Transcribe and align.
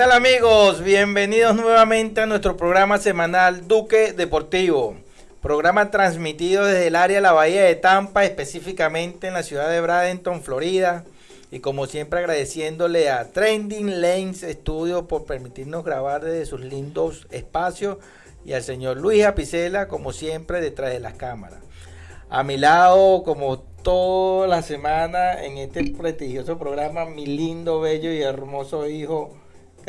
¿Qué 0.00 0.06
tal 0.06 0.16
amigos? 0.16 0.82
Bienvenidos 0.82 1.54
nuevamente 1.56 2.22
a 2.22 2.26
nuestro 2.26 2.56
programa 2.56 2.96
semanal 2.96 3.68
Duque 3.68 4.14
Deportivo. 4.14 4.94
Programa 5.42 5.90
transmitido 5.90 6.64
desde 6.64 6.86
el 6.86 6.96
área 6.96 7.18
de 7.18 7.20
la 7.20 7.32
Bahía 7.32 7.64
de 7.64 7.74
Tampa, 7.74 8.24
específicamente 8.24 9.26
en 9.26 9.34
la 9.34 9.42
ciudad 9.42 9.68
de 9.68 9.82
Bradenton, 9.82 10.40
Florida. 10.40 11.04
Y 11.50 11.60
como 11.60 11.84
siempre 11.84 12.20
agradeciéndole 12.20 13.10
a 13.10 13.30
Trending 13.30 14.00
Lanes 14.00 14.40
Studio 14.40 15.06
por 15.06 15.26
permitirnos 15.26 15.84
grabar 15.84 16.24
desde 16.24 16.46
sus 16.46 16.62
lindos 16.62 17.26
espacios 17.30 17.98
y 18.42 18.54
al 18.54 18.62
señor 18.62 18.96
Luis 18.96 19.26
Apicela, 19.26 19.86
como 19.86 20.14
siempre, 20.14 20.62
detrás 20.62 20.92
de 20.92 21.00
las 21.00 21.12
cámaras. 21.12 21.60
A 22.30 22.42
mi 22.42 22.56
lado, 22.56 23.22
como 23.22 23.58
toda 23.58 24.46
la 24.46 24.62
semana 24.62 25.44
en 25.44 25.58
este 25.58 25.92
prestigioso 25.92 26.56
programa, 26.56 27.04
mi 27.04 27.26
lindo, 27.26 27.80
bello 27.80 28.10
y 28.10 28.22
hermoso 28.22 28.88
hijo, 28.88 29.36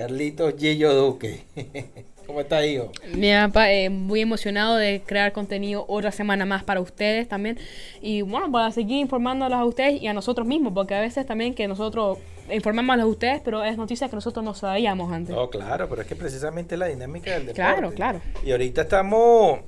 Carlitos 0.02 0.56
Gillo 0.58 0.96
Duque. 0.96 1.42
¿Cómo 2.26 2.42
está, 2.42 2.66
hijo? 2.66 2.92
Mi 3.14 3.32
papá, 3.32 3.72
eh, 3.72 3.92
muy 3.92 4.22
emocionado 4.22 4.76
de 4.76 5.04
crear 5.06 5.32
contenido 5.32 5.86
otra 5.88 6.12
semana 6.12 6.44
más 6.44 6.64
para 6.64 6.80
ustedes 6.82 7.28
también. 7.28 7.60
Y 8.02 8.24
bueno, 8.24 8.52
para 8.52 8.72
seguir 8.72 8.98
informándolos 8.98 9.60
a 9.60 9.64
ustedes 9.64 10.02
y 10.02 10.08
a 10.08 10.14
nosotros 10.14 10.48
mismos, 10.48 10.74
porque 10.74 10.96
a 10.96 11.02
veces 11.02 11.28
también 11.28 11.54
que 11.54 11.68
nosotros 11.68 12.18
informamos 12.52 13.00
a 13.00 13.06
ustedes, 13.06 13.42
pero 13.46 13.64
es 13.64 13.78
noticias 13.78 14.10
que 14.10 14.16
nosotros 14.16 14.44
no 14.44 14.56
sabíamos 14.56 15.14
antes. 15.14 15.36
No, 15.36 15.52
claro, 15.52 15.88
pero 15.88 16.02
es 16.02 16.08
que 16.08 16.16
precisamente 16.16 16.78
la 16.78 16.88
dinámica 16.88 17.34
del 17.34 17.46
deporte. 17.46 17.62
Claro, 17.62 17.92
claro. 17.94 18.22
Y 18.44 18.54
ahorita 18.54 18.82
estamos, 18.82 19.60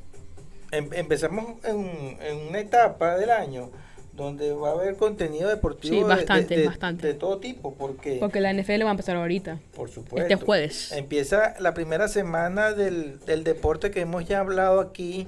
em- 0.71 0.89
empezamos 0.93 1.63
en, 1.63 2.17
en 2.21 2.47
una 2.49 2.59
etapa 2.59 3.17
del 3.17 3.29
año 3.29 3.69
donde 4.15 4.53
va 4.53 4.69
a 4.69 4.71
haber 4.73 4.95
contenido 4.95 5.49
deportivo 5.49 5.93
Sí, 5.95 5.99
de- 6.01 6.07
bastante, 6.07 6.55
de, 6.55 6.61
de- 6.61 6.67
bastante. 6.67 7.07
de 7.07 7.13
todo 7.15 7.39
tipo, 7.39 7.73
porque, 7.73 8.17
Porque 8.19 8.41
la 8.41 8.51
NFL 8.53 8.83
va 8.83 8.89
a 8.89 8.91
empezar 8.91 9.15
ahorita. 9.15 9.59
por 9.75 9.89
supuesto, 9.89 10.31
Este 10.31 10.45
jueves. 10.45 10.91
empieza 10.91 11.55
la 11.59 11.73
primera 11.73 12.07
semana 12.07 12.73
del, 12.73 13.19
del 13.25 13.43
deporte 13.43 13.89
que 13.91 14.01
hemos 14.01 14.25
ya 14.25 14.39
hablado 14.39 14.79
aquí, 14.81 15.27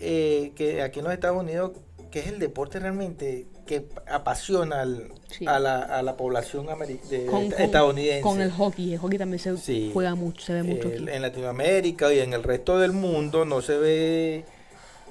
eh, 0.00 0.52
que 0.56 0.82
aquí 0.82 0.98
en 1.00 1.04
los 1.06 1.14
Estados 1.14 1.40
Unidos, 1.42 1.72
que 2.10 2.20
es 2.20 2.28
el 2.28 2.38
deporte 2.38 2.78
realmente 2.78 3.46
que 3.66 3.86
apasiona 4.06 4.82
al- 4.82 5.08
Sí. 5.30 5.46
a, 5.48 5.58
la, 5.58 5.80
a 5.82 6.02
la 6.02 6.16
población 6.16 6.66
de- 7.10 7.26
Con, 7.26 7.44
estadounidense. 7.58 8.20
con 8.20 8.40
el 8.40 8.52
hockey. 8.52 8.92
El 8.92 8.98
hockey 9.00 9.18
también 9.18 9.38
se 9.40 9.56
Sí. 9.56 9.90
juega 9.92 10.14
mucho, 10.14 10.44
se 10.44 10.52
ve 10.52 10.62
mucho. 10.62 10.86
Aquí. 10.88 11.04
en 11.08 11.22
Latinoamérica 11.22 12.12
y 12.12 12.20
en 12.20 12.34
el 12.34 12.42
resto 12.44 12.78
del 12.78 12.92
mundo 12.92 13.44
no 13.44 13.62
se 13.62 13.76
ve 13.78 14.44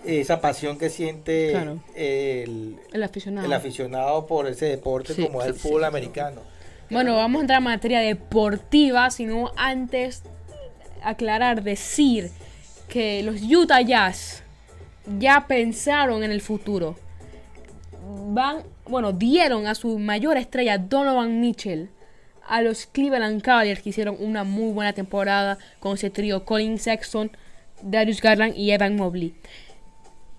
esa 0.06 0.42
pasión 0.42 0.78
que 0.78 0.90
siente 0.90 1.52
Claro. 1.52 1.80
el, 1.96 2.78
El 2.92 3.04
aficionado. 3.04 3.46
el 3.48 3.54
aficionado 3.54 4.26
por 4.28 4.48
ese 4.48 4.66
deporte 4.66 5.14
Sí, 5.14 5.24
como 5.24 5.42
es 5.42 5.48
el 5.48 5.54
sí, 5.56 5.60
fútbol 5.60 5.82
sí. 5.82 5.88
americano. 5.88 6.42
Bueno, 6.90 7.16
vamos 7.16 7.40
a 7.40 7.42
entrar 7.42 7.58
en 7.60 7.64
materia 7.64 8.00
deportiva, 8.02 9.10
sino 9.10 9.52
antes 9.56 10.24
aclarar, 11.02 11.64
decir 11.64 12.30
que 12.88 13.24
los 13.24 13.42
Utah 13.42 13.82
Jazz 13.82 14.44
ya 15.20 15.46
pensaron 15.48 16.24
en 16.24 16.32
el 16.32 16.42
futuro. 16.42 16.96
Van, 18.28 18.64
bueno, 18.86 19.12
dieron 19.14 19.68
a 19.68 19.76
su 19.76 19.98
mayor 19.98 20.38
estrella 20.38 20.78
Donovan 20.78 21.40
Mitchell 21.40 21.90
a 22.48 22.62
los 22.62 22.86
Cleveland 22.86 23.42
Cavaliers 23.42 23.82
que 23.82 23.90
hicieron 23.90 24.18
una 24.20 24.44
muy 24.44 24.72
buena 24.74 24.94
temporada 24.94 25.58
con 25.80 25.94
ese 25.96 26.10
trío 26.10 26.44
Colin 26.44 26.78
Sexton, 26.78 27.32
Darius 27.82 28.22
Garland 28.22 28.56
y 28.58 28.72
Evan 28.72 28.96
Mobley. 28.98 29.34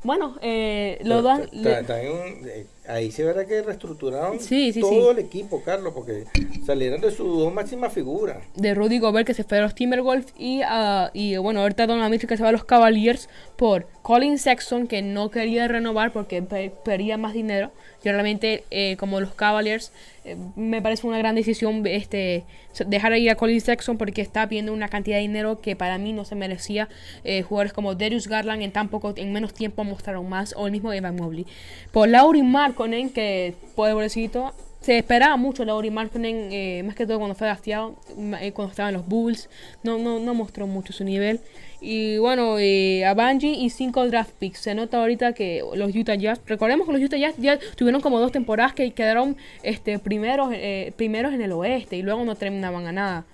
Bueno, 0.05 0.37
eh, 0.43 1.01
lo 1.03 1.23
dan... 1.23 1.49
eh, 1.53 2.67
ahí 2.87 3.11
se 3.11 3.25
verá 3.25 3.47
que 3.47 3.63
reestructuraron 3.63 4.41
Sí, 4.41 4.73
sí, 4.73 4.81
todo 4.81 4.91
sí. 4.91 5.19
el 5.19 5.25
equipo, 5.25 5.63
Carlos, 5.63 5.93
porque 5.95 6.25
salieron 6.67 7.01
de 7.01 7.11
sus 7.11 7.27
dos 7.39 7.53
máximas 7.53 7.93
figuras. 7.93 8.39
de 8.55 8.75
Rudy 8.75 8.99
Gobert 8.99 9.27
que 9.27 9.35
se 9.35 9.45
fue 9.45 9.59
a 9.59 9.63
los 9.63 9.75
Timberwolves 9.75 10.33
y, 10.39 10.61
ah, 10.65 11.11
y 11.15 11.37
bueno, 11.39 11.61
ahorita 11.61 11.87
Donovan 11.87 12.11
Mitchell 12.11 12.29
que 12.29 12.37
se 12.37 12.43
va 12.43 12.51
a 12.51 12.53
los 12.53 12.65
Cavaliers 12.65 13.29
por 13.57 13.87
Colin 14.03 14.39
Sexton 14.39 14.87
que 14.87 15.01
no 15.03 15.31
quería 15.31 15.67
renovar 15.69 16.13
porque 16.13 16.43
pe- 16.43 16.73
pedía 16.85 17.17
más 17.17 17.33
dinero. 17.33 17.71
Y 18.03 18.09
realmente 18.11 18.65
eh, 18.71 18.97
como 18.99 19.19
los 19.19 19.33
Cavaliers 19.35 19.91
eh, 20.27 20.37
me 20.57 20.83
parece 20.83 21.07
una 21.07 21.17
gran 21.17 21.35
decisión 21.37 21.87
este 21.87 22.45
dejar 22.87 23.17
ir 23.17 23.31
a 23.31 23.37
Colin 23.37 23.61
Sexton 23.63 23.97
porque 23.97 24.21
está 24.21 24.47
pidiendo 24.49 24.73
una 24.75 24.89
cantidad 24.89 25.17
de 25.17 25.23
dinero 25.23 25.61
que 25.61 25.75
para 25.77 25.97
mí 25.97 26.13
no 26.13 26.25
se 26.27 26.35
merecía. 26.35 26.89
Eh, 27.23 27.41
jugadores 27.43 27.73
como 27.73 27.95
Darius 27.95 28.27
Garland 28.29 28.61
en 28.63 28.73
tan 28.73 28.89
poco, 28.91 29.15
en 29.17 29.33
menos 29.33 29.55
tiempo 29.55 29.85
mostraron 29.85 30.29
más 30.29 30.53
o 30.57 30.67
el 30.67 30.73
mismo 30.73 30.93
Evan 30.93 31.17
Mobley. 31.17 31.47
Por 31.93 32.09
Lauri 32.09 32.43
Markkanen 32.75 33.11
que 33.11 33.55
pobrecito 33.77 34.53
se 34.81 34.99
esperaba 34.99 35.37
mucho 35.39 35.65
Lauri 35.65 35.91
Markkanen, 35.91 36.53
eh, 36.53 36.83
más 36.85 36.95
que 36.95 37.07
todo 37.07 37.17
cuando 37.19 37.35
fue 37.35 37.47
drafteado, 37.47 37.97
ma- 38.19 38.43
eh, 38.45 38.53
cuando 38.53 38.71
estaba 38.73 38.91
en 38.91 38.97
los 38.97 39.07
Bulls. 39.09 39.49
No, 39.83 39.97
no, 39.97 40.19
no 40.19 40.35
mostró 40.35 40.67
mucho 40.67 40.93
su 40.93 41.05
nivel. 41.05 41.41
Y 41.81 42.19
bueno, 42.19 42.59
eh, 42.59 43.05
a 43.07 43.15
Bungie 43.15 43.55
y 43.55 43.71
5 43.71 44.07
draft 44.09 44.33
picks. 44.39 44.59
Se 44.61 44.75
nota 44.75 44.99
ahorita 45.01 45.33
que 45.33 45.63
los 45.75 45.95
Utah 45.97 46.17
Jazz, 46.17 46.41
recordemos 46.47 46.87
que 46.87 46.93
los 46.93 47.01
Utah 47.03 47.17
Jazz 47.17 47.35
ya 47.39 47.59
tuvieron 47.77 48.03
como 48.03 48.21
dos 48.21 48.31
temporadas 48.33 48.75
que 48.75 48.91
quedaron 48.91 49.37
este, 49.63 49.99
primeros, 49.99 50.51
eh, 50.53 50.93
primeros 50.97 51.33
en 51.33 51.41
el 51.41 51.53
oeste 51.53 51.97
y 51.97 52.03
luego 52.03 52.23
no 52.27 52.35
terminaban 52.35 52.87
a 52.87 52.93
nada. 52.93 53.25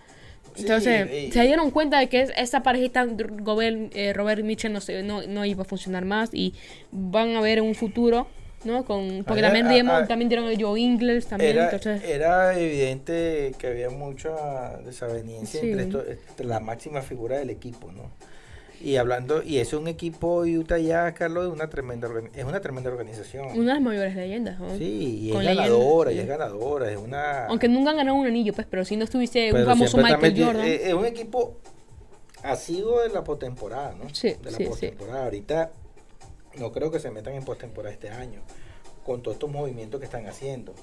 Sí, 0.54 0.62
Entonces, 0.62 1.08
y- 1.28 1.32
se 1.32 1.42
dieron 1.42 1.70
cuenta 1.72 1.98
de 1.98 2.08
que 2.08 2.22
es- 2.22 2.32
esa 2.36 2.62
parejita 2.62 3.06
Gobert, 3.06 3.90
eh, 3.96 4.12
Robert 4.12 4.44
Mitchell 4.44 4.72
no, 4.72 4.80
se- 4.80 5.02
no, 5.02 5.22
no 5.26 5.44
iba 5.44 5.62
a 5.62 5.64
funcionar 5.64 6.04
más 6.04 6.30
y 6.32 6.54
van 6.92 7.34
a 7.36 7.40
ver 7.40 7.58
en 7.58 7.64
un 7.64 7.74
futuro, 7.74 8.26
¿no? 8.64 8.84
Con, 8.84 9.24
porque 9.26 9.42
también, 9.42 9.88
a- 9.88 10.06
también 10.06 10.28
dieron 10.28 10.46
a 10.48 10.52
Joe 10.58 10.78
Ingles 10.80 11.26
también, 11.26 11.52
Era, 11.56 11.64
entonces... 11.64 12.02
era 12.04 12.58
evidente 12.58 13.54
que 13.58 13.66
había 13.68 13.90
mucha 13.90 14.76
desaveniencia 14.84 15.60
Sí. 15.60 15.70
entre, 15.70 15.84
esto- 15.84 16.04
entre 16.06 16.46
la 16.46 16.60
máxima 16.60 17.02
figura 17.02 17.38
del 17.38 17.50
equipo, 17.50 17.90
¿no? 17.92 18.10
Y 18.82 18.96
hablando, 18.96 19.42
y 19.42 19.58
es 19.58 19.74
un 19.74 19.88
equipo 19.88 20.38
Utah 20.40 20.78
ya, 20.78 21.12
Carlos, 21.12 21.44
de 21.44 21.50
una 21.50 21.68
tremenda 21.68 22.08
es 22.34 22.44
una 22.44 22.60
tremenda 22.60 22.88
organización. 22.90 23.48
Una 23.48 23.58
de 23.58 23.74
las 23.74 23.82
mayores 23.82 24.16
leyendas, 24.16 24.58
¿no? 24.58 24.74
Sí, 24.78 25.18
y 25.24 25.30
es 25.36 25.44
ganadora, 25.44 26.12
y 26.12 26.18
es 26.18 26.26
ganadora, 26.26 26.90
es 26.90 26.96
una... 26.96 27.44
Aunque 27.46 27.68
nunca 27.68 27.90
han 27.90 27.98
ganado 27.98 28.16
un 28.16 28.26
anillo, 28.26 28.54
pues, 28.54 28.66
pero 28.70 28.84
si 28.86 28.96
no 28.96 29.04
estuviese 29.04 29.52
un 29.52 29.66
famoso 29.66 29.98
Michael 29.98 30.34
Jordan. 30.44 30.64
Es, 30.64 30.80
es 30.86 30.94
un 30.94 31.04
equipo 31.04 31.58
asiduo 32.42 33.02
de 33.02 33.10
la 33.10 33.22
postemporada, 33.22 33.94
¿no? 34.02 34.08
Sí, 34.14 34.34
de 34.42 34.50
la 34.50 34.56
sí, 34.56 34.64
sí. 34.64 34.68
postemporada. 34.70 35.24
Ahorita 35.24 35.70
no 36.58 36.72
creo 36.72 36.90
que 36.90 37.00
se 37.00 37.10
metan 37.10 37.34
en 37.34 37.44
postemporada 37.44 37.92
este 37.92 38.10
año, 38.10 38.40
con 39.04 39.22
todos 39.22 39.36
estos 39.36 39.50
movimientos 39.50 40.00
que 40.00 40.06
están 40.06 40.26
haciendo. 40.26 40.74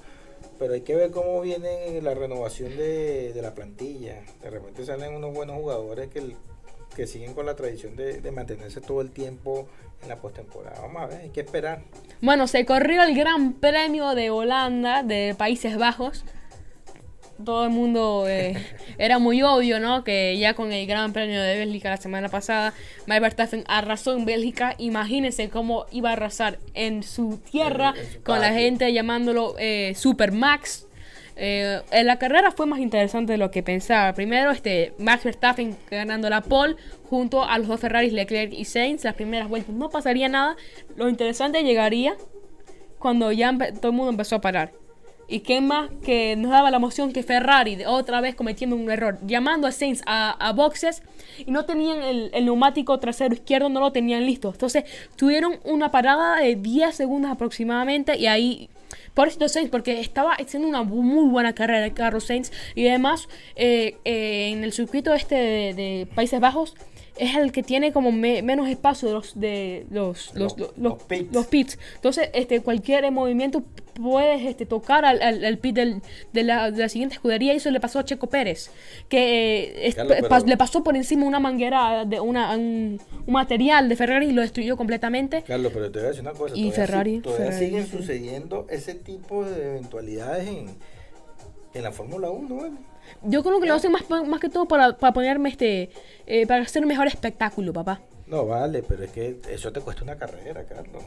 Pero 0.58 0.74
hay 0.74 0.82
que 0.82 0.94
ver 0.94 1.10
cómo 1.10 1.40
viene 1.40 2.00
la 2.02 2.14
renovación 2.14 2.76
de, 2.76 3.32
de 3.32 3.42
la 3.42 3.54
plantilla. 3.54 4.22
De 4.42 4.50
repente 4.50 4.84
salen 4.84 5.14
unos 5.14 5.34
buenos 5.34 5.56
jugadores 5.56 6.08
que, 6.08 6.34
que 6.94 7.06
siguen 7.06 7.34
con 7.34 7.46
la 7.46 7.56
tradición 7.56 7.96
de, 7.96 8.20
de 8.20 8.30
mantenerse 8.30 8.80
todo 8.80 9.00
el 9.00 9.10
tiempo 9.10 9.68
en 10.02 10.08
la 10.08 10.16
postemporada. 10.16 10.80
Vamos 10.80 11.02
a 11.02 11.06
ver, 11.06 11.20
hay 11.22 11.30
que 11.30 11.40
esperar. 11.40 11.82
Bueno, 12.20 12.46
se 12.46 12.64
corrió 12.64 13.02
el 13.02 13.16
Gran 13.16 13.54
Premio 13.54 14.14
de 14.14 14.30
Holanda, 14.30 15.02
de 15.02 15.34
Países 15.36 15.76
Bajos. 15.76 16.24
Todo 17.44 17.64
el 17.64 17.70
mundo 17.70 18.24
eh, 18.28 18.56
era 18.98 19.18
muy 19.18 19.42
obvio, 19.42 19.78
¿no? 19.80 20.02
Que 20.04 20.36
ya 20.38 20.54
con 20.54 20.72
el 20.72 20.86
Gran 20.86 21.12
Premio 21.12 21.40
de 21.40 21.56
Bélgica 21.58 21.90
la 21.90 21.96
semana 21.96 22.28
pasada, 22.28 22.74
Max 23.06 23.20
Verstappen 23.20 23.64
arrasó 23.68 24.14
en 24.16 24.24
Bélgica. 24.24 24.74
Imagínense 24.78 25.48
cómo 25.48 25.86
iba 25.92 26.10
a 26.10 26.12
arrasar 26.14 26.58
en 26.74 27.02
su 27.02 27.38
tierra, 27.50 27.94
En- 27.96 28.00
en 28.06 28.12
su 28.14 28.22
con 28.22 28.40
la 28.40 28.52
gente 28.52 28.92
llamándolo 28.92 29.54
eh, 29.58 29.92
Super 29.96 30.32
Max. 30.32 30.86
Eh, 31.40 31.80
en 31.92 32.06
la 32.08 32.18
carrera 32.18 32.50
fue 32.50 32.66
más 32.66 32.80
interesante 32.80 33.30
de 33.30 33.38
lo 33.38 33.52
que 33.52 33.62
pensaba. 33.62 34.12
Primero, 34.14 34.50
este 34.50 34.92
Max 34.98 35.22
Verstappen 35.22 35.76
ganando 35.88 36.28
la 36.28 36.40
pole 36.40 36.74
junto 37.08 37.44
a 37.44 37.56
los 37.58 37.68
dos 37.68 37.78
Ferraris 37.78 38.12
Leclerc 38.12 38.52
y 38.52 38.64
Sainz. 38.64 39.04
Las 39.04 39.14
primeras 39.14 39.48
vueltas 39.48 39.72
no 39.76 39.88
pasaría 39.90 40.28
nada. 40.28 40.56
Lo 40.96 41.08
interesante 41.08 41.62
llegaría 41.62 42.16
cuando 42.98 43.30
ya 43.30 43.56
todo 43.80 43.90
el 43.92 43.96
mundo 43.96 44.10
empezó 44.10 44.34
a 44.34 44.40
parar. 44.40 44.72
Y 45.28 45.40
qué 45.40 45.60
más 45.60 45.90
que 46.02 46.36
nos 46.36 46.50
daba 46.50 46.70
la 46.70 46.78
emoción 46.78 47.12
que 47.12 47.22
Ferrari 47.22 47.76
de 47.76 47.86
otra 47.86 48.20
vez 48.20 48.34
cometiendo 48.34 48.74
un 48.76 48.90
error, 48.90 49.18
llamando 49.26 49.66
a 49.66 49.72
Sainz 49.72 50.02
a, 50.06 50.30
a 50.30 50.52
boxes 50.52 51.02
y 51.38 51.50
no 51.50 51.66
tenían 51.66 52.02
el, 52.02 52.30
el 52.32 52.46
neumático 52.46 52.98
trasero 52.98 53.34
izquierdo, 53.34 53.68
no 53.68 53.80
lo 53.80 53.92
tenían 53.92 54.24
listo. 54.24 54.50
Entonces 54.50 54.84
tuvieron 55.16 55.60
una 55.64 55.90
parada 55.90 56.40
de 56.40 56.56
10 56.56 56.94
segundos 56.94 57.30
aproximadamente 57.30 58.16
y 58.16 58.26
ahí 58.26 58.70
por 59.14 59.28
eso 59.28 59.48
Sainz, 59.48 59.70
porque 59.70 60.00
estaba 60.00 60.34
haciendo 60.34 60.68
una 60.68 60.82
muy 60.82 61.28
buena 61.28 61.54
carrera 61.54 61.84
el 61.84 61.92
Carlos 61.92 62.24
Sainz 62.24 62.52
y 62.74 62.86
además 62.88 63.28
eh, 63.56 63.96
eh, 64.04 64.50
en 64.52 64.64
el 64.64 64.72
circuito 64.72 65.12
este 65.12 65.34
de, 65.34 65.74
de 65.74 66.08
Países 66.14 66.40
Bajos 66.40 66.74
es 67.18 67.36
el 67.36 67.52
que 67.52 67.62
tiene 67.62 67.92
como 67.92 68.12
me- 68.12 68.42
menos 68.42 68.68
espacio 68.68 69.08
de 69.08 69.14
los 69.14 69.38
de 69.40 69.86
los 69.90 70.34
los, 70.34 70.56
Los- 70.76 71.02
pits. 71.04 71.32
los 71.34 71.46
pits. 71.46 71.78
Entonces, 71.96 72.30
este 72.32 72.60
cualquier 72.60 73.10
movimiento 73.10 73.62
puedes 73.94 74.42
este, 74.42 74.64
tocar 74.64 75.04
al, 75.04 75.20
al, 75.22 75.44
al 75.44 75.58
pit 75.58 75.74
del- 75.74 76.02
de, 76.32 76.42
la, 76.44 76.70
de 76.70 76.78
la 76.78 76.88
siguiente 76.88 77.14
escudería 77.16 77.52
y 77.52 77.56
eso 77.56 77.70
le 77.72 77.80
pasó 77.80 77.98
a 77.98 78.04
Checo 78.04 78.28
Pérez, 78.28 78.70
que 79.08 79.64
eh, 79.88 79.88
es- 79.88 80.44
le 80.46 80.56
pasó 80.56 80.84
por 80.84 80.94
encima 80.96 81.26
una 81.26 81.40
manguera 81.40 82.04
de 82.04 82.20
una, 82.20 82.54
un, 82.56 83.00
un 83.26 83.32
material 83.32 83.88
de 83.88 83.96
Ferrari 83.96 84.26
y 84.28 84.32
lo 84.32 84.42
destruyó 84.42 84.76
completamente. 84.76 85.42
Carlos, 85.42 85.72
pero 85.74 85.90
te 85.90 85.98
voy 85.98 86.06
a 86.06 86.08
decir 86.10 86.22
una 86.22 86.32
cosa. 86.32 86.54
Y 86.56 86.70
todavía 86.70 86.86
Ferrari, 86.86 87.14
si- 87.16 87.20
todavía 87.22 87.46
Ferrari, 87.46 87.66
siguen 87.66 87.84
sí. 87.86 87.90
sucediendo 87.96 88.66
ese 88.70 88.94
tipo 88.94 89.44
de 89.44 89.70
eventualidades 89.70 90.46
en, 90.48 90.76
En 91.74 91.82
la 91.82 91.92
Fórmula 91.92 92.30
1, 92.30 92.54
¿vale? 92.56 92.70
Yo 93.22 93.42
creo 93.42 93.60
que 93.60 93.66
lo 93.66 93.74
hacen 93.74 93.92
más, 93.92 94.08
más 94.08 94.40
que 94.40 94.48
todo 94.48 94.66
para, 94.66 94.96
para 94.96 95.12
ponerme 95.12 95.48
este, 95.48 95.90
eh, 96.26 96.46
para 96.46 96.62
hacer 96.62 96.82
un 96.82 96.88
mejor 96.88 97.06
espectáculo, 97.06 97.72
papá. 97.72 98.00
No, 98.26 98.46
vale, 98.46 98.82
pero 98.82 99.04
es 99.04 99.10
que 99.10 99.40
eso 99.48 99.72
te 99.72 99.80
cuesta 99.80 100.02
una 100.04 100.16
carrera, 100.16 100.64
Carlos. 100.64 101.02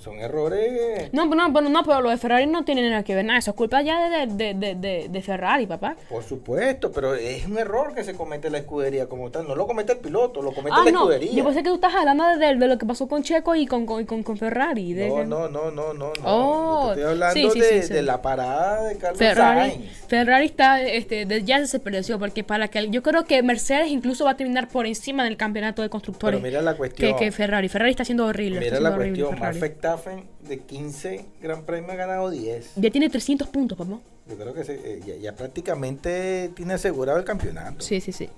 Son 0.00 0.14
errores. 0.20 1.10
No, 1.12 1.28
pero 1.28 1.42
no, 1.42 1.52
pero 1.52 1.68
no, 1.68 1.82
pero 1.82 2.00
lo 2.00 2.10
de 2.10 2.16
Ferrari 2.16 2.46
no 2.46 2.64
tiene 2.64 2.88
nada 2.88 3.02
que 3.02 3.16
ver 3.16 3.24
nada. 3.24 3.40
Eso 3.40 3.50
es 3.50 3.56
culpa 3.56 3.82
ya 3.82 4.08
de, 4.08 4.26
de, 4.28 4.54
de, 4.54 4.74
de, 4.76 5.08
de 5.10 5.22
Ferrari, 5.22 5.66
papá. 5.66 5.96
Por 6.08 6.22
supuesto, 6.22 6.92
pero 6.92 7.14
es 7.14 7.44
un 7.46 7.58
error 7.58 7.92
que 7.94 8.04
se 8.04 8.14
comete 8.14 8.48
la 8.48 8.58
escudería 8.58 9.06
como 9.06 9.30
tal. 9.32 9.48
No 9.48 9.56
lo 9.56 9.66
comete 9.66 9.92
el 9.94 9.98
piloto, 9.98 10.40
lo 10.40 10.52
comete 10.52 10.76
Ah, 10.78 10.84
la 10.84 10.90
no. 10.92 10.98
escudería. 11.00 11.32
Yo 11.32 11.44
pensé 11.44 11.62
que 11.64 11.68
tú 11.68 11.74
estás 11.74 11.94
hablando 11.96 12.24
de, 12.36 12.54
de 12.54 12.68
lo 12.68 12.78
que 12.78 12.86
pasó 12.86 13.08
con 13.08 13.24
Checo 13.24 13.56
y 13.56 13.66
con, 13.66 13.84
con, 13.84 14.04
con, 14.06 14.22
con 14.22 14.36
Ferrari. 14.36 14.92
de- 14.92 15.08
No, 15.08 15.24
no, 15.24 15.48
no, 15.48 15.70
no, 15.72 15.92
no. 15.92 16.12
no. 16.12 16.12
Oh, 16.24 16.90
estoy 16.90 17.02
hablando 17.04 17.34
sí, 17.34 17.50
sí, 17.52 17.60
de, 17.60 17.82
sí, 17.82 17.92
de 17.92 18.02
la 18.02 18.22
parada 18.22 18.84
de 18.84 18.96
Carlos 18.98 19.18
Ferrari, 19.18 19.70
Sainz. 19.72 19.90
Ferrari 20.06 20.46
está, 20.46 20.80
este, 20.80 21.26
ya 21.44 21.66
se 21.66 21.80
perdió 21.80 22.18
porque 22.20 22.44
para 22.44 22.68
que 22.68 22.88
yo 22.90 23.02
creo 23.02 23.24
que 23.24 23.42
Mercedes 23.42 23.88
incluso 23.88 24.24
va 24.26 24.32
a 24.32 24.36
terminar 24.36 24.68
por 24.68 24.86
encima 24.86 25.24
del 25.24 25.36
campeonato 25.36 25.82
de 25.82 25.88
constructores. 25.88 26.38
Pero 26.40 26.48
mira 26.48 26.62
la 26.62 26.76
cuestión. 26.76 27.14
que, 27.18 27.24
que 27.24 27.32
Ferrari. 27.32 27.68
Ferrari 27.68 27.90
está 27.90 28.04
haciendo 28.04 28.26
horrible. 28.26 28.60
está 28.64 28.78
Mira 28.78 28.90
la 28.90 28.96
horrible 28.96 29.24
cuestión. 29.24 29.38
Ferrari. 29.38 29.71
Verstappen 29.72 30.24
de 30.40 30.58
15 30.60 31.24
Gran 31.40 31.64
Premios 31.64 31.92
ha 31.92 31.96
ganado 31.96 32.30
10. 32.30 32.72
Ya 32.76 32.90
tiene 32.90 33.08
300 33.08 33.48
puntos, 33.48 33.78
papá. 33.78 33.98
Yo 34.28 34.36
creo 34.36 34.54
que 34.54 34.64
se- 34.64 34.74
eh, 34.74 35.00
ya, 35.04 35.16
ya 35.16 35.34
prácticamente 35.34 36.50
tiene 36.54 36.74
asegurado 36.74 37.18
el 37.18 37.24
campeonato. 37.24 37.80
Sí, 37.84 38.00
sí, 38.00 38.12
sí. 38.12 38.28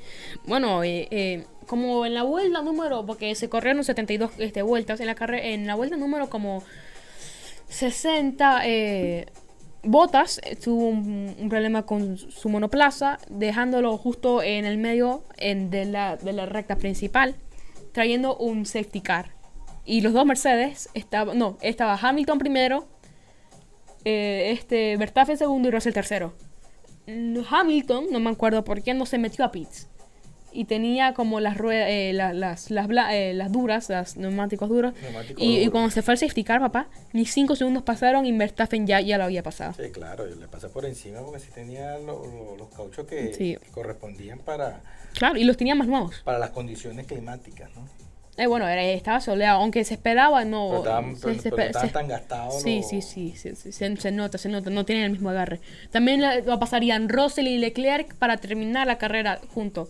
Bueno, 0.47 0.83
eh, 0.83 1.09
eh, 1.11 1.45
como 1.67 2.07
en 2.07 2.15
la 2.15 2.23
vuelta 2.23 2.63
número, 2.63 3.05
porque 3.05 3.35
se 3.35 3.49
corrieron 3.49 3.85
72 3.85 4.31
este, 4.39 4.63
vueltas, 4.63 5.01
en 5.01 5.07
la, 5.07 5.15
carre- 5.15 5.53
en 5.55 5.67
la 5.67 5.75
vuelta 5.75 5.97
número 5.97 6.31
como 6.31 6.63
60, 7.69 8.63
eh, 8.67 9.27
Botas 9.83 10.41
tuvo 10.63 10.87
un, 10.89 11.35
un 11.39 11.49
problema 11.51 11.85
con 11.85 12.17
su 12.17 12.49
monoplaza, 12.49 13.19
dejándolo 13.29 13.99
justo 13.99 14.43
en 14.43 14.65
el 14.65 14.79
medio 14.79 15.23
en, 15.37 15.69
de, 15.69 15.85
la, 15.85 16.17
de 16.17 16.33
la 16.33 16.47
recta 16.47 16.77
principal, 16.77 17.35
trayendo 17.93 18.35
un 18.37 18.65
safety 18.65 19.03
car. 19.03 19.33
Y 19.85 20.01
los 20.01 20.13
dos 20.13 20.25
Mercedes, 20.25 20.89
estaba, 20.95 21.35
no, 21.35 21.59
estaba 21.61 21.99
Hamilton 22.01 22.39
primero, 22.39 22.87
eh, 24.05 24.51
este 24.53 24.97
Verstappen 24.97 25.37
segundo 25.37 25.69
y 25.69 25.71
Russell 25.71 25.93
tercero. 25.93 26.35
Mm, 27.07 27.39
Hamilton, 27.51 28.07
no 28.11 28.21
me 28.21 28.31
acuerdo 28.31 28.65
por 28.65 28.83
qué, 28.83 28.95
no 28.95 29.07
se 29.07 29.19
metió 29.19 29.45
a 29.45 29.51
pits. 29.53 29.89
Y 30.57 30.67
tenía 30.67 31.15
como 31.15 31.41
las 31.41 31.59
ruedas, 31.59 31.89
eh, 31.91 32.13
la- 32.15 32.33
las, 32.33 32.71
las, 32.71 32.87
bla- 32.87 33.13
eh, 33.13 33.35
las 33.35 33.51
duras, 33.51 33.89
las 33.89 34.17
neumáticos 34.17 34.69
duros. 34.69 34.95
Y, 35.37 35.67
cuando 35.69 35.91
se 35.91 36.01
fue 36.01 36.13
al 36.13 36.19
safety 36.19 36.45
car, 36.45 36.61
papá, 36.61 36.87
ni 37.13 37.27
5 37.27 37.57
segundos 37.57 37.83
pasaron 37.83 38.25
y 38.25 38.31
Verstappen 38.31 38.87
ya, 38.87 39.01
ya 39.01 39.19
lo 39.19 39.25
había 39.25 39.43
pasado. 39.43 39.73
Sí, 39.75 39.91
claro, 39.91 40.25
le 40.27 40.47
pasa 40.47 40.69
por 40.69 40.85
encima 40.87 41.21
porque 41.23 41.41
sí 41.41 41.49
tenía 41.53 41.99
lo- 41.99 42.25
lo- 42.25 42.57
los 42.57 42.69
cauchos 42.69 43.05
que, 43.07 43.35
Sí. 43.35 43.57
que 43.61 43.71
correspondían 43.73 44.39
para, 44.39 44.81
Claro, 45.15 45.37
y 45.37 45.43
los 45.45 45.57
tenía 45.57 45.75
más 45.75 45.89
nuevos. 45.89 46.23
para 46.25 46.39
las 46.39 46.51
condiciones 46.51 47.07
climáticas, 47.07 47.69
¿no? 47.75 47.83
Eh, 48.37 48.47
bueno, 48.49 48.67
era, 48.69 48.83
estaba 48.83 49.21
soleado, 49.21 49.61
aunque 49.61 49.85
se 49.85 49.95
esperaba, 49.95 50.45
no. 50.45 50.67
Pero 50.69 50.79
estaban, 50.83 51.17
se- 51.17 51.39
se 51.41 51.51
pero 51.53 51.71
tan 51.93 52.09
gastados. 52.09 52.63
Sí, 52.63 52.83
sí, 52.83 53.01
sí, 53.01 53.33
sí, 53.37 53.55
sí, 53.55 53.71
se, 53.73 54.11
nota, 54.11 54.39
se 54.39 54.49
nota, 54.49 54.71
no 54.71 54.85
tienen 54.85 55.05
el 55.05 55.11
mismo 55.13 55.31
agarre. 55.31 55.61
También 55.93 56.21
pasarían 56.59 57.09
Russell 57.09 57.47
y 57.47 57.59
Leclerc 57.59 58.13
para 58.17 58.37
terminar 58.39 58.89
la 58.89 58.99
carrera 58.99 59.41
juntos. 59.55 59.89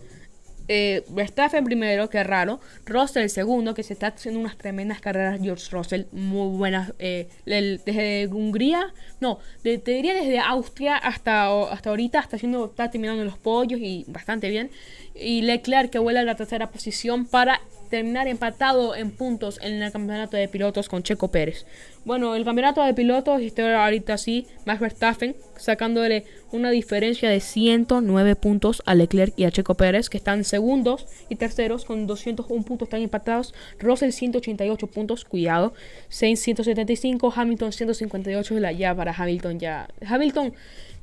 Eh, 0.67 1.03
Verstappen 1.09 1.63
primero, 1.63 2.09
que 2.09 2.23
raro. 2.23 2.59
Russell 2.85 3.27
segundo, 3.29 3.75
que 3.75 3.83
se 3.83 3.93
está 3.93 4.07
haciendo 4.07 4.39
unas 4.39 4.57
tremendas 4.57 4.99
carreras. 4.99 5.39
George 5.41 5.67
Russell, 5.71 6.03
muy 6.11 6.55
buenas. 6.57 6.93
eh, 6.99 7.27
el- 7.45 7.81
desde 7.85 8.27
Hungría, 8.27 8.91
no, 9.21 9.39
de- 9.63 9.77
te 9.79 9.91
diría 9.91 10.13
desde 10.15 10.39
Austria 10.39 10.97
hasta, 10.97 11.51
o- 11.53 11.67
hasta 11.69 11.89
ahorita, 11.91 12.19
está, 12.19 12.35
haciendo, 12.37 12.65
está 12.65 12.89
terminando 12.91 13.23
los 13.23 13.37
pollos 13.37 13.79
y 13.79 14.05
bastante 14.07 14.49
bien. 14.49 14.71
Y 15.13 15.41
Leclerc 15.43 15.91
que 15.91 15.99
vuela 15.99 16.21
a 16.21 16.23
la 16.23 16.35
tercera 16.35 16.69
posición 16.71 17.25
para 17.25 17.61
terminar 17.95 18.27
empatado 18.27 18.93
en 18.93 19.09
puntos 19.11 19.57
en 19.61 19.81
el 19.81 19.89
campeonato 19.91 20.35
de 20.35 20.49
pilotos 20.49 20.89
con 20.89 21.01
Checo 21.01 21.29
Pérez. 21.29 21.65
Bueno, 22.03 22.35
el 22.35 22.43
campeonato 22.43 22.83
de 22.83 22.93
pilotos 22.93 23.41
está 23.41 23.83
ahorita 23.85 24.17
sí, 24.17 24.47
Max 24.65 24.81
Verstappen 24.81 25.33
sacándole 25.55 26.25
una 26.51 26.71
diferencia 26.71 27.29
de 27.29 27.39
109 27.39 28.35
puntos 28.35 28.83
a 28.85 28.95
Leclerc 28.95 29.33
y 29.37 29.45
a 29.45 29.51
Checo 29.51 29.75
Pérez, 29.75 30.09
que 30.09 30.17
están 30.17 30.43
segundos 30.43 31.07
y 31.29 31.37
terceros 31.37 31.85
con 31.85 32.05
201 32.05 32.63
puntos, 32.65 32.87
están 32.87 33.01
empatados. 33.01 33.53
Russell 33.79 34.11
188 34.11 34.87
puntos, 34.87 35.23
cuidado. 35.23 35.73
Sainz 36.09 36.41
175, 36.41 37.31
Hamilton 37.33 37.71
158, 37.71 38.59
la- 38.59 38.73
ya 38.73 38.93
para 38.93 39.13
Hamilton 39.17 39.57
ya. 39.59 39.87
Hamilton 40.05 40.53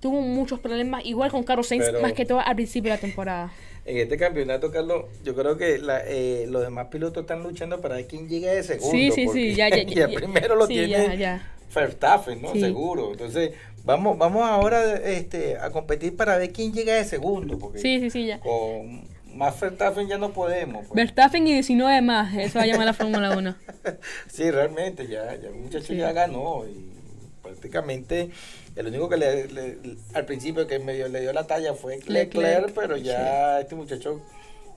tuvo 0.00 0.20
muchos 0.20 0.60
problemas, 0.60 1.04
igual 1.06 1.30
con 1.30 1.42
Carlos 1.42 1.68
Sainz, 1.68 1.86
Pero- 1.86 2.02
más 2.02 2.12
que 2.12 2.26
todo 2.26 2.40
al 2.40 2.54
principio 2.54 2.90
de 2.92 2.96
la 2.96 3.00
temporada. 3.00 3.50
En 3.84 3.96
este 3.96 4.16
campeonato, 4.16 4.70
Carlos, 4.70 5.06
yo 5.24 5.34
creo 5.34 5.56
que 5.56 5.78
la- 5.78 6.02
eh, 6.06 6.46
los 6.48 6.62
demás 6.62 6.86
pilotos 6.86 7.22
están 7.22 7.42
luchando 7.42 7.80
para 7.80 7.96
ver 7.96 8.06
quién 8.06 8.28
llega 8.28 8.52
de 8.52 8.62
segundo. 8.62 8.90
Sí, 8.92 9.10
sí, 9.10 9.26
sí, 9.28 9.54
ya, 9.56 9.68
ya, 9.70 9.82
ya, 9.82 10.08
ya. 10.08 10.16
primero 10.18 10.54
lo 10.54 10.66
Sí, 10.66 10.74
tiene. 10.74 11.40
Verstappen, 11.74 12.40
¿no? 12.42 12.52
Sí. 12.52 12.60
Seguro. 12.60 13.12
Entonces, 13.12 13.52
vamos, 13.84 14.16
vamos 14.18 14.42
ahora 14.48 14.94
este, 14.96 15.56
a 15.58 15.70
competir 15.70 16.14
para 16.16 16.36
ver 16.36 16.52
quién 16.52 16.72
llega 16.72 16.94
de 16.94 17.04
segundo. 17.04 17.58
Porque 17.58 17.78
Sí, 17.78 17.98
sí, 17.98 18.10
sí, 18.10 18.26
ya. 18.26 18.38
con 18.40 19.02
más 19.34 19.58
Verstappen 19.58 20.06
ya 20.06 20.18
no 20.18 20.32
podemos. 20.32 20.86
pues. 20.86 20.94
Verstappen 20.94 21.46
y 21.48 21.52
19 21.54 22.02
más, 22.02 22.34
eso 22.36 22.58
va 22.58 22.64
a 22.64 22.66
llamar 22.68 22.86
la 22.86 22.92
Fórmula 22.94 23.36
1. 23.36 23.56
Sí, 24.30 24.48
realmente, 24.50 25.08
ya, 25.08 25.34
ya 25.34 25.48
el 25.48 25.54
muchacho 25.54 25.86
Sí. 25.88 25.96
ya 25.96 26.12
ganó 26.12 26.64
y 26.66 26.92
prácticamente 27.42 28.30
el 28.76 28.86
único 28.86 29.08
que 29.08 29.16
le, 29.16 29.46
le- 29.48 29.78
al 30.14 30.24
principio 30.24 30.66
que 30.66 30.78
medio 30.78 31.08
le 31.08 31.20
dio 31.20 31.32
la 31.32 31.44
talla 31.46 31.74
fue 31.74 31.96
Leclerc, 31.96 32.34
Leclerc, 32.34 32.72
pero 32.74 32.96
ya 32.96 33.60
este 33.60 33.74
muchacho, 33.74 34.20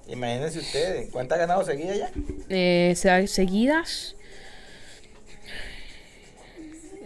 imagínense 0.08 0.60
ustedes, 0.60 1.10
¿cuántas 1.12 1.38
ha 1.38 1.42
ganado 1.42 1.64
seguida 1.66 1.96
ya? 1.96 2.10
Eh, 2.50 2.94
se- 2.96 3.28
seguidas. 3.28 4.16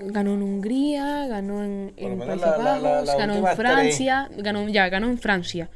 Ganó 0.01 0.33
en 0.35 0.41
Hungría, 0.43 1.27
ganó 1.27 1.61
en, 1.61 1.93
en 1.97 2.17
menos 2.17 2.39
Países 2.39 2.47
la- 2.47 2.57
la- 2.57 2.79
la- 2.79 2.89
Bajos, 3.01 3.17
ganó 3.17 3.33
en 3.35 3.55
Francia, 3.57 4.29
ganó, 4.37 4.69
ya, 4.69 4.87
ganó 4.89 5.07
en 5.09 5.17
Francia, 5.19 5.69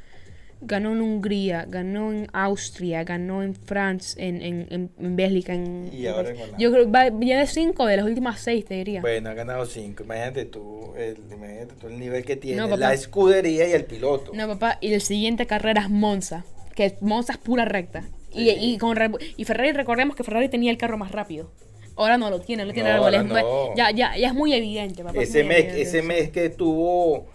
ganó 0.65 0.91
en 0.93 1.01
Hungría, 1.01 1.65
ganó 1.67 2.11
en 2.11 2.27
Austria, 2.33 3.03
ganó 3.03 3.43
en 3.43 3.55
Francia, 3.55 4.23
en, 4.23 4.41
en, 4.41 4.67
en, 4.69 4.89
en 4.99 5.15
Bélgica, 5.15 5.53
en, 5.53 5.89
Y 5.93 6.07
ahora 6.07 6.29
en 6.31 6.37
Holanda. 6.37 6.57
Yo 6.57 6.71
creo 6.71 6.91
que 6.91 7.11
viene 7.11 7.45
cinco 7.47 7.85
de 7.85 7.97
las 7.97 8.05
últimas 8.05 8.39
seis, 8.39 8.65
te 8.65 8.75
diría. 8.75 9.01
Bueno, 9.01 9.29
ha 9.29 9.33
ganado 9.33 9.65
cinco, 9.65 10.03
imagínate 10.03 10.45
tú, 10.45 10.93
el, 10.97 11.17
imagínate 11.31 11.75
tú 11.79 11.87
el 11.87 11.99
nivel 11.99 12.23
que 12.25 12.35
tiene 12.35 12.61
No, 12.61 12.75
la 12.75 12.93
escudería 12.93 13.67
y 13.67 13.71
el 13.71 13.85
piloto. 13.85 14.31
No, 14.33 14.47
papá, 14.47 14.77
y 14.81 14.89
la 14.89 14.99
siguiente 14.99 15.45
carrera 15.45 15.81
es 15.81 15.89
Monza, 15.89 16.45
que 16.75 16.95
Monza 17.01 17.33
es 17.33 17.39
pura 17.39 17.65
recta. 17.65 18.03
Y, 18.31 18.49
Sí. 18.49 18.57
y, 18.59 18.77
con 18.79 18.97
y 19.37 19.45
Ferrari, 19.45 19.73
recordemos 19.73 20.15
que 20.15 20.23
Ferrari 20.23 20.49
tenía 20.49 20.71
el 20.71 20.77
carro 20.77 20.97
más 20.97 21.11
rápido. 21.11 21.51
Ahora 21.95 22.17
no 22.17 22.31
lo 22.31 22.41
tiene, 22.41 22.65
lo 22.65 22.73
tiene 22.73 22.89
No, 22.89 23.03
ahora 23.03 23.21
no. 23.21 23.75
ya, 23.75 23.91
ya, 23.91 24.17
ya 24.17 24.27
es 24.29 24.33
muy 24.33 24.51
evidente, 24.53 25.03
papá. 25.03 25.21
es 25.21 25.29
ese 25.29 25.43
mes, 25.43 25.59
evidente 25.59 25.81
ese 25.83 26.01
mes 26.01 26.29
que 26.31 26.45
estuvo 26.45 27.27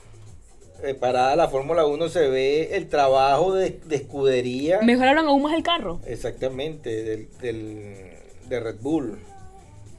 eh, 0.83 0.95
parada 0.95 1.35
la 1.37 1.49
Fórmula 1.49 1.85
1 1.87 2.09
se 2.09 2.29
ve 2.29 2.77
el 2.77 2.89
trabajo 2.89 3.55
de, 3.55 3.79
de 3.87 3.97
escudería. 3.97 4.81
Mejoraron 4.83 5.27
aún 5.27 5.43
más 5.43 5.55
el 5.55 5.63
carro. 5.63 6.01
Exactamente, 6.07 7.03
del, 7.03 7.29
del- 7.41 8.13
de 8.49 8.61
Red 8.61 8.77
Bull. 8.81 9.19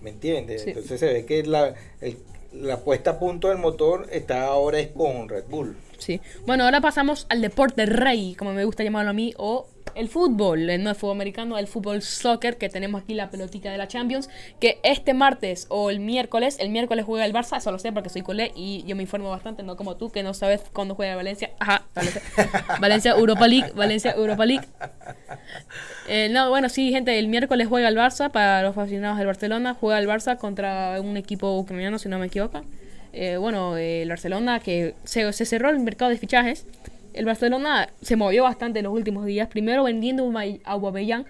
¿Me 0.01 0.09
entiendes? 0.11 0.61
Sí. 0.63 0.69
Entonces 0.69 0.99
se 0.99 1.07
ve 1.13 1.25
que 1.25 1.43
la, 1.43 1.73
el- 2.01 2.17
la 2.53 2.77
puesta 2.79 3.11
a 3.11 3.19
punto 3.19 3.49
del 3.49 3.57
motor 3.59 4.07
está 4.11 4.45
ahora 4.45 4.79
es 4.79 4.87
con 4.87 5.29
Red 5.29 5.43
Bull. 5.49 5.75
Sí. 5.99 6.19
Bueno, 6.45 6.63
ahora 6.63 6.81
pasamos 6.81 7.27
al 7.29 7.41
deporte 7.41 7.85
rey, 7.85 8.35
como 8.35 8.53
me 8.53 8.65
gusta 8.65 8.83
llamarlo 8.83 9.11
a 9.11 9.13
mí, 9.13 9.33
o 9.37 9.67
el 9.95 10.07
fútbol, 10.09 10.69
el 10.69 10.83
no 10.83 10.89
el 10.89 10.95
fútbol 10.95 11.15
americano, 11.15 11.57
el 11.57 11.67
fútbol 11.67 12.01
soccer, 12.01 12.57
que 12.57 12.69
tenemos 12.69 13.03
aquí 13.03 13.13
la 13.13 13.29
pelotita 13.29 13.71
de 13.71 13.77
la 13.77 13.87
Champions, 13.87 14.29
que 14.59 14.79
este 14.83 15.13
martes 15.13 15.67
o 15.69 15.89
el 15.89 15.99
miércoles, 15.99 16.57
el 16.59 16.69
miércoles 16.69 17.05
juega 17.05 17.25
el 17.25 17.33
Barça, 17.33 17.57
eso 17.57 17.71
lo 17.71 17.79
sé 17.79 17.91
porque 17.91 18.09
soy 18.09 18.21
culé 18.21 18.51
y 18.55 18.83
yo 18.85 18.95
me 18.95 19.03
informo 19.03 19.29
bastante, 19.29 19.63
no 19.63 19.75
como 19.75 19.97
tú, 19.97 20.09
que 20.11 20.23
no 20.23 20.33
sabes 20.33 20.61
cuándo 20.73 20.95
juega 20.95 21.15
Valencia. 21.15 21.51
Ajá, 21.59 21.83
Valencia, 21.95 22.21
Valencia 22.79 23.11
Europa 23.11 23.47
League, 23.47 23.71
Valencia 23.75 24.11
Europa 24.11 24.45
League. 24.45 24.67
Eh, 26.07 26.29
no, 26.31 26.49
bueno, 26.49 26.69
sí, 26.69 26.91
gente, 26.91 27.17
el 27.19 27.27
miércoles 27.27 27.67
juega 27.67 27.87
el 27.87 27.97
Barça, 27.97 28.31
para 28.31 28.63
los 28.63 28.77
aficionados 28.77 29.17
del 29.17 29.27
Barcelona, 29.27 29.75
juega 29.79 29.99
el 29.99 30.07
Barça 30.07 30.37
contra 30.37 30.99
un 31.01 31.17
equipo 31.17 31.57
ucraniano, 31.57 31.99
si 31.99 32.09
no 32.09 32.19
me 32.19 32.27
equivoco. 32.27 32.61
Eh, 33.13 33.37
bueno, 33.37 33.77
eh, 33.77 34.03
el 34.03 34.09
Barcelona 34.09 34.59
que 34.59 34.95
se, 35.03 35.31
se 35.33 35.45
cerró 35.45 35.69
el 35.69 35.79
mercado 35.79 36.11
de 36.11 36.17
fichajes. 36.17 36.65
El 37.13 37.25
Barcelona 37.25 37.89
se 38.01 38.15
movió 38.15 38.43
bastante 38.43 38.79
en 38.79 38.85
los 38.85 38.93
últimos 38.93 39.25
días. 39.25 39.47
Primero 39.47 39.83
vendiendo 39.83 40.31
a 40.37 40.71
Aubameyang 40.71 41.25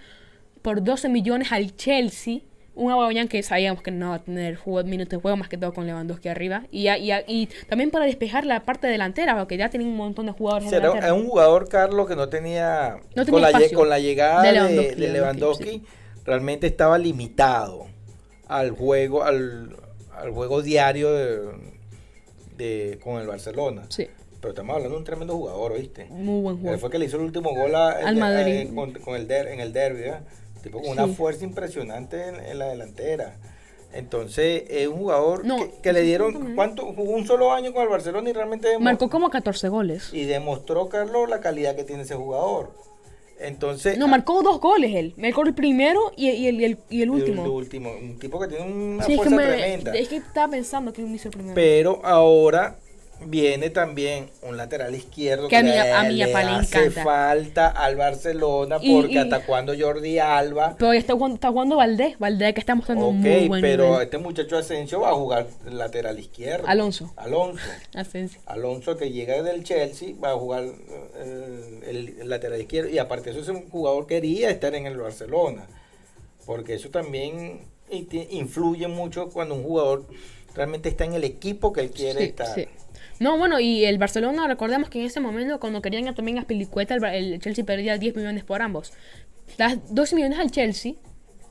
por 0.62 0.84
12 0.84 1.10
millones 1.10 1.52
al 1.52 1.76
Chelsea. 1.76 2.40
Un 2.76 2.92
Aubameyang 2.92 3.28
que 3.28 3.42
sabíamos 3.44 3.82
que 3.82 3.92
no 3.92 4.10
va 4.10 4.16
a 4.16 4.20
tener 4.20 4.56
juego, 4.56 4.88
minutos 4.88 5.12
de 5.12 5.22
juego 5.22 5.38
más 5.38 5.50
que 5.50 5.58
todo 5.58 5.74
con 5.74 5.86
Lewandowski 5.86 6.30
arriba. 6.30 6.64
Y, 6.72 6.90
y, 6.90 7.12
y 7.28 7.50
también 7.68 7.92
para 7.92 8.06
despejar 8.06 8.46
la 8.46 8.62
parte 8.66 8.88
delantera, 8.88 9.38
porque 9.38 9.58
ya 9.58 9.70
tienen 9.70 9.88
un 9.88 9.96
montón 9.96 10.28
de 10.28 10.32
jugadores 10.34 10.68
O 10.68 10.70
sea, 10.70 10.80
era 10.80 11.14
un 11.14 11.28
jugador, 11.28 11.68
Carlos, 11.68 12.08
que 12.08 12.16
no 12.16 12.30
tenía, 12.30 12.98
No 13.16 13.26
tenía 13.26 13.52
con, 13.52 13.90
la, 13.90 13.98
con 13.98 14.02
llegada 14.02 14.44
De 14.44 14.50
de 14.50 14.54
Lewandowski, 14.54 14.96
de 14.96 15.08
Lewandowski, 15.08 15.64
Lewandowski, 15.66 15.84
realmente 16.26 16.68
estaba 16.68 16.98
limitado 16.98 17.88
al 18.48 18.72
juego, 18.72 19.24
al, 19.24 19.76
al 20.20 20.32
juego 20.32 20.62
diario 20.62 21.12
de, 21.12 21.40
de, 22.58 23.00
con 23.04 23.20
el 23.22 23.28
Barcelona. 23.28 23.86
Sí. 23.90 24.08
Pero 24.42 24.50
estamos 24.52 24.74
hablando 24.76 24.96
de 24.96 25.00
un 25.00 25.04
tremendo 25.06 25.36
jugador, 25.36 25.74
¿oíste? 25.74 26.06
Muy 26.10 26.42
buen 26.42 26.62
juego. 26.62 26.78
fue 26.80 26.90
que 26.90 26.98
le 27.00 27.06
hizo 27.06 27.18
el 27.18 27.24
último 27.24 27.54
gol 27.54 27.76
a- 27.76 27.90
Al 27.92 28.16
eh, 28.18 28.20
Madrid. 28.20 28.54
eh, 28.54 28.72
con, 28.74 28.94
con 28.94 29.16
el 29.16 29.28
der- 29.28 29.48
en 29.50 29.60
el 29.60 29.74
derby, 29.74 30.02
¿verdad? 30.02 30.22
Tipo 30.64 30.82
con 30.82 30.92
una 30.92 31.08
Sí. 31.08 31.14
fuerza 31.16 31.44
impresionante 31.44 32.28
en, 32.28 32.36
en 32.36 32.60
la 32.60 32.68
delantera. 32.68 33.36
Entonces, 33.92 34.64
es 34.70 34.88
un 34.88 34.98
jugador 35.00 35.46
No, 35.46 35.58
que, 35.58 35.72
que 35.82 35.94
le 35.94 36.02
dieron. 36.02 36.54
¿cuánto? 36.56 36.86
Jugó 36.94 37.12
un 37.14 37.26
solo 37.26 37.52
año 37.52 37.74
con 37.74 37.82
el 37.84 37.90
Barcelona 37.90 38.30
y 38.30 38.34
realmente 38.34 38.78
Marcó 38.80 39.10
como 39.10 39.30
14 39.30 39.68
goles. 39.68 40.14
y 40.14 40.26
demostró, 40.26 40.90
Carlos, 40.90 41.28
la 41.28 41.40
calidad 41.40 41.76
que 41.76 41.84
tiene 41.84 42.04
ese 42.04 42.16
jugador. 42.16 42.72
Entonces, 43.40 43.98
No, 43.98 44.08
marcó 44.08 44.42
dos 44.44 44.60
goles 44.60 44.94
él. 44.96 45.14
Marcó 45.18 45.44
el 45.44 45.54
primero 45.54 46.12
y, 46.18 46.30
y 46.30 46.48
el, 46.48 46.60
y 46.62 46.66
el, 46.66 46.78
y 46.90 46.98
el 46.98 47.02
el 47.04 47.10
último. 47.12 47.44
último, 47.44 47.92
un 47.92 48.20
tipo 48.20 48.40
que 48.40 48.48
tiene 48.48 48.66
una 48.72 49.04
Sí, 49.06 49.14
es 49.14 49.20
que, 49.20 49.30
fuerza 49.30 49.36
me, 49.48 49.58
tremenda. 49.58 49.96
es 49.96 50.08
que 50.10 50.18
estaba 50.18 50.52
pensando 50.52 50.92
que 50.94 51.02
él 51.02 51.14
hizo 51.16 51.30
el 51.30 51.34
primero. 51.34 51.56
Pero 51.56 52.02
ahora 52.04 52.78
viene 53.26 53.70
también 53.70 54.30
un 54.42 54.56
lateral 54.58 54.96
izquierdo 54.96 55.48
Que 55.50 55.58
a 55.58 55.64
mí- 55.64 55.70
a 55.72 56.04
mí, 56.04 56.16
le 56.16 56.24
hace 56.34 56.78
encanta. 56.78 57.04
falta 57.04 57.68
al 57.68 57.96
Barcelona 57.98 58.78
porque 58.80 59.14
y- 59.14 59.18
hasta 59.18 59.46
cuando 59.46 59.74
Jordi 59.78 60.20
Alba 60.20 60.76
Pero 60.80 60.94
está 60.94 61.14
jugando, 61.14 61.36
está 61.36 61.50
jugando 61.50 61.76
Valdés. 61.76 62.18
Valdés 62.18 62.54
que 62.54 62.60
está 62.62 62.76
mostrando 62.76 63.06
Ok, 63.08 63.12
un 63.12 63.20
muy 63.22 63.48
buen 63.48 63.62
pero 63.62 63.86
nivel. 63.90 64.02
este 64.04 64.18
muchacho 64.18 64.58
Asensio 64.58 65.02
va 65.02 65.10
a 65.10 65.14
jugar 65.16 65.48
lateral 65.70 66.18
izquierdo. 66.20 66.68
Alonso. 66.68 67.14
Alonso. 67.18 67.64
Asensio. 67.94 68.40
Alonso 68.46 68.96
que 68.98 69.12
llega 69.12 69.42
del 69.44 69.64
Chelsea 69.64 70.14
va 70.24 70.32
a 70.32 70.36
jugar 70.36 70.64
eh, 70.64 71.80
el, 71.88 72.16
el 72.22 72.30
lateral 72.30 72.60
izquierdo 72.62 72.90
y 72.90 73.00
aparte 73.00 73.32
eso 73.32 73.40
es 73.42 73.48
un 73.50 73.70
jugador 73.70 74.08
que 74.08 74.16
quería 74.16 74.50
estar 74.50 74.74
en 74.76 74.86
el 74.86 74.98
Barcelona 74.98 75.68
porque 76.46 76.74
eso 76.76 76.90
también 76.90 77.62
influye 78.32 78.88
mucho 78.88 79.30
cuando 79.30 79.56
un 79.56 79.64
jugador 79.64 80.06
realmente 80.56 80.90
está 80.90 81.06
en 81.06 81.14
el 81.14 81.24
equipo 81.24 81.72
que 81.74 81.82
él 81.82 81.92
quiere 81.92 82.20
Sí, 82.20 82.26
estar. 82.26 82.54
sí. 82.56 82.68
No, 83.20 83.38
bueno, 83.38 83.60
y 83.60 83.84
el 83.86 83.98
Barcelona, 83.98 84.48
recordemos 84.48 84.90
que 84.90 85.00
en 85.00 85.06
ese 85.06 85.20
momento, 85.20 85.60
cuando 85.60 85.82
querían 85.82 86.08
a 86.08 86.16
también 86.16 86.38
a 86.40 86.44
Pilicueta, 86.46 86.96
el, 86.96 87.04
el 87.34 87.40
Chelsea 87.42 87.66
perdía 87.66 87.98
10 87.98 88.16
millones 88.16 88.44
por 88.46 88.62
ambos. 88.62 88.94
Das 89.58 89.78
12 89.94 90.16
millones 90.16 90.40
al 90.40 90.52
Chelsea, 90.52 90.94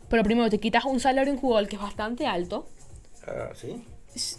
pero 0.09 0.23
primero 0.23 0.49
te 0.49 0.59
quitas 0.59 0.85
un 0.87 0.99
salario 1.01 1.31
de 1.33 1.37
un 1.37 1.41
jugador 1.41 1.69
que 1.69 1.77
es 1.77 1.83
bastante 1.83 2.27
alto. 2.27 2.67
Ah, 3.27 3.51
sí. 3.55 3.85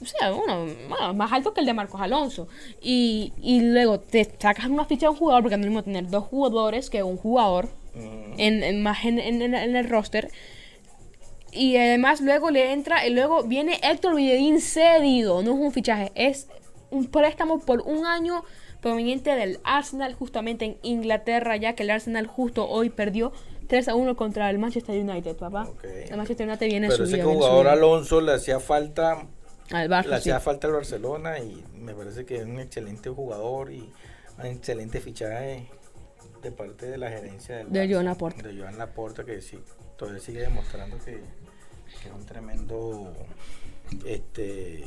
O 0.02 0.06
sea, 0.06 0.32
bueno, 0.32 1.14
más 1.14 1.32
alto 1.32 1.54
que 1.54 1.60
el 1.62 1.66
de 1.68 1.74
Marcos 1.74 2.02
Alonso. 2.02 2.48
Y, 2.82 3.32
y 3.42 3.62
luego 3.62 4.00
te 4.00 4.26
sacas 4.40 4.66
una 4.66 4.86
ficha 4.86 5.06
de 5.06 5.10
un 5.12 5.16
jugador, 5.18 5.44
porque 5.44 5.58
no 5.58 5.64
es 5.64 5.68
mismo 5.70 5.84
tener 5.84 6.10
dos 6.10 6.24
jugadores 6.26 6.90
que 6.90 7.04
un 7.04 7.18
jugador 7.18 7.70
Mm, 7.96 8.34
en, 8.40 8.64
en, 8.64 8.84
más 8.84 9.04
en, 9.04 9.18
en- 9.20 9.42
en- 9.42 9.56
en 9.56 9.76
el 9.76 9.90
roster. 9.90 10.30
Y 11.52 11.76
además 11.78 12.22
luego 12.22 12.52
le 12.52 12.72
entra, 12.72 13.06
y 13.08 13.12
luego 13.14 13.44
viene 13.44 13.80
Héctor 13.82 14.16
Villedín 14.16 14.62
cedido, 14.62 15.42
no 15.42 15.54
es 15.54 15.60
un 15.60 15.72
fichaje, 15.72 16.12
es 16.14 16.48
un 16.92 17.08
préstamo 17.08 17.60
por 17.60 17.82
un 17.82 18.06
año 18.06 18.44
proveniente 18.82 19.36
del 19.36 19.60
Arsenal 19.64 20.14
justamente 20.14 20.66
en 20.66 20.78
Inglaterra, 20.84 21.58
ya 21.58 21.74
que 21.74 21.84
el 21.84 21.90
Arsenal 21.90 22.28
justo 22.28 22.68
hoy 22.68 22.90
perdió 22.90 23.32
3 23.68 23.90
a 23.90 23.96
1 23.96 24.16
contra 24.16 24.50
el 24.50 24.58
Manchester 24.58 25.00
United, 25.00 25.36
papá. 25.36 25.70
El 25.84 26.18
Manchester 26.18 26.48
United 26.48 26.66
viene 26.68 26.88
Pero 26.88 27.06
subido, 27.06 27.18
ese 27.18 27.24
jugador. 27.26 27.68
Alonso 27.68 28.22
le 28.22 28.34
hacía 28.34 28.60
falta 28.60 29.28
al 29.72 29.90
Barça, 29.90 30.06
le 30.06 30.10
sí. 30.10 30.14
hacía 30.16 30.40
falta 30.40 30.68
al 30.68 30.74
Barcelona 30.74 31.40
y 31.40 31.64
me 31.76 31.94
parece 31.94 32.26
que 32.26 32.38
es 32.38 32.46
un 32.46 32.60
excelente 32.60 33.10
jugador 33.10 33.72
y 33.72 33.88
un 34.40 34.46
excelente 34.46 35.00
fichaje 35.02 35.68
de 36.42 36.52
parte 36.52 36.88
de 36.88 36.98
la 36.98 37.10
gerencia 37.10 37.58
del 37.58 37.70
De 37.72 37.86
Barça, 37.86 37.94
Joan 37.94 38.06
Laporta. 38.06 38.48
de 38.48 38.58
Joan 38.58 38.78
Laporta 38.78 39.24
que 39.26 39.42
sí 39.42 39.60
todavía 39.98 40.22
sigue 40.22 40.40
demostrando 40.40 40.98
que, 41.00 41.20
que 42.02 42.08
es 42.08 42.14
un 42.16 42.26
tremendo 42.26 43.14
este 44.06 44.86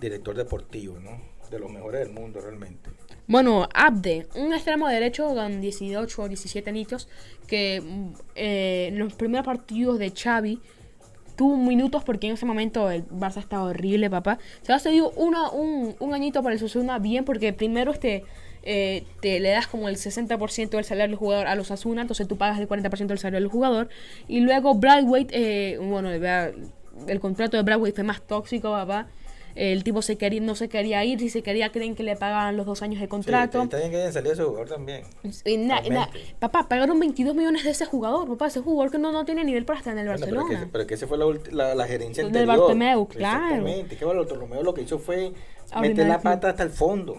director 0.00 0.36
deportivo 0.36 0.98
no 0.98 1.20
de 1.50 1.58
los 1.58 1.70
mejores 1.70 2.00
del 2.00 2.10
mundo 2.10 2.40
realmente 2.40 2.90
Bueno, 3.26 3.68
Abde, 3.74 4.28
un 4.36 4.52
extremo 4.52 4.88
derecho 4.88 5.34
con 5.34 5.60
18 5.60 6.22
o 6.22 6.28
17 6.28 6.70
añitos 6.70 7.08
que 7.46 7.80
mm, 7.80 8.12
eh, 8.36 8.86
en 8.88 8.98
los 8.98 9.14
primeros 9.14 9.44
partidos 9.44 9.98
de 9.98 10.10
Xavi 10.10 10.60
tuvo 11.36 11.56
minutos 11.56 12.04
porque 12.04 12.26
en 12.26 12.34
ese 12.34 12.46
momento 12.46 12.90
el 12.90 13.06
Barça 13.08 13.38
estaba 13.38 13.64
horrible, 13.64 14.10
papá. 14.10 14.38
Se 14.62 14.72
ha 14.72 14.78
cedido 14.78 15.10
una, 15.16 15.50
un, 15.50 15.96
un 15.98 16.14
añito 16.14 16.42
para 16.42 16.54
el 16.54 16.62
Osasuna 16.62 16.98
bien 16.98 17.24
porque 17.24 17.52
primero 17.52 17.92
este 17.92 18.24
eh, 18.62 19.04
te 19.20 19.40
le 19.40 19.48
das 19.50 19.66
como 19.66 19.88
el 19.88 19.96
60% 19.96 20.68
del 20.68 20.84
salario 20.84 21.12
del 21.12 21.16
jugador 21.16 21.46
a 21.46 21.54
los 21.54 21.70
Asuna, 21.70 22.02
entonces 22.02 22.28
tú 22.28 22.36
pagas 22.36 22.58
el 22.58 22.68
40% 22.68 23.06
del 23.06 23.18
salario 23.18 23.40
del 23.40 23.48
jugador. 23.48 23.88
Y 24.28 24.40
luego 24.40 24.74
Bradwaite, 24.74 25.32
eh, 25.72 25.78
bueno, 25.78 26.10
el, 26.10 26.22
el 27.06 27.20
contrato 27.20 27.56
de 27.56 27.62
Bradwaite 27.62 27.96
fue 27.96 28.04
más 28.04 28.20
tóxico, 28.20 28.70
papá. 28.70 29.08
El 29.54 29.82
tipo 29.84 30.02
se 30.02 30.16
quería, 30.16 30.40
no 30.40 30.54
se 30.54 30.68
quería 30.68 31.04
ir, 31.04 31.18
si 31.20 31.28
se 31.30 31.42
quería 31.42 31.70
creen 31.72 31.94
que 31.94 32.02
le 32.02 32.16
pagaban 32.16 32.56
los 32.56 32.66
dos 32.66 32.82
años 32.82 33.00
de 33.00 33.06
Sí, 33.06 33.10
contrato. 33.10 33.62
está 33.62 33.78
bien 33.78 33.90
que 33.90 33.96
hayan 33.98 34.12
salido 34.12 34.32
ese 34.34 34.42
jugador 34.44 34.68
también 34.68 35.02
Y 35.44 35.56
na- 35.56 35.80
na- 35.82 36.08
papá, 36.38 36.68
pagaron 36.68 36.98
22 37.00 37.34
millones 37.34 37.64
de 37.64 37.70
ese 37.70 37.84
jugador, 37.86 38.28
papá, 38.28 38.46
ese 38.46 38.60
jugador 38.60 38.90
que 38.92 38.98
no, 38.98 39.12
no 39.12 39.24
tiene 39.24 39.44
nivel 39.44 39.64
para 39.64 39.78
estar 39.80 39.92
en 39.92 39.98
el 40.00 40.06
Bueno, 40.06 40.24
pero, 40.24 40.36
Barcelona. 40.36 40.64
que, 40.66 40.70
pero 40.72 40.86
que 40.86 40.94
esa 40.94 41.06
fue 41.06 41.18
la, 41.18 41.26
la, 41.50 41.74
la 41.74 41.86
gerencia 41.86 42.22
Del 42.24 42.28
anterior. 42.34 42.58
Bartomeu, 42.58 43.06
claro. 43.08 43.44
Exactamente. 43.46 43.96
Que 43.96 44.04
Bartomeu 44.04 44.62
lo 44.62 44.74
que 44.74 44.82
hizo 44.82 44.98
fue 44.98 45.32
Arruinar 45.70 45.80
meter 45.96 46.06
la 46.08 46.20
pata 46.20 46.50
hasta 46.50 46.62
el 46.62 46.70
fondo. 46.70 47.16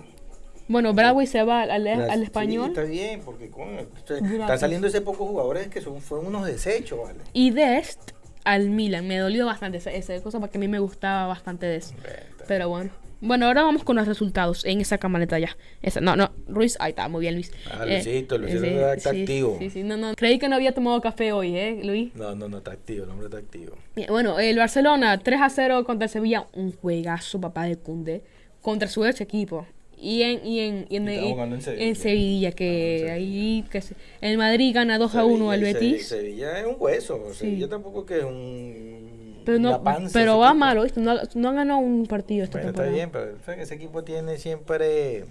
Bueno, 0.67 0.93
Bradway 0.93 1.27
se 1.27 1.43
va 1.43 1.63
al, 1.63 1.71
al- 1.71 1.87
al 2.09 2.19
sí, 2.19 2.23
español 2.23 2.69
está 2.69 2.83
bien, 2.83 3.21
porque 3.25 3.49
coño, 3.49 3.79
están 3.81 4.57
saliendo 4.59 4.87
ese 4.87 5.01
pocos 5.01 5.27
jugadores 5.27 5.67
que 5.67 5.81
son, 5.81 5.99
fueron 6.01 6.27
unos 6.27 6.45
desechos, 6.45 6.97
¿vale? 7.03 7.19
y 7.33 7.49
Dest 7.51 8.11
al 8.43 8.69
Milan. 8.69 9.07
Me 9.07 9.17
dolió 9.17 9.45
bastante 9.45 9.77
esa, 9.77 9.91
esa 9.91 10.19
cosa 10.21 10.39
porque 10.39 10.57
a 10.57 10.59
mí 10.59 10.67
me 10.67 10.79
gustaba 10.79 11.27
bastante 11.27 11.65
Dest. 11.65 11.95
Vete. 12.01 12.45
Pero 12.47 12.69
bueno. 12.69 12.91
Bueno, 13.23 13.45
ahora 13.45 13.61
vamos 13.61 13.83
con 13.83 13.95
los 13.95 14.07
resultados 14.07 14.65
en 14.65 14.81
esa 14.81 14.97
camioneta 14.97 15.37
ya. 15.37 15.55
Esa, 15.83 16.01
no, 16.01 16.15
no, 16.15 16.31
Luis, 16.47 16.75
ahí 16.79 16.89
está, 16.89 17.07
muy 17.07 17.21
bien 17.21 17.35
Luis. 17.35 17.51
Ah, 17.69 17.85
Luisito, 17.85 18.35
Luisito 18.35 18.93
está 18.93 19.11
activo. 19.11 19.57
Sí, 19.59 19.69
sí, 19.69 19.83
no, 19.83 19.95
no. 19.95 20.15
Creí 20.15 20.39
que 20.39 20.49
no 20.49 20.55
había 20.55 20.73
tomado 20.73 20.99
café 21.01 21.31
hoy, 21.31 21.55
¿eh, 21.55 21.81
Luis? 21.83 22.15
No, 22.15 22.33
no, 22.33 22.49
no, 22.49 22.57
está 22.57 22.71
activo, 22.71 23.03
el 23.03 23.11
hombre 23.11 23.27
está 23.27 23.37
activo. 23.37 23.75
Bien, 23.95 24.07
Bueno, 24.09 24.39
el 24.39 24.57
Barcelona 24.57 25.19
3 25.19 25.39
a 25.39 25.49
0 25.51 25.83
contra 25.85 26.05
el 26.05 26.09
Sevilla, 26.09 26.47
un 26.53 26.71
juegazo, 26.71 27.39
papá 27.39 27.65
de 27.65 27.77
Cunde, 27.77 28.23
contra 28.59 28.89
su 28.89 29.05
ex 29.05 29.21
equipo. 29.21 29.67
Y 30.03 30.23
en, 30.23 30.43
y 30.45 30.59
en, 30.61 30.85
y 30.89 30.95
en, 30.95 31.07
está 31.07 31.43
en 31.45 31.61
Sevilla. 31.61 31.83
en 31.85 31.95
Sevilla, 31.95 32.51
que 32.53 33.11
ahí 33.11 33.63
que 33.71 33.81
se- 33.81 33.95
el 34.21 34.35
Madrid 34.37 34.73
gana 34.73 34.97
2 34.97 35.13
a 35.15 35.25
1 35.25 35.51
al 35.51 35.61
Betis. 35.61 36.07
Se- 36.07 36.17
Sevilla 36.17 36.59
es 36.59 36.65
un 36.65 36.75
hueso, 36.79 37.33
Sevilla 37.35 37.69
tampoco 37.69 38.03
que 38.05 38.17
es 38.17 38.23
un... 38.23 39.41
Pero 39.45 39.59
no, 39.59 39.83
panza 39.83 40.11
pero 40.13 40.39
va 40.39 40.47
equipo. 40.47 40.59
malo, 40.59 40.83
¿viste? 40.83 40.99
No, 41.01 41.13
no 41.35 41.49
han 41.49 41.55
ganado 41.55 41.79
un 41.79 42.07
partido 42.07 42.43
esta 42.43 42.57
Bueno, 42.57 42.69
está 42.71 42.83
temporada. 42.83 42.95
bien, 43.31 43.37
pero 43.45 43.61
ese 43.61 43.73
equipo 43.75 44.03
tiene 44.03 44.37
siempre 44.39 45.25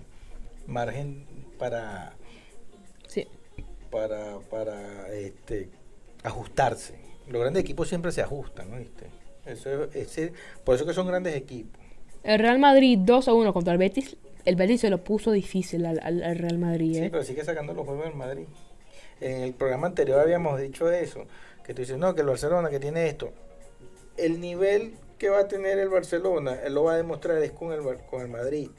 margen 0.69 1.27
para 1.59 2.13
Sí. 3.09 3.27
para, 3.91 4.39
para 4.51 5.13
este, 5.13 5.69
ajustarse. 6.23 6.95
Los 7.29 7.41
grandes 7.41 7.63
equipos 7.63 7.89
siempre 7.89 8.13
se 8.13 8.23
ajustan, 8.23 8.71
¿no? 8.71 8.79
¿Viste? 8.79 9.07
Eso, 9.47 9.85
es- 9.85 9.97
ese, 9.97 10.33
por 10.65 10.77
eso 10.77 10.87
que 10.87 10.93
son 10.95 11.09
grandes 11.09 11.35
equipos. 11.35 11.81
El 12.23 12.39
Real 12.39 12.59
Madrid 12.61 12.99
2 13.01 13.27
a 13.29 13.33
1 13.35 13.53
contra 13.53 13.73
el 13.73 13.79
Betis. 13.79 14.17
El 14.45 14.57
Betis 14.57 14.81
se 14.83 14.91
lo 14.91 15.03
puso 15.05 15.33
difícil 15.33 15.85
al, 15.87 16.01
al- 16.03 16.23
al 16.23 16.37
Real 16.39 16.59
Madrid, 16.59 16.95
Sí, 16.95 17.01
¿eh? 17.05 17.09
pero 17.11 17.23
sigue 17.25 17.45
sacando 17.45 17.75
los 17.75 17.87
juegos 17.87 18.05
del 18.07 18.15
Madrid. 18.15 18.47
En 19.21 19.43
el 19.43 19.53
programa 19.55 19.87
anterior 19.87 20.19
habíamos 20.21 20.59
dicho 20.61 20.91
eso, 20.91 21.27
que 21.65 21.75
tú 21.75 21.83
dices, 21.83 21.99
no, 21.99 22.15
que 22.15 22.23
el 22.23 22.27
Barcelona 22.27 22.71
que 22.71 22.81
tiene 22.81 23.07
esto. 23.07 23.33
El 24.17 24.41
nivel 24.41 24.95
que 25.19 25.29
va 25.29 25.41
a 25.41 25.49
tener 25.49 25.79
el 25.79 25.89
Barcelona, 25.91 26.59
él 26.65 26.75
lo 26.75 26.85
va 26.85 26.95
a 26.95 26.97
demostrar 26.97 27.37
es 27.43 27.53
con 27.53 27.73
el, 27.73 27.81
con 28.11 28.23
el 28.23 28.29
Madrid. 28.29 28.71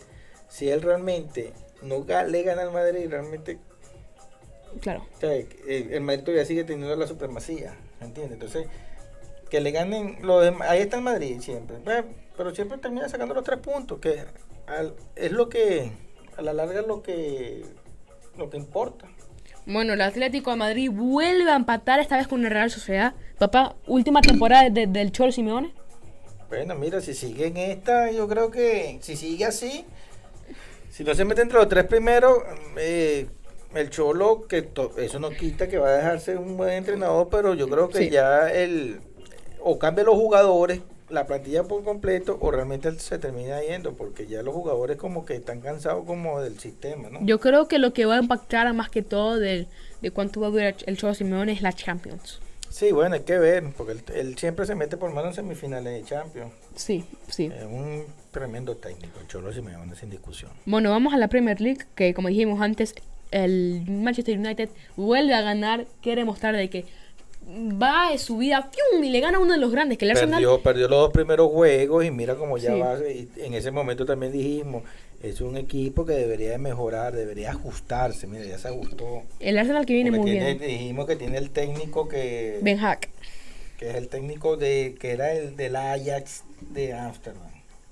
Si 0.50 0.70
él 0.70 0.82
realmente 0.82 1.54
no 1.84 2.04
le 2.28 2.44
gana 2.44 2.64
al 2.64 2.72
Madrid, 2.72 3.08
realmente 3.10 3.60
Claro. 4.80 5.06
O 5.18 5.20
sea, 5.20 5.34
el, 5.34 5.48
el 5.68 6.02
Madrid 6.02 6.22
todavía 6.24 6.46
sigue 6.46 6.64
teniendo 6.64 6.96
la 6.96 7.06
supremacía, 7.06 7.76
¿entiendes? 8.00 8.34
Entonces, 8.34 8.68
que 9.50 9.60
le 9.60 9.72
ganen 9.72 10.20
los 10.22 10.42
demás, 10.44 10.70
ahí 10.70 10.80
está 10.80 10.96
el 10.96 11.04
Madrid 11.04 11.42
siempre, 11.42 11.76
pero 12.38 12.56
siempre 12.56 12.78
termina 12.78 13.10
sacando 13.10 13.34
los 13.34 13.44
tres 13.44 13.60
puntos, 13.60 14.00
que 14.00 14.24
al- 14.68 14.94
es 15.16 15.32
lo 15.32 15.50
que, 15.50 15.92
a 16.38 16.42
la 16.42 16.54
larga, 16.54 16.82
es 16.82 16.88
lo 16.88 17.02
que, 17.02 17.64
lo 18.38 18.50
que 18.50 18.58
importa. 18.58 19.08
Bueno, 19.66 19.94
el 19.94 20.02
Atlético 20.02 20.52
de 20.52 20.58
Madrid 20.58 20.90
vuelve 20.92 21.52
a 21.52 21.56
empatar 21.56 22.00
esta 22.00 22.18
vez 22.18 22.28
con 22.28 22.44
el 22.44 22.52
Real 22.52 22.72
Sociedad. 22.72 23.14
Papá, 23.38 23.76
última 23.88 24.22
temporada 24.22 24.70
de- 24.70 24.88
del 24.88 25.12
Cholo 25.12 25.32
Simeone. 25.32 25.74
Bueno, 26.50 26.76
mira, 26.76 27.00
si 27.00 27.14
sigue 27.14 27.48
en 27.48 27.58
esta, 27.58 28.12
yo 28.12 28.28
creo 28.28 28.52
que 28.52 28.98
si 29.02 29.16
sigue 29.16 29.46
así, 29.46 29.86
si 30.90 31.04
no 31.04 31.14
se 31.16 31.24
mete 31.26 31.42
entre 31.42 31.58
los 31.58 31.70
tres 31.70 31.86
primeros, 31.86 32.40
eh, 32.78 33.28
el 33.74 33.90
Cholo, 33.90 34.48
que 34.48 34.68
eso 34.98 35.20
no 35.20 35.30
quita 35.30 35.70
que 35.70 35.78
va 35.78 35.90
a 35.90 35.94
dejarse 35.94 36.36
un 36.36 36.58
buen 36.58 36.72
entrenador, 36.74 37.30
pero 37.32 37.54
yo 37.54 37.70
creo 37.70 37.88
que 37.88 38.00
Sí. 38.00 38.10
ya 38.10 38.52
el 38.52 39.00
o 39.62 39.78
cambia 39.80 40.04
los 40.04 40.16
jugadores, 40.16 40.82
la 41.12 41.26
plantilla 41.28 41.64
por 41.64 41.84
completo, 41.84 42.38
o 42.42 42.52
realmente 42.52 42.92
se 43.00 43.20
termina 43.20 43.62
yendo, 43.62 43.94
porque 43.94 44.28
ya 44.28 44.42
los 44.44 44.54
jugadores 44.54 44.98
como 44.98 45.26
que 45.26 45.36
están 45.36 45.62
cansados 45.62 46.06
como 46.06 46.42
del 46.42 46.60
sistema, 46.60 47.10
¿no? 47.10 47.20
Yo 47.26 47.40
creo 47.40 47.68
que 47.68 47.78
lo 47.80 47.94
que 47.94 48.06
va 48.06 48.16
a 48.16 48.22
impactar 48.22 48.72
más 48.74 48.90
que 48.90 49.02
todo 49.02 49.38
del- 49.40 49.68
de 50.02 50.12
cuánto 50.12 50.42
va 50.42 50.48
a 50.48 50.50
durar 50.52 50.76
el 50.86 50.98
Cholo 50.98 51.14
Simeone 51.14 51.52
es 51.52 51.62
la 51.62 51.74
Champions. 51.74 52.40
Sí, 52.70 52.94
bueno, 52.94 53.16
hay 53.16 53.22
que 53.22 53.38
ver, 53.38 53.66
porque 53.76 53.92
él, 53.92 54.04
él 54.16 54.38
siempre 54.38 54.66
se 54.66 54.76
mete 54.76 54.96
por 54.96 55.12
mano 55.12 55.28
en 55.28 55.34
semifinales 55.34 55.94
de 55.94 56.04
Champions. 56.08 56.54
Sí, 56.76 57.04
sí. 57.28 57.52
Es 57.54 57.66
un 57.66 58.06
Tremendo 58.32 58.78
técnico, 58.78 59.20
el 59.20 59.28
Cholo 59.28 59.52
Simeone 59.52 59.94
sin 59.94 60.10
discusión. 60.10 60.52
Bueno, 60.66 60.90
vamos 60.90 61.14
a 61.14 61.18
la 61.18 61.28
Premier 61.28 61.60
League, 61.60 61.86
que 61.96 62.14
como 62.14 62.30
dijimos 62.30 62.62
antes, 62.62 62.96
el 63.32 63.84
Manchester 63.88 64.38
United 64.40 64.70
vuelve 64.96 65.34
a 65.34 65.42
ganar, 65.42 65.86
quiere 66.02 66.24
mostrar 66.24 66.56
de 66.56 66.70
que 66.70 66.86
va 67.48 68.12
de 68.12 68.18
su 68.18 68.38
vida 68.38 68.70
¡fium! 68.72 69.04
y 69.04 69.10
le 69.10 69.20
gana 69.20 69.40
uno 69.40 69.54
de 69.54 69.60
los 69.60 69.72
grandes, 69.72 69.98
que 69.98 70.06
el 70.06 70.12
Arsenal... 70.12 70.42
Perdió, 70.42 70.62
perdió 70.62 70.88
los 70.88 71.00
dos 71.00 71.12
primeros 71.12 71.50
juegos 71.52 72.06
y 72.06 72.12
mira 72.12 72.36
cómo 72.36 72.58
ya 72.58 72.74
Sí. 72.74 72.80
va. 72.80 72.98
y 73.10 73.30
en 73.38 73.54
ese 73.54 73.72
momento 73.72 74.06
también 74.06 74.32
dijimos, 74.32 74.84
es 75.22 75.42
un 75.42 75.58
equipo 75.58 76.06
que 76.06 76.14
debería 76.14 76.52
de 76.52 76.58
mejorar, 76.58 77.14
debería 77.14 77.52
ajustarse. 77.52 78.26
Mira, 78.28 78.46
ya 78.46 78.58
se 78.58 78.70
ajustó. 78.70 79.24
El 79.40 79.58
Arsenal 79.58 79.86
que 79.86 79.94
viene 79.94 80.10
Porque 80.12 80.22
muy 80.22 80.32
tiene- 80.32 80.54
bien. 80.56 80.70
Dijimos 80.72 81.06
que 81.08 81.16
tiene 81.16 81.38
el 81.38 81.50
técnico 81.52 82.08
que, 82.08 82.60
Ben 82.62 82.78
Hack. 82.78 83.10
que 83.78 83.90
es 83.90 83.96
el 83.96 84.08
técnico 84.08 84.58
de 84.58 84.96
que 85.00 85.12
era 85.12 85.34
el 85.34 85.56
del 85.56 85.76
Ajax 85.76 86.44
de 86.72 86.94
Ámsterdam. 86.94 87.52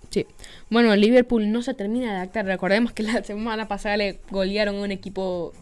Sí. 0.09 0.25
Bueno, 0.71 0.95
Liverpool 0.95 1.51
no 1.51 1.61
se 1.61 1.75
termina 1.75 2.11
de 2.11 2.17
adaptar. 2.17 2.45
Recordemos 2.45 2.93
que 2.93 3.03
la 3.03 3.23
semana 3.23 3.67
pasada 3.67 3.97
le 3.97 4.17
golearon 4.31 4.77
a 4.77 4.81
un 4.81 4.91
equipo 4.91 5.53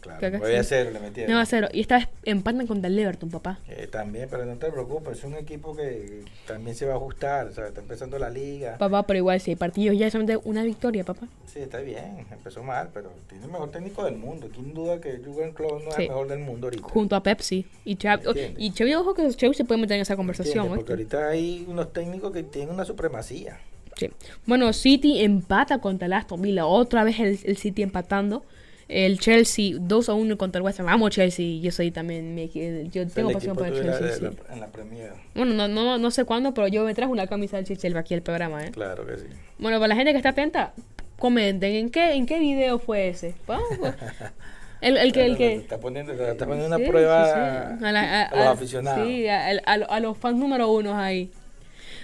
claro, 0.00 0.18
Creo 0.18 0.32
que 0.32 0.38
voy 0.38 0.54
a 0.54 0.60
hacer, 0.60 0.92
le 0.92 1.00
metieron. 1.00 1.32
9 1.32 1.42
a 1.42 1.46
0. 1.46 1.68
Y 1.72 1.80
esta 1.80 1.98
vez 1.98 2.08
empatan 2.24 2.66
contra 2.66 2.88
el 2.88 2.98
Everton, 2.98 3.30
papá. 3.30 3.58
Eh, 3.68 3.86
también, 3.90 4.28
pero 4.30 4.44
no 4.44 4.56
te 4.56 4.70
preocupes, 4.70 5.18
es 5.18 5.24
un 5.24 5.34
equipo 5.34 5.74
que 5.76 6.24
también 6.46 6.74
se 6.76 6.86
va 6.86 6.94
a 6.94 6.96
ajustar, 6.96 7.46
o 7.46 7.52
sea, 7.52 7.66
está 7.68 7.80
empezando 7.80 8.18
la 8.18 8.30
liga. 8.30 8.76
Papá, 8.78 9.04
pero 9.06 9.18
igual, 9.18 9.40
si 9.40 9.52
hay 9.52 9.56
partidos 9.56 9.96
ya 9.96 10.10
solamente 10.10 10.40
una 10.44 10.62
victoria, 10.64 11.04
papá. 11.04 11.26
Sí, 11.46 11.60
está 11.60 11.78
bien, 11.78 12.26
empezó 12.30 12.62
mal, 12.62 12.88
pero 12.92 13.12
tiene 13.28 13.44
el 13.44 13.50
mejor 13.52 13.70
técnico 13.70 14.04
del 14.04 14.16
mundo. 14.16 14.48
¿Quién 14.52 14.74
duda 14.74 15.00
que 15.00 15.18
Jurgen 15.24 15.52
Klopp 15.52 15.82
no 15.84 15.90
es 15.90 15.98
el 15.98 16.08
mejor 16.08 16.28
del 16.28 16.38
mundo 16.40 16.66
ahorita? 16.66 16.88
Junto 16.88 17.16
a 17.16 17.22
Pepsi. 17.22 17.66
Y 17.84 17.96
Xavi, 17.96 18.26
Entiende. 18.26 18.62
y 18.62 18.70
Xavi, 18.70 18.94
ojo 18.94 19.14
que 19.14 19.32
Xavi 19.32 19.54
se 19.54 19.64
puede 19.64 19.80
meter 19.80 19.96
en 19.96 20.02
esa 20.02 20.16
conversación. 20.16 20.68
Porque 20.68 20.92
ahorita 20.92 21.28
hay 21.28 21.64
unos 21.68 21.92
técnicos 21.92 22.32
que 22.32 22.42
tienen 22.42 22.74
una 22.74 22.84
supremacía. 22.84 23.58
Sí. 23.96 24.10
Bueno, 24.46 24.72
City 24.72 25.22
empata 25.22 25.78
contra 25.78 26.06
el 26.06 26.14
Aston 26.14 26.42
Villa. 26.42 26.66
Otra 26.66 27.04
vez 27.04 27.20
el, 27.20 27.38
el 27.44 27.56
City 27.56 27.82
empatando. 27.82 28.44
El 28.88 29.18
Chelsea 29.18 29.76
2 29.80 30.08
a 30.08 30.14
1 30.14 30.36
contra 30.36 30.58
el 30.58 30.64
West 30.64 30.78
Ham. 30.80 30.88
Amo 30.88 31.08
Chelsea. 31.08 31.60
Yo 31.60 31.70
soy 31.70 31.90
también. 31.90 32.36
equi- 32.36 32.90
yo 32.90 33.06
tengo 33.08 33.30
pasión 33.32 33.56
por 33.56 33.66
el 33.66 33.72
tuyo 33.72 33.84
de 33.84 33.90
la- 33.90 33.98
Chelsea. 33.98 34.30
sí. 34.30 34.36
en 34.52 34.60
la 34.60 34.66
Premier. 34.68 35.12
Bueno, 35.34 35.54
no, 35.54 35.68
no, 35.68 35.98
no 35.98 36.10
sé 36.10 36.24
cuándo, 36.24 36.52
pero 36.54 36.68
yo 36.68 36.84
me 36.84 36.94
traje 36.94 37.10
una 37.10 37.26
camisa 37.26 37.56
del 37.56 37.64
Chelsea 37.66 37.98
aquí 37.98 38.14
al 38.14 38.22
programa, 38.22 38.62
¿eh? 38.64 38.70
Claro 38.72 39.06
que 39.06 39.16
sí. 39.16 39.24
Bueno, 39.58 39.78
para 39.78 39.88
la 39.88 39.96
gente 39.96 40.12
que 40.12 40.18
está 40.18 40.30
atenta, 40.30 40.74
comenten. 41.18 41.74
¿En 41.74 41.90
qué, 41.90 42.12
en 42.12 42.26
qué 42.26 42.38
video 42.38 42.78
fue 42.78 43.08
ese? 43.08 43.34
Vamos, 43.46 43.66
pues. 43.78 43.94
El, 44.80 44.98
el 44.98 45.12
que... 45.14 45.24
El 45.24 45.36
que 45.38 45.54
está 45.54 45.78
poniendo, 45.80 46.12
está 46.12 46.44
poniendo 46.44 46.76
una 46.76 46.86
prueba 46.86 47.24
sí, 47.24 47.32
a, 47.34 47.78
sí. 47.78 47.84
A, 47.86 47.92
la- 47.92 48.20
a- 48.20 48.24
a 48.26 48.36
los 48.36 48.46
aficionados. 48.48 49.06
Sí, 49.08 49.26
a, 49.28 49.46
a- 49.48 49.52
a- 49.64 49.72
a 49.96 50.00
los 50.00 50.18
fans 50.18 50.36
número 50.36 50.70
uno 50.70 50.94
ahí. 50.98 51.30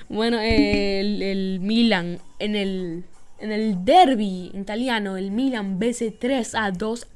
Bueno, 0.08 0.40
el, 0.40 1.20
el 1.20 1.60
Milan 1.60 2.20
en 2.38 2.56
el 2.56 3.04
en 3.40 3.52
el 3.52 3.84
derby 3.84 4.50
italiano, 4.54 5.16
el 5.16 5.30
Milan 5.30 5.78
vence 5.78 6.10
3 6.10 6.54
a 6.54 6.70
2 6.70 7.06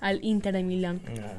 al 0.00 0.24
Inter 0.24 0.52
de 0.54 0.62
Milán. 0.62 1.00
Ajá. 1.06 1.34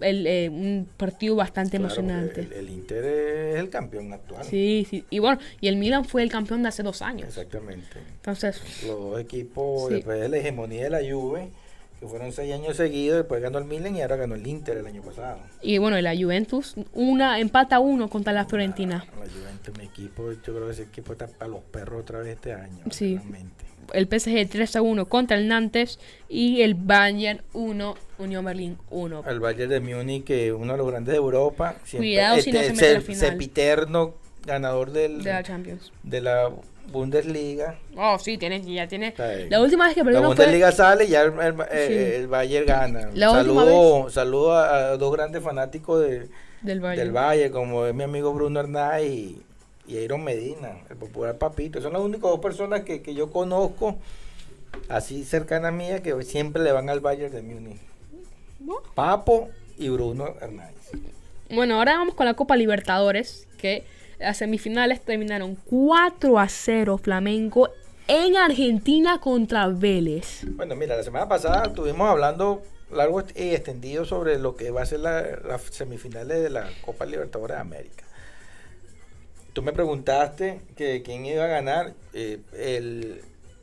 El, 0.00 0.26
eh, 0.26 0.48
un 0.48 0.88
partido 0.96 1.36
bastante 1.36 1.78
Claro, 1.78 1.84
emocionante. 1.84 2.40
El, 2.40 2.52
el 2.54 2.70
Inter 2.70 3.04
es 3.04 3.60
el 3.60 3.70
campeón 3.70 4.12
actual. 4.12 4.44
Sí, 4.44 4.84
sí. 4.90 5.04
Y 5.10 5.20
bueno, 5.20 5.38
y 5.60 5.68
el 5.68 5.76
Milan 5.76 6.04
fue 6.04 6.24
el 6.24 6.28
campeón 6.30 6.62
de 6.64 6.70
hace 6.70 6.82
dos 6.82 7.02
años. 7.02 7.28
Exactamente. 7.28 7.86
Entonces, 8.16 8.60
Los 8.84 8.98
dos 8.98 9.20
equipos, 9.20 9.88
Sí. 9.88 9.94
después 9.94 10.20
de 10.20 10.28
la 10.28 10.38
hegemonía 10.38 10.84
de 10.84 10.90
la 10.90 10.98
Juve, 11.08 11.50
que 12.02 12.08
fueron 12.08 12.32
seis 12.32 12.52
años 12.52 12.76
seguidos, 12.76 13.18
después 13.18 13.40
ganó 13.40 13.58
el 13.58 13.64
Milan 13.64 13.94
y 13.96 14.02
ahora 14.02 14.16
ganó 14.16 14.34
el 14.34 14.44
Inter 14.46 14.76
el 14.78 14.86
año 14.86 15.02
pasado. 15.02 15.38
y 15.62 15.78
bueno, 15.78 16.00
la 16.00 16.16
Juventus, 16.16 16.74
una 16.92 17.38
empata 17.38 17.78
uno 17.78 18.08
contra 18.10 18.32
la 18.32 18.44
Fiorentina. 18.44 19.04
La 19.18 19.26
Juventus, 19.30 19.78
mi 19.78 19.84
equipo, 19.84 20.32
yo 20.32 20.52
creo 20.52 20.66
que 20.66 20.72
ese 20.72 20.82
equipo 20.82 21.12
está 21.12 21.28
para 21.28 21.48
los 21.50 21.60
perros 21.60 22.00
otra 22.02 22.18
vez 22.18 22.34
este 22.34 22.52
año. 22.52 22.84
Sí. 22.90 23.16
realmente. 23.16 23.64
el 23.92 24.06
PSG 24.08 24.48
3 24.48 24.76
a 24.76 24.82
1 24.82 25.06
contra 25.06 25.36
el 25.36 25.46
Nantes 25.48 25.98
y 26.28 26.62
el 26.62 26.74
Bayern 26.74 27.42
1, 27.52 27.94
Unión 28.18 28.44
Berlín 28.44 28.78
1. 28.90 29.24
El 29.28 29.38
Bayern 29.40 29.70
de 29.70 29.80
Múnich, 29.80 30.24
que 30.24 30.48
es 30.48 30.52
uno 30.54 30.72
de 30.72 30.78
los 30.78 30.86
grandes 30.88 31.12
de 31.12 31.18
Europa. 31.18 31.76
siempre- 31.84 32.08
Cuidado 32.08 32.40
si 32.40 32.52
no 32.52 32.60
se 32.62 32.70
mete 32.72 32.94
la 32.94 33.00
final. 33.00 33.20
sempiterno 33.20 34.14
ganador 34.44 34.90
del, 34.90 35.22
de 35.22 35.32
la 35.32 35.42
Champions. 35.42 35.92
de 36.02 36.20
la 36.20 36.50
Bundesliga. 36.90 37.76
Oh, 37.96 38.18
sí, 38.18 38.38
tiene, 38.38 38.60
ya 38.62 38.86
tiene. 38.88 39.14
La 39.48 39.60
última 39.60 39.86
vez 39.86 39.94
que 39.94 40.02
La 40.04 40.10
no 40.12 40.18
fue. 40.18 40.26
Bundesliga 40.28 40.72
sale 40.72 41.04
y 41.04 41.08
ya 41.08 41.22
el, 41.22 41.32
el- 41.40 41.54
Sí. 41.56 41.94
el 42.16 42.26
Bayern 42.28 42.66
gana. 42.66 43.10
La 43.14 43.30
Saludo, 43.30 44.10
saludo 44.10 44.52
a, 44.52 44.74
a 44.92 44.96
dos 44.96 45.12
grandes 45.12 45.42
fanáticos 45.42 46.00
de, 46.02 46.28
Del 46.62 46.80
Bayern. 46.80 46.98
del 46.98 47.12
Bayern, 47.12 47.52
como 47.52 47.86
es 47.86 47.94
mi 47.94 48.02
amigo 48.02 48.32
Bruno 48.32 48.60
Hernández 48.60 49.06
y, 49.10 49.42
y 49.86 49.96
Iron 49.96 50.24
Medina, 50.24 50.78
el 50.90 50.96
popular 50.96 51.38
papito. 51.38 51.80
Son 51.80 51.92
las 51.92 52.02
únicas 52.02 52.22
dos 52.30 52.40
personas 52.40 52.80
que, 52.82 53.00
que 53.00 53.14
yo 53.14 53.30
conozco, 53.30 53.96
así 54.88 55.24
cercana 55.24 55.68
a 55.68 55.72
mía, 55.72 56.02
que 56.02 56.20
siempre 56.24 56.62
le 56.62 56.72
van 56.72 56.88
al 56.90 57.00
Bayern 57.00 57.32
de 57.32 57.42
Múnich. 57.42 57.80
Papo 58.94 59.50
y 59.78 59.88
Bruno 59.88 60.34
Hernández. 60.40 60.90
Bueno, 61.50 61.76
ahora 61.78 61.94
vamos 61.96 62.14
con 62.14 62.26
la 62.26 62.34
Copa 62.34 62.56
Libertadores, 62.56 63.46
que 63.58 63.84
las 64.22 64.38
semifinales 64.38 65.00
terminaron 65.00 65.56
4 65.66 66.38
a 66.38 66.48
0 66.48 66.98
Flamengo 66.98 67.68
en 68.08 68.36
Argentina 68.36 69.20
contra 69.20 69.66
Vélez. 69.68 70.44
Bueno, 70.56 70.74
mira, 70.76 70.96
la 70.96 71.02
semana 71.02 71.28
pasada 71.28 71.64
estuvimos 71.66 72.08
hablando 72.08 72.62
largo 72.92 73.20
y 73.34 73.50
extendido 73.50 74.04
sobre 74.04 74.38
lo 74.38 74.54
que 74.56 74.70
va 74.70 74.82
a 74.82 74.86
ser 74.86 75.00
la- 75.00 75.22
las 75.46 75.62
semifinales 75.70 76.42
de 76.42 76.50
la 76.50 76.68
Copa 76.84 77.06
Libertadores 77.06 77.56
de 77.56 77.60
América. 77.60 78.04
Tú 79.52 79.62
me 79.62 79.72
preguntaste 79.72 80.60
que 80.76 81.02
quién 81.02 81.26
iba 81.26 81.44
a 81.44 81.48
ganar. 81.48 81.92
eh, 82.14 82.40
el, 82.58 83.22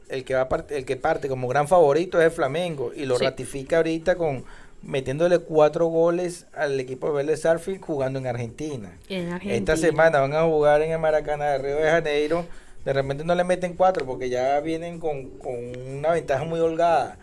el 0.10 0.24
que 0.24 0.34
va 0.34 0.42
a 0.42 0.50
part- 0.50 0.72
el 0.72 0.86
que 0.86 0.96
parte 0.96 1.28
como 1.28 1.48
gran 1.48 1.68
favorito 1.68 2.18
es 2.20 2.26
el 2.26 2.32
Flamengo 2.32 2.92
y 2.96 3.06
lo 3.06 3.18
Sí. 3.18 3.26
ratifica 3.26 3.78
ahorita 3.78 4.16
con 4.16 4.44
metiéndole 4.82 5.40
cuatro 5.40 5.88
goles 5.88 6.46
al 6.54 6.80
equipo 6.80 7.08
de 7.08 7.14
Vélez 7.14 7.42
Sarfield 7.42 7.82
jugando 7.82 8.20
en 8.20 8.28
Argentina. 8.28 8.98
En 9.10 9.28
Argentina. 9.34 9.54
Esta 9.56 9.78
semana 9.78 10.20
van 10.22 10.34
a 10.34 10.44
jugar 10.44 10.82
en 10.82 10.92
el 10.92 11.00
Maracaná 11.00 11.46
de 11.52 11.58
Río 11.58 11.76
de 11.78 11.90
Janeiro. 11.90 12.46
De 12.86 12.94
repente 12.94 13.24
no 13.26 13.36
le 13.36 13.44
meten 13.44 13.74
cuatro 13.76 14.06
porque 14.06 14.30
ya 14.30 14.60
vienen 14.62 15.00
con, 15.00 15.26
con 15.40 15.56
una 15.98 16.12
ventaja 16.12 16.44
muy 16.46 16.60
holgada. 16.60 17.18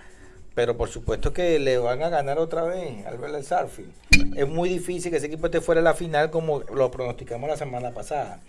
Pero 0.54 0.76
por 0.76 0.88
supuesto 0.88 1.32
que 1.32 1.58
le 1.58 1.76
van 1.78 2.02
a 2.02 2.08
ganar 2.08 2.38
otra 2.38 2.62
vez 2.64 3.04
al 3.06 3.18
Vélez 3.18 3.46
Sarfield. 3.48 3.92
Es 4.36 4.48
muy 4.48 4.68
difícil 4.68 5.10
que 5.10 5.18
ese 5.18 5.26
equipo 5.26 5.46
esté 5.46 5.60
fuera 5.60 5.80
de 5.80 5.84
la 5.84 5.94
final 5.94 6.30
como 6.30 6.60
lo 6.60 6.90
pronosticamos 6.90 7.48
la 7.48 7.56
semana 7.56 7.90
pasada. 7.92 8.40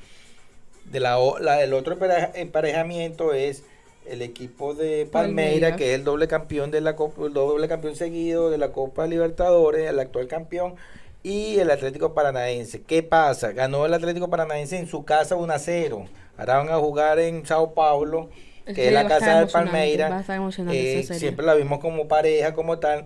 De 0.85 0.99
la, 1.01 1.17
la- 1.41 1.61
el 1.63 1.73
otro 1.73 1.95
empareja- 1.97 2.31
emparejamiento 2.35 3.33
es 3.33 3.63
el 4.09 4.21
equipo 4.21 4.73
de 4.73 5.07
Palmeiras. 5.11 5.75
que 5.77 5.89
es 5.93 5.95
el 5.95 6.03
doble 6.03 6.27
campeón 6.27 6.71
de 6.71 6.81
la 6.81 6.95
Copa, 6.95 7.25
el 7.25 7.33
doble 7.33 7.67
campeón 7.67 7.95
seguido 7.95 8.49
de 8.49 8.57
la 8.57 8.71
Copa 8.71 9.07
Libertadores, 9.07 9.89
el 9.89 9.99
actual 9.99 10.27
campeón, 10.27 10.75
y 11.23 11.59
el 11.59 11.71
Atlético 11.71 12.13
Paranaense. 12.13 12.81
¿Qué 12.83 13.03
pasa? 13.03 13.51
Ganó 13.51 13.85
el 13.85 13.93
Atlético 13.93 14.29
Paranaense 14.29 14.77
en 14.77 14.87
su 14.87 15.03
casa 15.03 15.35
1 15.35 15.53
a 15.53 15.59
0. 15.59 16.05
Ahora 16.37 16.57
van 16.57 16.69
a 16.69 16.77
jugar 16.77 17.19
en 17.19 17.45
Sao 17.45 17.73
Paulo, 17.73 18.29
que 18.65 18.87
es 18.87 18.93
la 18.93 19.07
casa 19.07 19.25
de 19.25 19.41
emocionante, 19.41 19.53
Palmeiras. 19.53 20.11
va 20.11 20.17
a 20.17 20.21
estar 20.21 20.35
emocionante 20.37 20.99
Eh, 20.99 21.03
siempre 21.03 21.45
la 21.45 21.55
vimos 21.55 21.79
como 21.79 22.07
pareja, 22.07 22.53
como 22.53 22.79
tal. 22.79 23.05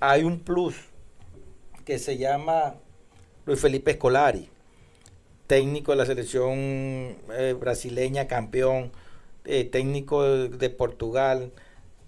Hay 0.00 0.24
un 0.24 0.40
plus 0.40 0.74
que 1.84 1.98
se 1.98 2.18
llama 2.18 2.74
Luis 3.46 3.60
Felipe 3.60 3.92
Escolari, 3.92 4.48
técnico 5.46 5.92
de 5.92 5.98
la 5.98 6.06
selección 6.06 7.16
eh, 7.32 7.56
brasileña, 7.58 8.26
campeón, 8.26 8.92
eh, 9.44 9.64
técnico 9.64 10.22
de, 10.22 10.70
Portugal, 10.70 11.52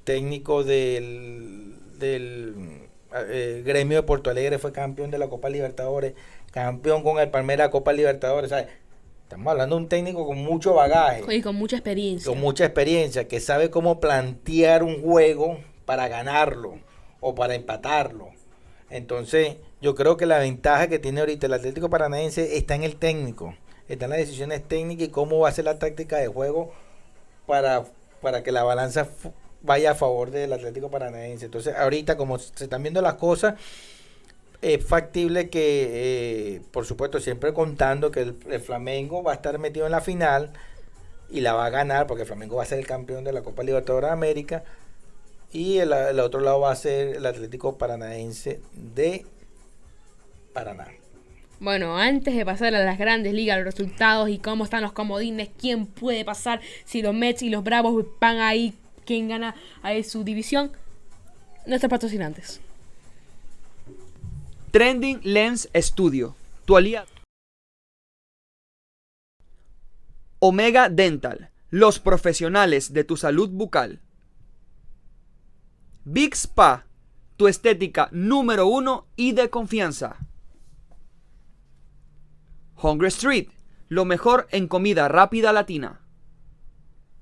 técnico 0.04 0.64
del, 0.64 1.74
del 1.98 2.82
eh, 3.14 3.62
gremio 3.64 3.98
de 3.98 4.02
Porto 4.02 4.30
Alegre, 4.30 4.58
fue 4.58 4.72
campeón 4.72 5.10
de 5.10 5.18
la 5.18 5.28
Copa 5.28 5.48
Libertadores, 5.48 6.14
campeón 6.52 7.02
con 7.02 7.18
el 7.18 7.30
Palmeiras 7.30 7.70
Copa 7.70 7.92
Libertadores. 7.92 8.50
¿sabes? 8.50 8.66
Estamos 9.24 9.50
hablando 9.50 9.76
de 9.76 9.82
un 9.82 9.88
técnico 9.88 10.26
con 10.26 10.38
mucho 10.38 10.74
bagaje 10.74 11.24
Y 11.34 11.40
con 11.40 11.56
mucha 11.56 11.76
experiencia. 11.76 12.30
con 12.30 12.40
mucha 12.40 12.66
experiencia, 12.66 13.26
que 13.26 13.40
sabe 13.40 13.70
cómo 13.70 13.98
plantear 13.98 14.82
un 14.82 15.02
juego 15.02 15.58
para 15.86 16.08
ganarlo 16.08 16.78
o 17.20 17.34
para 17.34 17.54
empatarlo. 17.54 18.28
Entonces, 18.90 19.56
yo 19.80 19.94
creo 19.94 20.16
que 20.16 20.26
la 20.26 20.38
ventaja 20.38 20.88
que 20.88 20.98
tiene 20.98 21.20
ahorita 21.20 21.46
el 21.46 21.54
Atlético 21.54 21.90
Paranaense 21.90 22.56
está 22.56 22.74
en 22.74 22.84
el 22.84 22.96
técnico, 22.96 23.56
está 23.88 24.04
en 24.04 24.12
las 24.12 24.20
decisiones 24.20 24.62
técnicas 24.68 25.08
y 25.08 25.10
cómo 25.10 25.40
va 25.40 25.48
a 25.48 25.52
ser 25.52 25.64
la 25.64 25.78
táctica 25.78 26.18
de 26.18 26.28
juego 26.28 26.72
para, 27.46 27.84
para 28.20 28.42
que 28.42 28.52
la 28.52 28.64
balanza 28.64 29.08
vaya 29.62 29.92
a 29.92 29.94
favor 29.94 30.30
del 30.30 30.52
Atlético 30.52 30.90
Paranaense. 30.90 31.46
Entonces, 31.46 31.74
ahorita 31.76 32.16
como 32.16 32.38
se 32.38 32.64
están 32.64 32.82
viendo 32.82 33.00
las 33.02 33.14
cosas, 33.14 33.54
es 34.62 34.84
factible 34.84 35.50
que, 35.50 36.56
eh, 36.56 36.62
por 36.70 36.86
supuesto, 36.86 37.20
siempre 37.20 37.52
contando 37.52 38.10
que 38.10 38.20
el, 38.20 38.36
el 38.50 38.60
Flamengo 38.60 39.22
va 39.22 39.32
a 39.32 39.34
estar 39.34 39.58
metido 39.58 39.86
en 39.86 39.92
la 39.92 40.00
final 40.00 40.52
y 41.30 41.40
la 41.40 41.54
va 41.54 41.66
a 41.66 41.70
ganar 41.70 42.06
porque 42.06 42.22
el 42.22 42.26
Flamengo 42.28 42.56
va 42.56 42.62
a 42.62 42.66
ser 42.66 42.78
el 42.78 42.86
campeón 42.86 43.24
de 43.24 43.32
la 43.32 43.42
Copa 43.42 43.62
Libertadores 43.62 44.08
de 44.08 44.12
América 44.12 44.64
y 45.52 45.78
el, 45.78 45.92
el 45.92 46.20
otro 46.20 46.40
lado 46.40 46.60
va 46.60 46.72
a 46.72 46.76
ser 46.76 47.16
el 47.16 47.26
Atlético 47.26 47.78
Paranaense 47.78 48.60
de 48.72 49.24
Paraná. 50.52 51.03
Bueno, 51.64 51.96
antes 51.96 52.36
de 52.36 52.44
pasar 52.44 52.74
a 52.74 52.84
las 52.84 52.98
grandes 52.98 53.32
ligas, 53.32 53.56
los 53.56 53.64
resultados 53.64 54.28
y 54.28 54.36
cómo 54.36 54.64
están 54.64 54.82
los 54.82 54.92
comodines, 54.92 55.48
quién 55.58 55.86
puede 55.86 56.22
pasar, 56.22 56.60
si 56.84 57.00
los 57.00 57.14
Mets 57.14 57.40
y 57.40 57.48
los 57.48 57.64
Bravos 57.64 58.04
van 58.20 58.38
ahí, 58.40 58.74
quién 59.06 59.28
gana 59.28 59.54
ahí 59.80 60.04
su 60.04 60.24
división, 60.24 60.72
nuestros 61.64 61.88
patrocinantes. 61.88 62.60
Trending 64.72 65.20
Lens 65.22 65.70
Studio, 65.74 66.36
tu 66.66 66.76
aliado. 66.76 67.08
Omega 70.40 70.90
Dental, 70.90 71.48
los 71.70 71.98
profesionales 71.98 72.92
de 72.92 73.04
tu 73.04 73.16
salud 73.16 73.48
bucal. 73.48 74.00
Big 76.04 76.34
Spa, 76.34 76.84
tu 77.38 77.48
estética 77.48 78.10
número 78.12 78.66
uno 78.66 79.06
y 79.16 79.32
de 79.32 79.48
confianza. 79.48 80.18
Hungry 82.84 83.08
Street, 83.08 83.48
lo 83.88 84.04
mejor 84.04 84.46
en 84.50 84.68
comida 84.68 85.08
rápida 85.08 85.54
latina. 85.54 86.02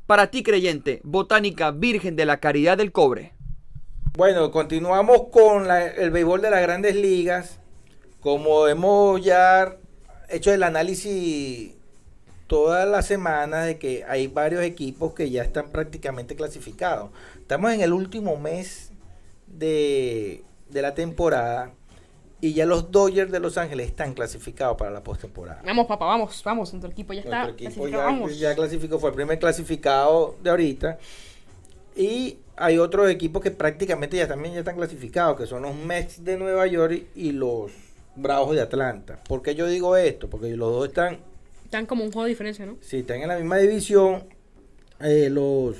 Para 0.06 0.32
ti 0.32 0.42
creyente, 0.42 1.00
Botánica 1.04 1.70
Virgen 1.70 2.16
de 2.16 2.26
la 2.26 2.40
Caridad 2.40 2.76
del 2.76 2.90
Cobre. 2.90 3.32
Bueno, 4.16 4.50
continuamos 4.50 5.28
con 5.30 5.70
el 5.70 6.10
béisbol 6.10 6.42
de 6.42 6.50
las 6.50 6.62
grandes 6.62 6.96
ligas. 6.96 7.60
Como 8.20 8.66
hemos 8.66 9.24
ya 9.24 9.76
hecho 10.28 10.52
el 10.52 10.64
análisis 10.64 11.74
toda 12.48 12.84
la 12.84 13.02
semana 13.02 13.62
de 13.62 13.78
que 13.78 14.04
hay 14.08 14.26
varios 14.26 14.64
equipos 14.64 15.14
que 15.14 15.30
ya 15.30 15.44
están 15.44 15.70
prácticamente 15.70 16.34
clasificados. 16.34 17.10
Estamos 17.36 17.72
en 17.72 17.82
el 17.82 17.92
último 17.92 18.36
mes 18.36 18.90
de, 19.46 20.42
de 20.70 20.82
la 20.82 20.94
temporada 20.94 21.72
y 22.42 22.54
ya 22.54 22.66
los 22.66 22.90
Dodgers 22.90 23.30
de 23.30 23.38
Los 23.38 23.56
Ángeles 23.56 23.86
están 23.86 24.14
clasificados 24.14 24.76
para 24.76 24.90
la 24.90 25.04
postemporada. 25.04 25.62
Vamos, 25.64 25.86
papá, 25.86 26.06
vamos, 26.06 26.42
vamos, 26.44 26.72
nuestro 26.72 26.90
equipo 26.90 27.12
ya 27.12 27.20
está. 27.20 27.44
Nuestro 27.44 27.54
equipo 27.54 27.82
clasificado, 27.82 28.02
ya, 28.02 28.04
vamos. 28.04 28.38
ya 28.38 28.54
clasificó, 28.56 28.98
fue 28.98 29.10
el 29.10 29.14
primer 29.14 29.38
clasificado 29.38 30.34
de 30.42 30.50
ahorita. 30.50 30.98
Y 31.94 32.38
hay 32.56 32.78
otros 32.78 33.08
equipos 33.08 33.40
que 33.42 33.52
prácticamente 33.52 34.16
ya 34.16 34.26
también 34.26 34.54
ya 34.54 34.58
están 34.58 34.74
clasificados, 34.74 35.36
que 35.38 35.46
son 35.46 35.62
los 35.62 35.76
Mets 35.76 36.24
de 36.24 36.36
Nueva 36.36 36.66
York 36.66 37.04
y 37.14 37.30
los 37.30 37.70
Bravos 38.16 38.56
de 38.56 38.62
Atlanta. 38.62 39.20
¿Por 39.22 39.40
qué 39.40 39.54
yo 39.54 39.68
digo 39.68 39.96
esto? 39.96 40.28
Porque 40.28 40.56
los 40.56 40.72
dos 40.72 40.88
están, 40.88 41.18
Están 41.64 41.86
como 41.86 42.02
un 42.02 42.10
juego 42.10 42.24
de 42.24 42.30
diferencia, 42.30 42.66
¿no? 42.66 42.76
si 42.80 42.98
están 42.98 43.22
en 43.22 43.28
la 43.28 43.36
misma 43.36 43.58
división, 43.58 44.24
eh, 44.98 45.28
los, 45.30 45.76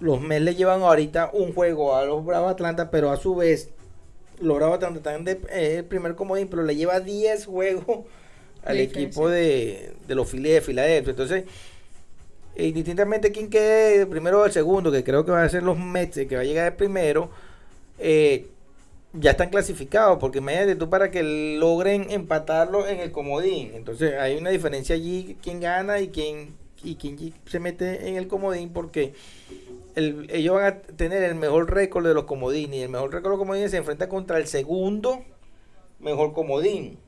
los 0.00 0.18
Mets 0.22 0.44
le 0.44 0.54
llevan 0.54 0.80
ahorita 0.80 1.28
un 1.34 1.52
juego 1.52 1.94
a 1.94 2.06
los 2.06 2.24
Bravos 2.24 2.48
de 2.48 2.52
Atlanta, 2.52 2.90
pero 2.90 3.10
a 3.10 3.18
su 3.18 3.34
vez 3.34 3.70
de 4.42 4.74
Atlanta 4.74 4.98
están 4.98 5.24
de, 5.24 5.32
eh, 5.50 5.76
el 5.78 5.84
primer 5.84 6.14
comodín, 6.14 6.48
pero 6.48 6.62
le 6.62 6.76
lleva 6.76 7.00
10 7.00 7.46
juegos 7.46 8.06
al 8.64 8.78
equipo 8.78 9.28
de, 9.28 9.92
de 10.06 10.14
los 10.14 10.28
Phillies 10.28 10.54
de 10.54 10.60
Filadelfia. 10.60 11.10
Entonces, 11.10 11.44
eh, 12.54 12.66
indistintamente 12.66 13.32
quién 13.32 13.48
quede 13.48 14.06
primero 14.06 14.40
o 14.40 14.44
el 14.44 14.52
segundo, 14.52 14.92
que 14.92 15.02
creo 15.02 15.24
que 15.24 15.30
van 15.30 15.44
a 15.44 15.48
ser 15.48 15.62
los 15.62 15.78
Mets, 15.78 16.26
que 16.28 16.36
va 16.36 16.42
a 16.42 16.44
llegar 16.44 16.66
el 16.66 16.74
primero, 16.74 17.30
eh, 17.98 18.48
ya 19.14 19.32
están 19.32 19.50
clasificados, 19.50 20.18
porque 20.18 20.38
imagínate 20.38 20.76
tú 20.76 20.88
para 20.88 21.10
que 21.10 21.22
logren 21.58 22.10
empatarlo 22.10 22.86
en 22.86 23.00
el 23.00 23.10
comodín. 23.10 23.72
Entonces 23.74 24.14
hay 24.14 24.36
una 24.36 24.50
diferencia 24.50 24.94
allí, 24.94 25.36
quién 25.42 25.60
gana 25.60 26.00
y 26.00 26.08
quién, 26.08 26.54
y 26.82 26.96
quién 26.96 27.34
se 27.46 27.58
mete 27.58 28.08
en 28.08 28.16
el 28.16 28.26
comodín, 28.28 28.70
porque 28.70 29.14
el- 29.94 30.28
ellos 30.30 30.54
van 30.56 30.64
a 30.64 30.78
tener 30.80 31.22
el 31.22 31.34
mejor 31.34 31.72
récord 31.72 32.06
de 32.06 32.14
los 32.14 32.24
comodines, 32.24 32.76
y 32.78 32.82
el 32.82 32.88
mejor 32.88 33.12
récord 33.12 33.24
de 33.32 33.36
los 33.36 33.38
comodines 33.38 33.70
se 33.70 33.76
enfrenta 33.78 34.08
contra 34.08 34.38
el 34.38 34.46
segundo 34.46 35.22
mejor 35.98 36.32
comodín. 36.32 36.98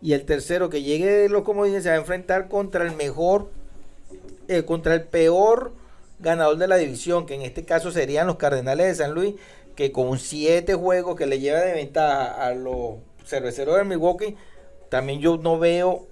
Y 0.00 0.14
el 0.14 0.24
tercero 0.24 0.68
que 0.70 0.82
llegue 0.82 1.06
de 1.06 1.28
los 1.28 1.42
comodines 1.42 1.82
se 1.84 1.88
va 1.90 1.94
a 1.94 1.98
enfrentar 1.98 2.48
contra 2.48 2.84
el 2.84 2.94
mejor, 2.96 3.50
eh, 4.48 4.64
contra 4.64 4.94
el 4.94 5.02
peor 5.04 5.72
ganador 6.18 6.56
de 6.56 6.66
la 6.68 6.76
división, 6.76 7.26
que 7.26 7.34
en 7.34 7.42
este 7.42 7.64
caso 7.64 7.90
serían 7.92 8.26
los 8.26 8.36
Cardenales 8.36 8.86
de 8.86 8.94
San 9.04 9.12
Luis, 9.14 9.34
que 9.76 9.90
con 9.92 10.18
siete 10.18 10.74
juegos 10.74 11.16
que 11.16 11.26
le 11.26 11.38
lleva 11.40 11.60
de 11.60 11.72
ventaja 11.72 12.46
a 12.46 12.54
los 12.54 12.96
cerveceros 13.24 13.76
de 13.76 13.84
Milwaukee, 13.84 14.36
también 14.88 15.20
yo 15.20 15.36
no 15.38 15.58
veo 15.58 16.06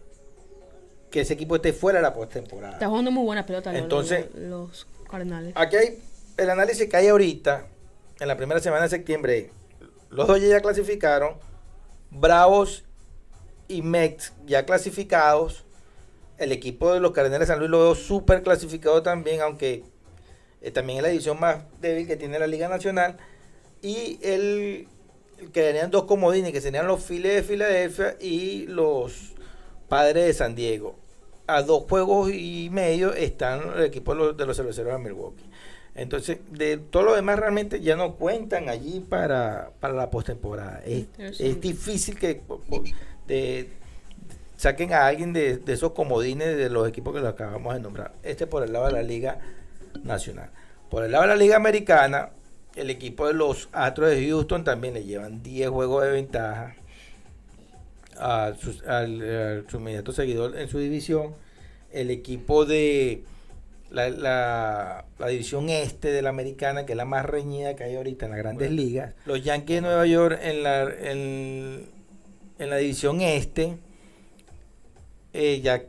que 1.11 1.20
ese 1.23 1.35
equipo 1.35 1.57
esté 1.57 1.73
fuera 1.73 1.99
de 1.99 2.03
la 2.05 2.14
postemporada. 2.14 2.75
Está 2.75 2.88
jugando 2.88 3.11
muy 3.11 3.25
buena 3.25 3.44
pelota 3.44 3.73
los- 3.73 3.83
Entonces- 3.83 4.27
los, 4.35 4.40
los 4.51 4.87
Cardenales. 5.11 5.53
Aquí 5.57 5.77
hay 5.77 5.99
el 6.37 6.51
análisis 6.51 6.88
que 6.88 6.96
hay 6.96 7.09
ahorita, 7.09 7.66
en 8.20 8.29
la 8.29 8.37
primera 8.37 8.61
semana 8.61 8.85
de 8.85 8.90
septiembre. 8.90 9.51
Los 10.11 10.27
dos 10.27 10.40
ya 10.40 10.61
clasificaron. 10.61 11.35
Bravos 12.11 12.85
y 13.68 13.83
Mex 13.83 14.33
ya 14.46 14.64
clasificados. 14.64 15.64
El 16.38 16.53
equipo 16.53 16.92
de 16.92 17.01
los 17.01 17.12
Cardenales 17.12 17.49
de 17.49 17.53
San 17.53 17.59
Luis 17.59 17.70
lo 17.70 17.81
veo 17.81 17.94
súper 17.94 18.42
clasificado 18.42 19.03
también, 19.03 19.40
aunque 19.42 19.85
eh, 20.62 20.70
también 20.70 20.99
es 20.99 21.03
la 21.03 21.09
división 21.11 21.38
más 21.38 21.64
débil 21.81 22.07
que 22.07 22.16
tiene 22.16 22.38
la 22.38 22.46
Liga 22.46 22.68
Nacional. 22.68 23.16
Y 23.83 24.18
el, 24.23 24.88
el 25.38 25.51
quedarían 25.53 25.90
dos 25.90 26.05
comodines, 26.05 26.53
que 26.53 26.61
serían 26.61 26.87
los 26.87 27.05
Phillies 27.05 27.35
de 27.35 27.42
Filadelfia 27.42 28.16
y 28.20 28.66
los 28.66 29.33
Padres 29.88 30.27
de 30.27 30.33
San 30.35 30.55
Diego. 30.55 30.99
A 31.56 31.62
dos 31.62 31.84
juegos 31.88 32.30
y 32.32 32.68
medio 32.70 33.12
están 33.12 33.60
el 33.76 33.84
equipo 33.84 34.14
de 34.14 34.18
los, 34.20 34.36
de 34.36 34.46
los 34.46 34.56
cerveceros 34.56 34.92
de 34.92 34.98
Milwaukee. 34.98 35.44
Entonces, 35.94 36.38
de 36.50 36.76
todo 36.78 37.02
lo 37.02 37.14
demás 37.14 37.38
realmente 37.38 37.80
ya 37.80 37.96
no 37.96 38.14
cuentan 38.14 38.68
allí 38.68 39.00
para, 39.00 39.70
para 39.80 39.92
la 39.94 40.10
postemporada. 40.10 40.80
Es, 40.86 41.06
es 41.40 41.60
difícil 41.60 42.16
que 42.18 42.40
de- 43.26 43.70
saquen 44.56 44.92
a 44.92 45.06
alguien 45.06 45.32
de, 45.32 45.56
de 45.56 45.72
esos 45.72 45.92
comodines 45.92 46.56
de 46.56 46.68
los 46.70 46.88
equipos 46.88 47.14
que 47.14 47.20
lo 47.20 47.28
acabamos 47.28 47.74
de 47.74 47.80
nombrar. 47.80 48.12
Este 48.22 48.46
por 48.46 48.62
el 48.62 48.72
lado 48.72 48.86
de 48.86 48.92
la 48.92 49.02
Liga 49.02 49.38
Nacional. 50.04 50.50
Por 50.90 51.04
el 51.04 51.12
lado 51.12 51.22
de 51.22 51.28
la 51.28 51.36
Liga 51.36 51.56
Americana, 51.56 52.30
el 52.76 52.90
equipo 52.90 53.26
de 53.26 53.34
los 53.34 53.68
Astros 53.72 54.10
de 54.10 54.28
Houston 54.28 54.62
también 54.64 54.94
le 54.94 55.04
llevan 55.04 55.42
10 55.42 55.70
juegos 55.70 56.04
de 56.04 56.10
ventaja 56.12 56.76
a 58.20 58.54
sus- 58.61 58.83
al, 58.85 59.64
su 59.68 59.78
inmediato 59.78 60.12
seguidor 60.12 60.56
en 60.59 60.68
su 60.68 60.78
división. 60.78 61.35
El 61.92 62.11
equipo 62.11 62.64
de 62.66 63.24
la, 63.90 64.09
la- 64.11 65.04
la 65.18 65.26
división 65.28 65.68
este 65.70 66.12
de 66.12 66.22
la 66.22 66.30
americana, 66.30 66.87
que 66.87 66.92
es 66.92 66.96
la 66.96 67.04
más 67.04 67.24
reñida 67.26 67.74
que 67.76 67.85
hay 67.85 67.96
ahorita 67.96 68.26
en 68.26 68.30
las 68.33 68.38
grandes 68.40 68.70
ligas. 68.70 69.14
Los 69.26 69.42
Yankees 69.42 69.76
de 69.76 69.80
Nueva 69.83 70.06
York 70.06 70.38
en 70.42 70.62
la, 70.62 70.83
en, 70.85 71.87
en 72.59 72.70
la 72.70 72.76
división 72.76 73.20
este, 73.20 73.76
eh, 75.33 75.61
ya 75.62 75.83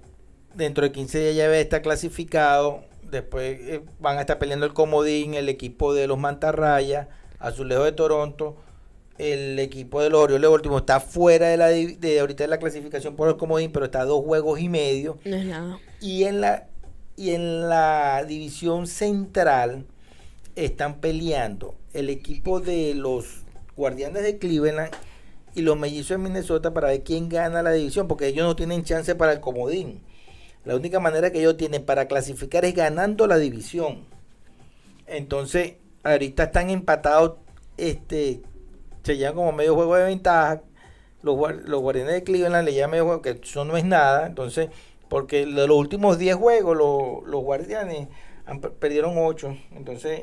dentro 0.56 0.84
de 0.84 0.92
15 0.92 1.20
días 1.20 1.36
ya 1.36 1.44
debe 1.44 1.62
estar 1.62 1.82
clasificado. 1.82 2.84
Después 3.10 3.60
eh, 3.62 3.82
van 4.00 4.18
a 4.18 4.22
estar 4.22 4.40
peleando 4.40 4.66
el 4.66 4.74
comodín, 4.74 5.34
el 5.34 5.50
equipo 5.50 5.94
de 5.94 6.08
los 6.08 6.18
Mantarrayas, 6.18 7.08
Azulejos 7.40 7.86
de 7.86 7.92
Toronto. 7.92 8.56
El 9.22 9.60
equipo 9.60 10.02
de 10.02 10.10
los 10.10 10.20
Orioles 10.20 10.42
de 10.42 10.48
Baltimore 10.48 10.80
está 10.80 11.00
fuera 11.00 11.50
de 11.50 11.56
la 11.56 11.68
de 11.68 12.20
ahorita 12.20 12.44
de 12.44 12.48
la 12.48 12.58
clasificación 12.58 13.16
por 13.16 13.30
el 13.30 13.38
comodín, 13.38 13.72
pero 13.72 13.86
está 13.86 14.02
a 14.02 14.06
dos 14.06 14.26
juegos 14.26 14.60
y 14.60 14.68
medio. 14.68 15.20
No 15.26 15.36
es 15.36 15.46
nada. 15.46 15.78
Y 16.00 16.24
en 16.24 16.42
la 16.42 16.68
y 17.16 17.30
en 17.30 17.70
la 17.70 18.26
división 18.28 18.88
central 18.88 19.86
están 20.56 21.02
peleando 21.02 21.76
el 21.94 22.10
equipo 22.10 22.62
de 22.62 22.96
los 22.96 23.44
Guardianes 23.78 24.24
de 24.24 24.40
Cleveland 24.40 24.90
y 25.54 25.62
los 25.62 25.78
Mellizos 25.78 26.10
de 26.10 26.18
Minnesota 26.18 26.74
para 26.74 26.88
ver 26.88 27.04
quién 27.04 27.30
gana 27.30 27.62
la 27.62 27.74
división, 27.74 28.08
porque 28.08 28.26
ellos 28.26 28.44
no 28.44 28.56
tienen 28.56 28.84
chance 28.84 29.14
para 29.14 29.34
el 29.34 29.40
comodín. 29.40 30.02
La 30.66 30.76
única 30.76 31.00
manera 31.00 31.32
que 31.32 31.42
ellos 31.42 31.58
tienen 31.58 31.86
para 31.86 32.08
clasificar 32.08 32.66
es 32.66 32.74
ganando 32.74 33.28
la 33.28 33.38
división. 33.38 34.00
Entonces, 35.06 35.74
ahorita 36.02 36.46
están 36.46 36.72
empatados, 36.72 37.34
este, 37.78 38.42
se 39.04 39.18
llevan 39.18 39.36
como 39.36 39.52
medio 39.52 39.76
juego 39.76 39.96
de 39.96 40.06
ventaja. 40.06 40.62
Los, 41.24 41.38
los 41.66 41.82
Guardianes 41.82 42.14
de 42.14 42.24
Cleveland 42.24 42.66
le 42.66 42.74
llevan 42.74 42.92
medio 42.92 43.06
juego, 43.06 43.22
que 43.22 43.40
eso 43.44 43.66
no 43.66 43.78
es 43.78 43.86
nada. 43.86 44.26
Entonces, 44.28 44.70
porque 45.10 45.46
de 45.46 45.68
los 45.68 45.78
últimos 45.78 46.18
10 46.18 46.36
juegos, 46.36 46.76
los, 46.78 47.28
los 47.30 47.42
Guardianes 47.44 48.08
han, 48.46 48.60
per- 48.62 48.74
perdieron 48.74 49.14
8. 49.18 49.56
Entonces, 49.76 50.22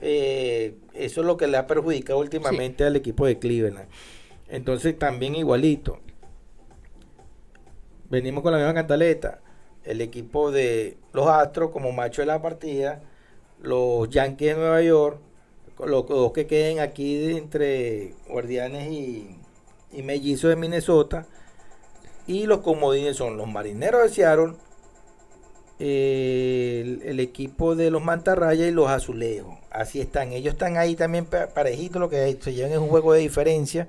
eh, 0.00 0.76
eso 0.94 1.20
es 1.22 1.26
lo 1.26 1.36
que 1.36 1.46
le 1.46 1.56
ha 1.56 1.66
perjudicado 1.66 2.18
últimamente 2.18 2.84
al 2.84 2.96
equipo 2.96 3.26
de 3.26 3.38
Cleveland. 3.38 3.88
Entonces, 4.48 4.98
también 4.98 5.34
igualito. 5.34 5.98
Venimos 8.10 8.42
con 8.42 8.52
la 8.52 8.58
misma 8.58 8.74
cantaleta. 8.74 9.40
El 9.84 10.00
equipo 10.00 10.50
de 10.50 10.98
los 11.12 11.26
Astros 11.28 11.70
como 11.70 11.92
macho 11.92 12.22
de 12.22 12.26
la 12.26 12.40
partida. 12.42 13.00
Los 13.62 14.08
Yankees 14.10 14.54
de 14.54 14.60
Nueva 14.60 14.82
York. 14.82 15.18
Los 15.86 16.06
dos 16.08 16.32
que 16.32 16.46
queden 16.46 16.80
aquí 16.80 17.36
entre 17.36 18.14
Guardianes 18.28 18.90
y, 18.92 19.36
y 19.92 20.02
Mellizos 20.02 20.50
de 20.50 20.56
Minnesota. 20.56 21.26
Y 22.26 22.46
los 22.46 22.58
comodines 22.60 23.16
son 23.16 23.36
los 23.36 23.46
Marineros 23.48 24.02
de 24.02 24.08
Seattle, 24.10 24.54
el, 25.78 27.20
equipo 27.20 27.74
de 27.76 27.90
los 27.90 28.02
Mantarrayas 28.02 28.68
y 28.68 28.72
los 28.72 28.88
Azulejos. 28.90 29.56
Así 29.70 30.00
están. 30.00 30.32
Ellos 30.32 30.54
están 30.54 30.76
ahí 30.76 30.96
también 30.96 31.24
pa- 31.26 31.48
parejitos. 31.48 32.00
Lo 32.00 32.10
que 32.10 32.36
se 32.40 32.52
llevan 32.52 32.72
es 32.72 32.78
un 32.78 32.88
juego 32.88 33.12
de 33.12 33.20
diferencia. 33.20 33.88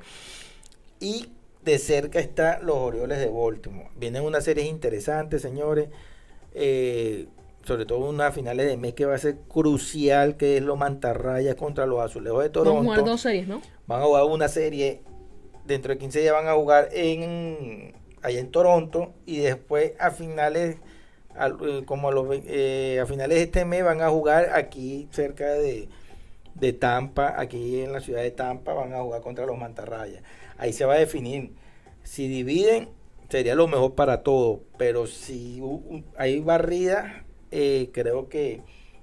Y 0.99 1.29
de 1.63 1.77
cerca 1.79 2.19
están 2.19 2.65
los 2.65 2.77
Orioles 2.77 3.19
de 3.19 3.27
Baltimore. 3.27 3.89
Vienen 3.97 4.23
unas 4.23 4.43
series 4.43 4.67
interesantes, 4.67 5.41
señores. 5.41 5.89
Eh, 6.53 7.27
sobre 7.63 7.85
todo 7.85 7.99
unas 7.99 8.33
finales 8.33 8.67
de 8.67 8.77
mes 8.77 8.93
que 8.93 9.05
va 9.05 9.15
a 9.15 9.17
ser 9.17 9.37
crucial, 9.47 10.37
que 10.37 10.57
es 10.57 10.63
los 10.63 10.77
mantarrayas 10.77 11.55
contra 11.55 11.85
los 11.85 11.99
azulejos 11.99 12.43
de 12.43 12.49
Toronto. 12.49 12.75
Vamos 12.75 12.91
a 12.91 12.99
jugar 12.99 13.11
dos 13.11 13.21
series, 13.21 13.47
¿no? 13.47 13.61
Van 13.87 14.01
a 14.01 14.05
jugar 14.05 14.23
una 14.25 14.47
serie, 14.47 15.01
dentro 15.65 15.93
de 15.93 15.99
15 15.99 16.21
días 16.21 16.33
van 16.33 16.47
a 16.47 16.53
jugar 16.53 16.89
en 16.91 17.93
allá 18.21 18.39
en 18.39 18.51
Toronto 18.51 19.13
y 19.25 19.37
después 19.37 19.93
a 19.99 20.11
finales 20.11 20.77
eh, 21.39 21.83
como 21.85 22.09
a, 22.09 22.11
los, 22.11 22.27
eh, 22.31 22.99
a 23.01 23.05
finales 23.05 23.37
de 23.37 23.43
este 23.43 23.65
mes 23.65 23.83
van 23.83 24.01
a 24.01 24.09
jugar 24.09 24.51
aquí 24.53 25.07
cerca 25.11 25.47
de, 25.47 25.87
de 26.55 26.73
Tampa, 26.73 27.39
aquí 27.39 27.81
en 27.81 27.93
la 27.93 28.01
ciudad 28.01 28.21
de 28.21 28.31
Tampa 28.31 28.73
van 28.73 28.93
a 28.93 29.01
jugar 29.01 29.21
contra 29.21 29.45
los 29.45 29.57
mantarrayas. 29.57 30.23
Ahí 30.57 30.73
se 30.73 30.85
va 30.85 30.95
a 30.95 30.99
definir 30.99 31.53
si 32.03 32.27
dividen 32.27 32.89
sería 33.29 33.55
lo 33.55 33.67
mejor 33.67 33.95
para 33.95 34.23
todos, 34.23 34.59
pero 34.77 35.07
si 35.07 35.61
hay 36.17 36.39
barrida, 36.39 37.25
eh, 37.51 37.89
creo 37.93 38.29
que 38.29 38.61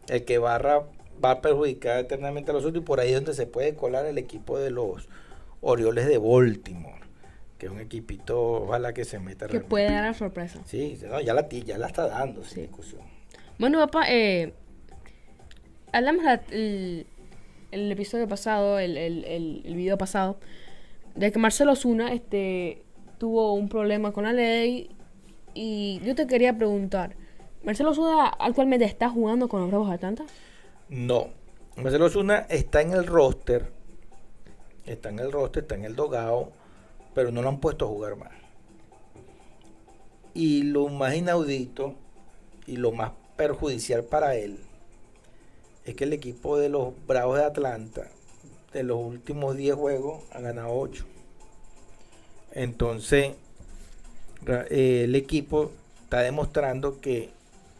el 0.08 0.24
que 0.24 0.38
barra 0.38 0.84
va 1.24 1.32
a 1.32 1.40
perjudicar 1.40 1.98
eternamente 1.98 2.50
a 2.50 2.54
los 2.54 2.64
otros 2.64 2.82
y 2.82 2.86
por 2.86 3.00
ahí 3.00 3.08
es 3.08 3.14
donde 3.14 3.34
se 3.34 3.46
puede 3.46 3.74
colar 3.74 4.06
el 4.06 4.18
equipo 4.18 4.58
de 4.58 4.70
los 4.70 5.08
Orioles 5.60 6.06
de 6.06 6.18
Baltimore, 6.18 7.00
que 7.58 7.66
es 7.66 7.72
un 7.72 7.80
equipito, 7.80 8.64
ojalá 8.64 8.92
que 8.92 9.04
se 9.04 9.18
meta. 9.18 9.46
Que 9.48 9.60
puede 9.60 9.90
dar 9.90 10.04
la 10.04 10.14
sorpresa. 10.14 10.60
Sí, 10.66 10.98
ya, 11.00 11.34
la, 11.34 11.48
ya 11.48 11.78
la 11.78 11.86
está 11.86 12.06
dando 12.06 12.44
sin 12.44 12.62
discusión. 12.62 13.02
Bueno, 13.58 13.78
papá, 13.78 14.04
eh, 14.08 14.52
hablamos 15.92 16.24
el, 16.50 17.06
el 17.72 17.92
episodio 17.92 18.28
pasado, 18.28 18.78
el, 18.78 18.96
el, 18.96 19.24
el, 19.24 19.74
video 19.74 19.96
pasado, 19.96 20.38
de 21.14 21.32
que 21.32 21.38
Marcelo 21.38 21.74
Zuna 21.74 22.12
este, 22.12 22.82
tuvo 23.18 23.54
un 23.54 23.68
problema 23.68 24.12
con 24.12 24.24
la 24.24 24.32
ley 24.32 24.90
y 25.54 26.00
yo 26.04 26.14
te 26.14 26.26
quería 26.26 26.56
preguntar, 26.56 27.16
¿Marcelo 27.66 27.92
Zuna 27.92 28.28
actualmente 28.28 28.84
está 28.84 29.10
jugando 29.10 29.48
con 29.48 29.60
los 29.60 29.68
Bravos 29.68 29.88
de 29.88 29.96
Atlanta? 29.96 30.24
No, 30.88 31.30
Marcelo 31.74 32.08
Zuna 32.08 32.46
está 32.48 32.80
en 32.80 32.92
el 32.92 33.04
roster, 33.04 33.72
está 34.84 35.08
en 35.08 35.18
el 35.18 35.32
roster, 35.32 35.64
está 35.64 35.74
en 35.74 35.84
el 35.84 35.96
dogado, 35.96 36.52
pero 37.12 37.32
no 37.32 37.42
lo 37.42 37.48
han 37.48 37.58
puesto 37.58 37.84
a 37.84 37.88
jugar 37.88 38.14
más. 38.14 38.30
Y 40.32 40.62
lo 40.62 40.86
más 40.86 41.16
inaudito 41.16 41.96
y 42.68 42.76
lo 42.76 42.92
más 42.92 43.10
perjudicial 43.36 44.04
para 44.04 44.36
él 44.36 44.60
es 45.84 45.96
que 45.96 46.04
el 46.04 46.12
equipo 46.12 46.58
de 46.58 46.68
los 46.68 46.94
Bravos 47.08 47.36
de 47.36 47.46
Atlanta, 47.46 48.06
de 48.72 48.84
los 48.84 48.98
últimos 48.98 49.56
10 49.56 49.74
juegos, 49.74 50.22
ha 50.30 50.40
ganado 50.40 50.72
8. 50.72 51.04
Entonces, 52.52 53.34
eh, 54.46 55.02
el 55.02 55.16
equipo 55.16 55.72
está 56.04 56.20
demostrando 56.20 57.00
que 57.00 57.34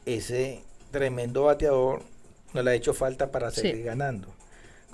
ese 0.07 0.63
tremendo 0.91 1.45
bateador 1.45 2.03
no 2.55 2.63
le 2.63 2.71
ha 2.71 2.75
hecho 2.75 2.95
falta 2.95 3.31
para 3.31 3.51
seguir 3.51 3.85
ganando. 3.85 4.29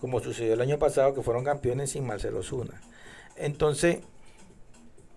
Como 0.01 0.18
sucedió 0.18 0.55
el 0.55 0.61
año 0.61 0.79
pasado, 0.79 1.14
que 1.14 1.22
fueron 1.22 1.44
campeones 1.44 1.90
sin 1.90 2.05
Marcelo 2.05 2.42
Zuna. 2.42 2.81
Entonces, 3.37 3.98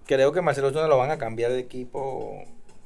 creo 0.05 0.31
que 0.31 0.41
Marcelo 0.41 0.69
Zuna 0.69 0.87
lo 0.87 0.97
van 0.97 1.09
a 1.09 1.17
cambiar 1.17 1.51
de 1.51 1.59
equipo. 1.59 2.43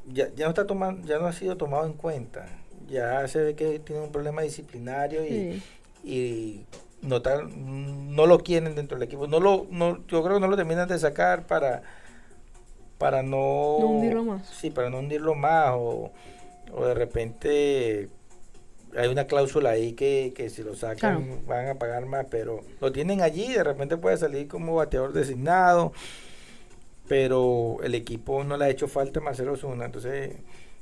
Ya, 0.07 0.29
no 0.37 0.49
está 0.49 0.65
tomando, 0.65 1.05
ya 1.05 1.19
no 1.19 1.27
ha 1.27 1.33
sido 1.33 1.57
tomado 1.57 1.85
en 1.85 1.93
cuenta. 1.93 2.45
Ya 2.87 3.27
se 3.27 3.41
ve 3.41 3.55
que 3.55 3.79
tiene 3.79 4.01
un 4.01 4.11
problema 4.11 4.41
disciplinario 4.43 5.25
y, 5.25 5.61
y 6.03 6.65
no, 7.01 7.19
no 7.19 8.25
lo 8.25 8.39
quieren 8.39 8.75
dentro 8.75 8.97
del 8.97 9.07
equipo. 9.07 9.27
No 9.27 9.39
lo, 9.39 9.67
no, 9.69 9.97
yo 10.07 10.23
creo 10.23 10.35
que 10.35 10.41
no 10.41 10.47
lo 10.47 10.55
terminan 10.55 10.87
de 10.87 10.97
sacar 10.97 11.47
para, 11.47 11.83
para 12.97 13.23
no, 13.23 13.77
no 13.79 13.87
hundirlo 13.87 14.23
más. 14.23 14.47
Sí, 14.47 14.69
para 14.69 14.89
no 14.89 14.99
hundirlo 14.99 15.35
más 15.35 15.71
o, 15.73 16.11
o 16.73 16.85
de 16.85 16.93
repente 16.93 18.09
hay 18.95 19.07
una 19.07 19.25
cláusula 19.25 19.71
ahí 19.71 19.93
que, 19.93 20.49
si 20.49 20.63
lo 20.63 20.75
sacan 20.75 21.41
van 21.47 21.67
a 21.67 21.75
pagar 21.75 22.05
más, 22.05 22.25
pero 22.29 22.61
lo 22.81 22.91
tienen 22.91 23.21
allí, 23.21 23.53
de 23.53 23.63
repente 23.63 23.97
puede 23.97 24.17
salir 24.17 24.47
como 24.47 24.75
bateador 24.75 25.13
designado, 25.13 25.93
pero 27.07 27.77
el 27.83 27.95
equipo 27.95 28.43
no 28.43 28.57
le 28.57 28.65
ha 28.65 28.69
hecho 28.69 28.87
falta 28.87 29.19
Marcelo 29.19 29.55
Zuna, 29.55 29.85
entonces 29.85 30.37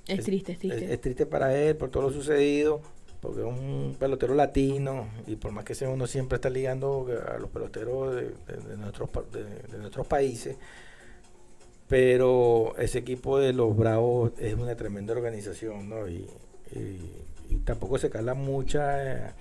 es, 0.08 0.24
triste, 0.24 0.54
es 0.54 0.60
triste. 0.60 0.94
Es, 0.94 1.02
triste 1.02 1.26
para 1.26 1.58
él 1.58 1.76
por 1.76 1.90
todo 1.90 2.04
lo 2.04 2.12
sucedido, 2.12 2.82
porque 3.22 3.42
es 3.42 3.46
un 3.46 3.96
pelotero 4.00 4.36
latino 4.36 5.08
y 5.26 5.36
por 5.36 5.52
más 5.52 5.66
que 5.66 5.76
sea 5.76 5.90
uno 5.90 6.08
siempre 6.08 6.38
está 6.38 6.50
ligando 6.50 7.08
a 7.28 7.38
los 7.40 7.50
peloteros 7.50 8.16
de, 8.16 8.78
nuestros, 8.78 9.10
de, 9.32 9.78
nuestros 9.80 10.08
países, 10.08 10.58
pero 11.88 12.76
ese 12.78 13.00
equipo 13.00 13.40
de 13.40 13.54
los 13.54 13.76
Bravos 13.76 14.34
es 14.40 14.56
una 14.56 14.76
tremenda 14.76 15.14
organización, 15.14 15.90
¿no? 15.90 16.08
Y, 16.08 16.28
tampoco 17.64 17.98
se 17.98 18.10
cala 18.10 18.34
mucha, 18.34 19.34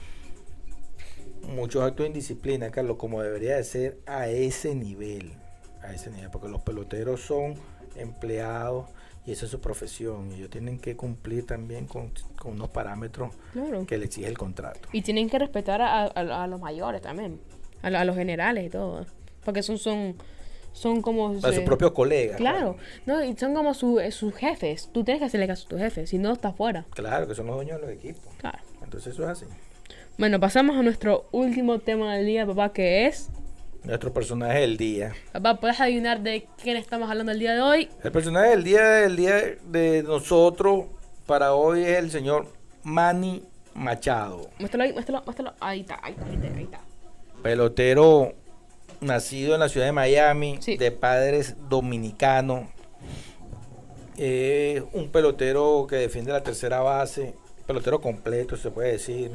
muchos 1.55 1.83
actos 1.83 2.05
de 2.05 2.09
indisciplina, 2.09 2.71
Carlos, 2.71 2.97
como 2.97 3.21
debería 3.21 3.57
de 3.57 3.65
ser 3.65 3.99
a 4.07 4.29
ese 4.29 4.75
nivel, 4.75 5.33
a 5.83 5.93
ese 5.93 6.11
nivel, 6.11 6.31
porque 6.31 6.49
los 6.49 6.63
peloteros 6.63 7.21
son 7.21 7.55
empleados 7.97 8.87
y 9.27 9.33
esa 9.33 9.47
es 9.47 9.51
su 9.51 9.61
profesión. 9.61 10.31
Y 10.31 10.37
ellos 10.37 10.51
tienen 10.51 10.79
que 10.79 10.97
cumplir 10.97 11.47
también 11.47 11.87
con, 11.87 12.13
unos 12.45 12.71
parámetros 12.71 13.35
que 13.89 13.99
le 13.99 14.05
exige 14.05 14.29
el 14.29 14.39
contrato. 14.39 14.89
Y 14.93 15.03
tienen 15.03 15.29
que 15.29 15.39
respetar 15.39 15.83
a, 15.83 16.47
los 16.47 16.61
mayores 16.61 17.03
también, 17.03 17.41
a, 17.83 18.05
los 18.05 18.17
generales 18.17 18.67
y 18.67 18.71
todo. 18.71 19.05
Porque 19.45 19.63
son, 19.65 19.79
son, 19.79 20.15
son 20.77 21.01
como... 21.01 21.31
A 21.43 21.53
sus 21.53 21.65
propios 21.65 21.93
colegas. 21.93 22.37
Claro. 22.37 22.77
No, 23.07 23.25
y 23.25 23.35
son 23.35 23.55
como 23.55 23.73
eh, 23.99 24.11
sus 24.11 24.35
jefes. 24.35 24.91
Tú 24.93 25.05
tienes 25.05 25.21
que 25.21 25.25
hacerle 25.25 25.47
caso 25.47 25.65
a 25.65 25.69
tus 25.71 25.79
jefes, 25.79 26.11
si 26.11 26.19
no, 26.19 26.35
estás 26.35 26.55
fuera. 26.55 26.85
Claro, 26.91 27.27
que 27.27 27.35
son 27.35 27.47
los 27.47 27.57
dueños 27.57 27.81
de 27.81 27.87
los 27.87 27.97
equipos. 27.97 28.35
Claro. 28.37 28.59
Entonces 28.83 29.15
eso 29.15 29.23
es 29.25 29.31
así. 29.31 29.47
Bueno, 30.19 30.39
pasamos 30.39 30.77
a 30.77 30.83
nuestro 30.83 31.29
último 31.33 31.79
tema 31.79 32.15
del 32.15 32.27
día, 32.27 32.47
papá, 32.47 32.75
que 32.75 33.07
es 33.07 33.31
nuestro 33.85 34.13
personaje 34.13 34.61
del 34.61 34.77
día. 34.77 35.15
Papá, 35.33 35.59
¿puedes 35.61 35.81
adivinar 35.81 36.21
de 36.21 36.47
quién 36.63 36.77
estamos 36.77 37.09
hablando 37.09 37.33
el 37.33 37.39
día 37.39 37.55
de 37.55 37.63
hoy? 37.63 37.89
El 38.05 38.13
personaje 38.13 38.51
del 38.51 38.65
día 38.65 38.85
del 38.85 39.17
día 39.17 39.35
de 39.65 40.03
nosotros 40.03 40.85
para 41.25 41.55
hoy 41.55 41.85
es 41.85 41.99
el 41.99 42.11
señor 42.11 42.49
Manny 42.83 43.43
Machado. 43.73 44.51
Muéstralo 44.59 44.85
ahí, 44.85 44.93
muéstralo, 44.93 45.23
muéstralo. 45.25 45.55
Ahí 45.59 45.81
está, 45.81 45.99
ahí 46.03 46.13
está, 46.13 46.27
ahí 46.55 46.65
está. 46.65 46.81
Pelotero 47.43 48.35
nacido 49.01 49.55
en 49.55 49.61
la 49.61 49.69
ciudad 49.69 49.87
de 49.87 49.93
Miami, 49.93 50.59
de 50.79 50.91
padres 50.91 51.57
dominicanos. 51.69 52.69
Es 54.17 54.83
un 54.93 55.09
pelotero 55.11 55.87
que 55.89 55.97
defiende 55.97 56.33
la 56.33 56.43
tercera 56.43 56.81
base, 56.81 57.35
pelotero 57.67 58.01
completo 58.01 58.57
se 58.57 58.71
puede 58.71 58.93
decir 58.93 59.33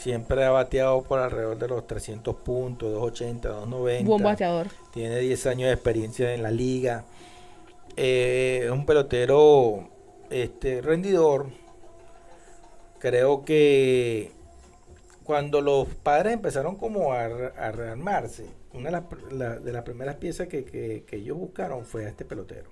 Siempre 0.00 0.42
ha 0.46 0.50
bateado 0.50 1.02
por 1.02 1.18
alrededor 1.18 1.58
de 1.58 1.68
los 1.68 1.86
300 1.86 2.34
puntos, 2.36 2.90
280, 2.90 3.48
290. 3.50 4.08
Buen 4.08 4.22
bateador. 4.22 4.68
Tiene 4.94 5.18
10 5.18 5.46
años 5.46 5.66
de 5.66 5.74
experiencia 5.74 6.32
en 6.32 6.42
la 6.42 6.50
liga. 6.50 7.04
Eh, 7.98 8.62
es 8.64 8.70
un 8.70 8.86
pelotero 8.86 9.90
este, 10.30 10.80
rendidor. 10.80 11.48
Creo 12.98 13.44
que 13.44 14.32
cuando 15.30 15.60
los 15.60 15.86
padres 15.86 16.32
empezaron 16.32 16.74
como 16.74 17.12
a, 17.12 17.28
rearmarse, 17.70 18.46
una 18.74 18.90
de 18.90 19.72
las, 19.72 19.82
primeras 19.84 20.16
piezas 20.16 20.48
que, 20.48 20.64
que 20.64 21.16
ellos 21.16 21.38
buscaron 21.38 21.84
fue 21.84 22.04
a 22.04 22.08
este 22.08 22.24
pelotero. 22.24 22.68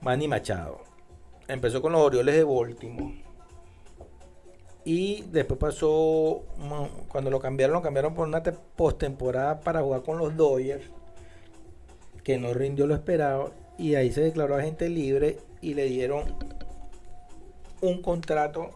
Manny 0.00 0.26
Machado. 0.26 0.80
Empezó 1.46 1.82
con 1.82 1.92
los 1.92 2.00
Orioles 2.00 2.34
de 2.34 2.44
Baltimore 2.44 3.22
y 4.86 5.20
después 5.30 5.60
pasó, 5.60 6.44
cuando 7.08 7.30
lo 7.30 7.40
cambiaron, 7.40 7.74
lo 7.74 7.82
cambiaron 7.82 8.14
por 8.14 8.26
una 8.26 8.42
postemporada 8.42 9.60
para 9.60 9.82
jugar 9.82 10.02
con 10.02 10.16
los 10.16 10.34
Dodgers, 10.34 10.86
que 12.22 12.38
no 12.38 12.54
rindió 12.54 12.86
lo 12.86 12.94
esperado. 12.94 13.52
Y 13.76 13.96
ahí 13.96 14.10
se 14.10 14.22
declaró 14.22 14.56
agente 14.56 14.88
libre 14.88 15.40
y 15.60 15.74
le 15.74 15.84
dieron 15.84 16.24
un 17.82 18.00
contrato 18.00 18.70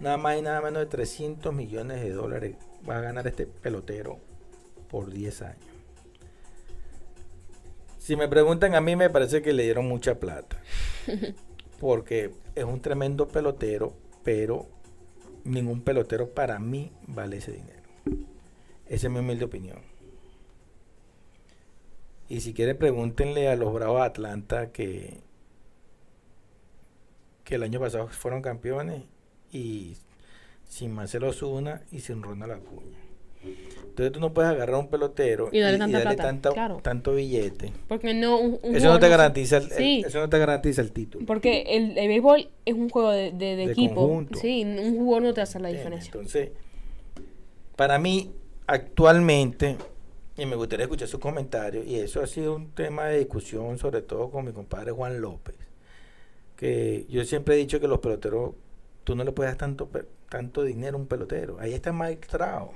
nada 0.00 0.16
más 0.16 0.38
y 0.38 0.42
nada 0.42 0.60
menos 0.60 0.80
de 0.80 0.86
300 0.86 1.52
millones 1.54 2.02
de 2.02 2.12
dólares. 2.12 2.56
Va 2.88 2.98
a 2.98 3.00
ganar 3.00 3.26
este 3.26 3.46
pelotero 3.46 4.18
por 4.88 5.10
10 5.10 5.42
años. 5.42 5.66
Si 7.98 8.16
me 8.16 8.28
preguntan 8.28 8.74
a 8.74 8.80
mí, 8.80 8.96
me 8.96 9.10
parece 9.10 9.42
que 9.42 9.52
le 9.52 9.64
dieron 9.64 9.86
mucha 9.86 10.18
plata. 10.18 10.60
Porque 11.80 12.32
es 12.54 12.64
un 12.64 12.80
tremendo 12.80 13.28
pelotero, 13.28 13.92
pero 14.24 14.66
ningún 15.44 15.82
pelotero 15.82 16.30
para 16.30 16.58
mí 16.58 16.92
vale 17.06 17.38
ese 17.38 17.52
dinero. 17.52 17.82
Esa 18.86 19.06
es 19.06 19.12
mi 19.12 19.18
humilde 19.18 19.44
opinión. 19.44 19.78
Y 22.28 22.40
si 22.40 22.52
quieren 22.52 22.76
pregúntenle 22.76 23.48
a 23.48 23.56
los 23.56 23.72
Bravos 23.72 24.00
de 24.00 24.06
Atlanta 24.06 24.70
que, 24.70 25.20
que 27.44 27.54
el 27.54 27.62
año 27.62 27.80
pasado 27.80 28.08
fueron 28.08 28.42
campeones 28.42 29.04
y 29.52 29.96
sin 30.66 30.92
Marcelo 30.92 31.32
Zuna 31.32 31.82
y 31.90 32.00
sin 32.00 32.22
Ronald 32.22 32.52
Acuña. 32.52 32.98
Entonces 33.80 34.12
tú 34.12 34.20
no 34.20 34.34
puedes 34.34 34.50
agarrar 34.50 34.74
a 34.74 34.78
un 34.78 34.88
pelotero 34.88 35.48
Y 35.52 35.60
darle 35.60 35.78
tanta 35.78 36.00
plata, 36.02 36.22
tanto, 36.22 36.52
claro. 36.52 36.76
tanto 36.82 37.14
billete. 37.14 37.72
Porque 37.88 38.12
no. 38.14 38.38
Un, 38.38 38.58
un 38.62 38.76
Eso 38.76 38.88
no 38.88 38.98
te 38.98 39.08
garantiza 39.08 39.58
el, 39.58 39.64
el- 39.64 39.70
Sí. 39.70 40.02
eso 40.06 40.18
no 40.20 40.28
te 40.28 40.38
garantiza 40.38 40.82
el 40.82 40.92
título. 40.92 41.24
Porque 41.24 41.62
el, 41.68 41.96
el 41.96 42.08
béisbol 42.08 42.48
es 42.64 42.74
un 42.74 42.88
juego 42.90 43.10
de, 43.10 43.30
de- 43.32 43.56
de 43.56 43.66
De 43.66 43.72
equipo. 43.72 43.94
conjunto. 43.94 44.38
Sí, 44.40 44.64
un 44.64 44.96
jugador 44.98 45.22
no 45.22 45.34
te 45.34 45.40
hace 45.40 45.58
la 45.60 45.68
diferencia. 45.68 46.10
Entonces, 46.14 46.50
para 47.76 47.98
mí, 47.98 48.32
actualmente, 48.66 49.76
y 50.36 50.46
me 50.46 50.56
gustaría 50.56 50.84
escuchar 50.84 51.08
sus 51.08 51.20
comentarios, 51.20 51.86
y 51.86 51.96
eso 51.96 52.20
ha 52.22 52.26
sido 52.26 52.56
un 52.56 52.70
tema 52.72 53.06
de 53.06 53.18
discusión, 53.20 53.78
sobre 53.78 54.02
todo 54.02 54.30
con 54.30 54.44
mi 54.44 54.52
compadre 54.52 54.90
Juan 54.92 55.20
López, 55.20 55.54
que 56.56 57.06
yo 57.08 57.24
siempre 57.24 57.54
he 57.54 57.58
dicho 57.58 57.80
que 57.80 57.88
los 57.88 58.00
peloteros, 58.00 58.54
tú 59.08 59.16
no 59.16 59.24
le 59.24 59.32
puedes 59.32 59.52
dar 59.52 59.56
tanto, 59.56 59.88
tanto 60.28 60.62
dinero 60.64 60.98
a 60.98 61.00
un 61.00 61.06
pelotero. 61.06 61.58
Ahí 61.60 61.72
está 61.72 61.94
Mike 61.94 62.28
Trout. 62.28 62.72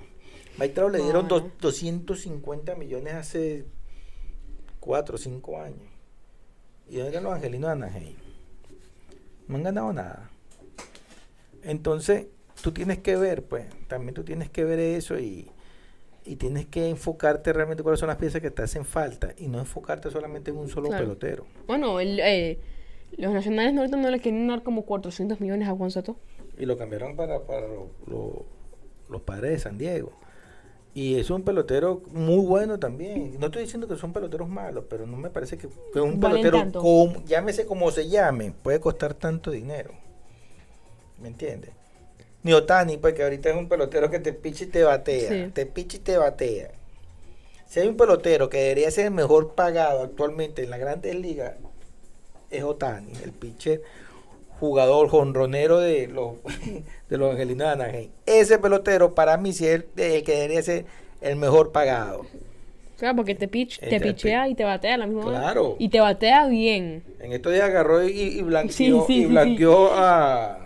Mike 0.59 0.73
Trout 0.73 0.91
le 0.93 1.03
dieron 1.03 1.29
dos- 1.29 1.43
no. 1.43 1.51
250 1.61 2.75
millones 2.75 3.13
hace 3.13 3.67
4 4.81 5.17
o 5.17 5.19
5 5.19 5.61
años. 5.61 5.91
¿Y 6.89 6.95
dónde 6.97 7.09
están 7.11 7.25
los 7.25 7.35
angelinos 7.35 7.69
de 7.69 7.73
Anaheim? 7.73 8.17
No 9.47 9.57
han 9.57 9.63
ganado 9.63 9.93
nada. 9.93 10.31
Entonces, 11.63 12.29
tú 12.63 12.73
tienes 12.73 12.99
que 13.01 13.17
ver, 13.17 13.45
pues, 13.45 13.67
también 13.89 14.15
tú 14.15 14.25
tienes 14.25 14.49
que 14.49 14.65
ver 14.65 14.79
eso 14.79 15.19
y, 15.19 15.51
y 16.25 16.37
tienes 16.37 16.67
que 16.67 16.89
enfocarte 16.89 17.53
realmente 17.53 17.83
cuáles 17.83 18.01
son 18.01 18.09
las 18.09 18.17
piezas 18.17 18.41
que 18.41 18.51
te 18.51 18.63
hacen 18.63 18.87
falta 18.87 19.35
y 19.37 19.49
no 19.49 19.59
enfocarte 19.59 20.11
solamente 20.11 20.51
en 20.51 20.57
un 20.57 20.69
solo 20.71 20.89
Claro. 20.89 21.05
pelotero. 21.05 21.47
Bueno, 21.67 22.01
el, 22.01 22.19
eh, 22.21 22.59
los 23.17 23.33
nacionales 23.33 23.77
ahorita 23.77 23.97
no 23.97 24.11
le 24.11 24.21
quieren 24.21 24.47
dar 24.49 24.63
como 24.63 24.83
400 24.83 25.41
millones 25.41 25.69
a 25.69 25.73
Juan 25.73 25.91
Soto. 25.91 26.17
Y 26.59 26.67
lo 26.67 26.77
cambiaron 26.79 27.17
para, 27.17 27.41
para 27.41 27.67
lo- 27.67 27.91
lo- 28.07 28.45
los 29.09 29.23
padres 29.23 29.51
de 29.53 29.59
San 29.59 29.79
Diego. 29.79 30.13
Y 30.95 31.19
es 31.19 31.31
un 31.31 31.43
pelotero 31.43 32.03
muy 32.13 32.45
bueno 32.45 32.79
también. 32.79 33.39
No 33.41 33.47
estoy 33.47 33.63
diciendo 33.63 33.89
que 33.89 33.97
son 33.97 34.13
peloteros 34.13 34.49
malos, 34.49 34.85
pero 34.91 35.07
no 35.07 35.17
me 35.17 35.31
parece 35.31 35.57
que, 35.57 35.69
que 35.93 36.01
un 36.01 36.21
Valen 36.21 36.43
pelotero, 36.43 36.81
como- 36.81 37.25
llámese 37.25 37.65
como 37.67 37.91
se 37.91 38.09
llame, 38.09 38.53
puede 38.63 38.79
costar 38.81 39.15
tanto 39.15 39.51
dinero. 39.51 39.93
¿Me 41.21 41.29
entiendes? 41.29 41.71
Ni 42.43 42.53
Otani, 42.53 42.97
pues 42.97 43.15
que 43.15 43.23
ahorita 43.23 43.51
es 43.51 43.57
un 43.57 43.69
pelotero 43.69 44.11
que 44.11 44.19
te 44.19 44.33
picha 44.33 44.65
y 44.65 44.67
te 44.67 44.83
batea. 44.83 45.29
Sí. 45.47 45.51
Te 45.53 45.65
picha 45.67 45.97
y 45.97 46.01
te 46.01 46.17
batea. 46.19 46.73
Si 47.67 47.81
hay 47.81 47.89
un 47.89 47.97
pelotero 47.97 48.51
que 48.51 48.59
debería 48.59 48.91
ser 48.91 49.07
el 49.07 49.13
mejor 49.13 49.55
pagado 49.55 50.03
actualmente 50.03 50.63
en 50.65 50.71
las 50.71 50.81
grandes 50.81 51.15
ligas, 51.15 51.55
es 52.53 52.63
Otani, 52.63 53.13
el 53.25 53.33
pitcher 53.33 53.83
jugador 54.63 55.09
jonronero 55.09 55.81
de 55.81 56.07
los, 56.07 56.35
de 57.09 57.19
los 57.19 57.33
angelinos 57.33 57.67
de 57.67 57.73
Anaheim. 57.73 58.11
Ese 58.27 58.61
pelotero 58.61 59.13
para 59.13 59.37
mí 59.37 59.53
sí 59.53 59.67
es 59.67 59.75
el, 59.75 59.87
el 59.97 60.23
que 60.23 60.33
debería 60.33 60.63
ser 60.63 60.85
el 61.21 61.35
mejor 61.35 61.73
pagado. 61.73 62.25
Claro, 62.97 63.17
porque 63.17 63.35
te, 63.35 63.49
pitch, 63.49 63.81
te 63.81 63.99
pichea 63.99 64.49
y 64.49 64.55
te 64.55 64.63
batea 64.63 64.95
a 64.95 64.99
la 64.99 65.07
misma 65.09 65.27
hora. 65.27 65.41
Claro. 65.41 65.75
Y 65.81 65.89
te 65.89 65.99
batea 65.99 66.47
bien. 66.47 67.03
En 67.19 67.33
estos 67.33 67.53
días 67.53 67.65
agarró 67.65 68.07
y, 68.07 68.13
y 68.13 68.43
blanqueó, 68.43 68.73
Sí, 68.73 68.85
sí, 69.09 69.19
y 69.19 69.23
sí, 69.23 69.27
blanqueó 69.27 69.93
a... 69.93 70.62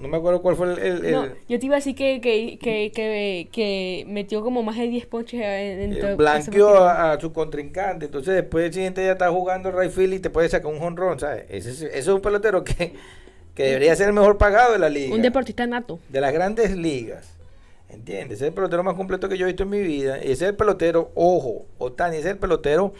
No 0.00 0.08
me 0.08 0.16
acuerdo 0.16 0.40
cuál 0.40 0.56
fue 0.56 0.72
el... 0.72 0.78
el- 0.78 1.04
el- 1.04 1.12
No, 1.12 1.26
yo 1.48 1.58
te 1.58 1.66
iba 1.66 1.74
a 1.76 1.78
decir 1.78 1.94
que, 1.94 2.20
que, 2.20 2.58
que, 2.58 2.90
que, 2.94 3.48
que 3.52 4.04
metió 4.08 4.42
como 4.42 4.62
más 4.62 4.76
de 4.78 4.88
10 4.88 5.06
ponches 5.06 5.40
en, 5.40 5.92
eh, 5.92 6.14
blanqueó 6.16 6.78
a, 6.78 7.12
a 7.12 7.20
su 7.20 7.32
contrincante. 7.32 8.06
Entonces 8.06 8.34
después 8.34 8.66
el 8.66 8.72
siguiente 8.72 9.02
día 9.02 9.12
está 9.12 9.30
jugando 9.30 9.68
el 9.68 9.76
right 9.78 9.90
field 9.92 10.14
y 10.14 10.18
te 10.20 10.30
puede 10.30 10.48
sacar 10.48 10.72
un 10.72 10.78
jonrón, 10.78 11.20
¿sabes? 11.20 11.44
Ese, 11.50 11.70
es- 11.70 11.82
ese 11.82 11.98
es 11.98 12.08
un 12.08 12.20
pelotero 12.22 12.64
que, 12.64 12.94
que 13.54 13.62
debería 13.64 13.94
ser 13.94 14.06
el 14.08 14.14
mejor 14.14 14.38
pagado 14.38 14.72
de 14.72 14.78
la 14.78 14.88
liga. 14.88 15.14
Un 15.14 15.22
deportista 15.22 15.66
nato. 15.66 15.98
de 16.08 16.20
las 16.20 16.32
grandes 16.32 16.74
ligas. 16.76 17.36
¿Entiendes? 17.90 18.36
Ese 18.36 18.44
es 18.44 18.48
el 18.50 18.54
pelotero 18.54 18.82
más 18.84 18.94
completo 18.94 19.28
que 19.28 19.36
yo 19.36 19.44
he 19.44 19.48
visto 19.48 19.64
en 19.64 19.70
mi 19.70 19.80
vida. 19.82 20.16
Ese 20.16 20.32
es 20.32 20.42
el 20.42 20.54
pelotero, 20.54 21.10
ojo, 21.14 21.66
Otani, 21.78 22.16
ese 22.18 22.28
es 22.28 22.32
el 22.34 22.38
pelotero 22.38 22.94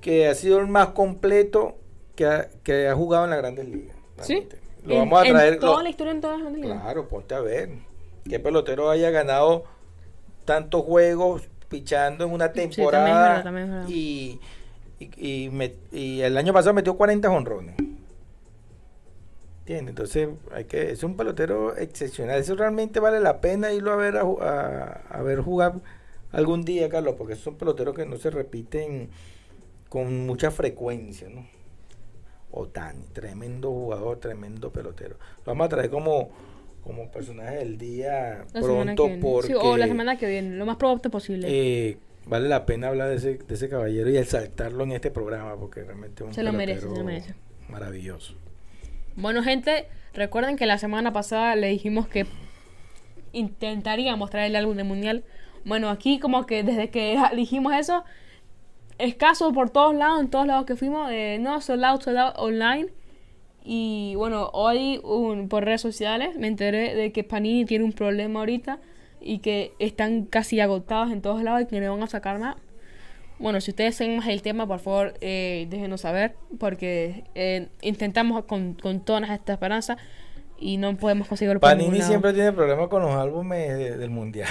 que 0.00 0.28
ha 0.28 0.34
sido 0.34 0.60
el 0.60 0.66
más 0.68 0.88
completo 0.90 1.76
que 2.14 2.24
ha, 2.26 2.48
que 2.62 2.88
ha 2.88 2.94
jugado 2.94 3.24
en 3.24 3.30
las 3.30 3.38
grandes 3.40 3.68
ligas. 3.68 3.96
Sí. 4.22 4.46
Lo 4.86 4.94
En- 4.94 5.00
vamos 5.10 5.18
a 5.20 5.22
traer. 5.30 5.54
En 5.54 5.60
toda 5.60 5.76
lo- 5.76 5.82
la 5.82 5.88
historia, 5.90 6.12
en 6.12 6.20
todas 6.20 6.40
las 6.40 6.52
ligas. 6.52 6.80
claro, 6.80 7.08
ponte 7.08 7.34
a 7.34 7.40
ver. 7.40 7.70
¿Qué 8.28 8.38
pelotero 8.40 8.90
haya 8.90 9.10
ganado 9.10 9.64
tantos 10.44 10.82
juegos 10.82 11.42
pichando 11.68 12.24
en 12.24 12.32
una 12.32 12.52
temporada? 12.52 13.04
verdad, 13.04 13.42
también 13.44 13.70
verdad. 13.70 13.88
y, 13.88 14.40
y, 14.98 15.44
y 15.44 15.50
met- 15.50 15.76
y 15.92 16.20
el 16.22 16.36
año 16.36 16.52
pasado 16.52 16.72
metió 16.74 16.96
40 16.96 17.28
honrones. 17.30 17.74
¿Entiendes? 19.60 19.90
Entonces, 19.90 20.28
hay 20.52 20.64
que, 20.64 20.92
es 20.92 21.02
un 21.02 21.16
pelotero 21.16 21.76
excepcional. 21.76 22.38
Eso 22.38 22.54
realmente 22.54 23.00
vale 23.00 23.18
la 23.18 23.40
pena 23.40 23.72
irlo 23.72 23.92
a 23.92 23.96
ver 23.96 24.16
a- 24.16 25.02
a 25.10 25.22
ver 25.22 25.40
jugar 25.40 25.74
algún 26.30 26.64
día, 26.64 26.88
Carlos, 26.88 27.16
porque 27.18 27.34
son 27.34 27.56
peloteros 27.56 27.94
que 27.96 28.06
no 28.06 28.16
se 28.16 28.30
repiten 28.30 29.08
con 29.88 30.26
mucha 30.26 30.50
frecuencia, 30.52 31.28
¿no? 31.28 31.46
Otani, 32.58 33.04
tremendo 33.12 33.70
jugador, 33.70 34.18
tremendo 34.18 34.70
pelotero. 34.70 35.16
Lo 35.44 35.52
vamos 35.52 35.66
a 35.66 35.68
traer 35.68 35.90
como, 35.90 36.30
como 36.82 37.10
personaje 37.10 37.56
del 37.56 37.76
día 37.78 38.44
La 38.52 38.60
pronto 38.60 39.08
porque 39.20 39.48
Sí, 39.48 39.54
o 39.54 39.76
la 39.76 39.86
semana 39.86 40.16
que 40.18 40.26
viene, 40.26 40.56
lo 40.56 40.66
más 40.66 40.76
probable 40.76 41.10
posible. 41.10 41.46
eh, 41.50 41.98
vale 42.26 42.48
la 42.48 42.64
pena 42.66 42.88
hablar 42.88 43.08
de 43.10 43.16
ese, 43.16 43.34
de 43.38 43.54
ese 43.54 43.68
caballero 43.68 44.10
y 44.10 44.16
exaltarlo 44.16 44.84
en 44.84 44.92
este 44.92 45.10
programa 45.10 45.56
porque 45.56 45.82
realmente 45.84 46.22
es 46.24 46.28
un 46.28 46.34
Se 46.34 46.42
lo 46.42 46.52
merece, 46.52 46.80
se 46.80 46.86
lo 46.86 47.04
merece. 47.04 47.34
maravilloso. 47.68 48.34
Bueno, 49.16 49.42
gente, 49.42 49.86
recuerden 50.14 50.56
que 50.56 50.66
la 50.66 50.78
semana 50.78 51.12
pasada 51.12 51.56
le 51.56 51.68
dijimos 51.68 52.08
que 52.08 52.26
intentaríamos 53.32 54.30
traer 54.30 54.46
el 54.50 54.56
álbum 54.56 54.76
del 54.76 54.86
mundial. 54.86 55.24
Bueno, 55.64 55.90
aquí 55.90 56.18
como 56.18 56.46
que 56.46 56.62
desde 56.62 56.90
que 56.90 57.16
dijimos 57.36 57.74
eso, 57.74 58.04
escaso 58.98 59.52
por 59.52 59.70
todos 59.70 59.94
lados, 59.94 60.20
en 60.20 60.28
todos 60.30 60.46
lados 60.46 60.66
que 60.66 60.76
fuimos, 60.76 61.10
eh, 61.10 61.38
no, 61.40 61.60
sold 61.60 61.84
out, 61.84 62.02
sold 62.02 62.18
out 62.18 62.34
online. 62.38 62.88
Y 63.64 64.14
bueno, 64.16 64.50
hoy 64.52 65.00
un- 65.02 65.48
por 65.48 65.64
redes 65.64 65.80
sociales 65.80 66.36
me 66.38 66.46
enteré 66.46 66.94
de 66.94 67.12
que 67.12 67.24
Panini 67.24 67.64
tiene 67.64 67.84
un 67.84 67.92
problema 67.92 68.40
ahorita 68.40 68.78
y 69.20 69.38
que 69.40 69.72
están 69.80 70.24
casi 70.24 70.60
agotados 70.60 71.10
en 71.10 71.20
todos 71.20 71.42
lados 71.42 71.62
y 71.62 71.66
que 71.66 71.80
no 71.80 71.92
van 71.92 72.02
a 72.04 72.06
sacar 72.06 72.38
más. 72.38 72.56
Bueno, 73.38 73.60
si 73.60 73.72
ustedes 73.72 73.96
saben 73.96 74.16
más 74.18 74.28
el 74.28 74.40
tema, 74.40 74.66
por 74.66 74.78
favor, 74.78 75.14
eh, 75.20 75.66
déjenos 75.68 76.00
saber, 76.02 76.36
porque 76.58 77.24
eh, 77.34 77.68
intentamos 77.82 78.44
con, 78.44 78.74
con 78.74 79.00
todas 79.00 79.20
nuestras 79.26 79.56
esperanzas 79.56 79.98
y 80.58 80.78
no 80.78 80.96
podemos 80.96 81.28
conseguirlo 81.28 81.60
Panini 81.60 82.00
siempre 82.02 82.32
tiene 82.32 82.52
problemas 82.52 82.88
con 82.88 83.02
los 83.02 83.10
álbumes 83.14 83.76
de- 83.76 83.96
del 83.98 84.10
mundial. 84.10 84.48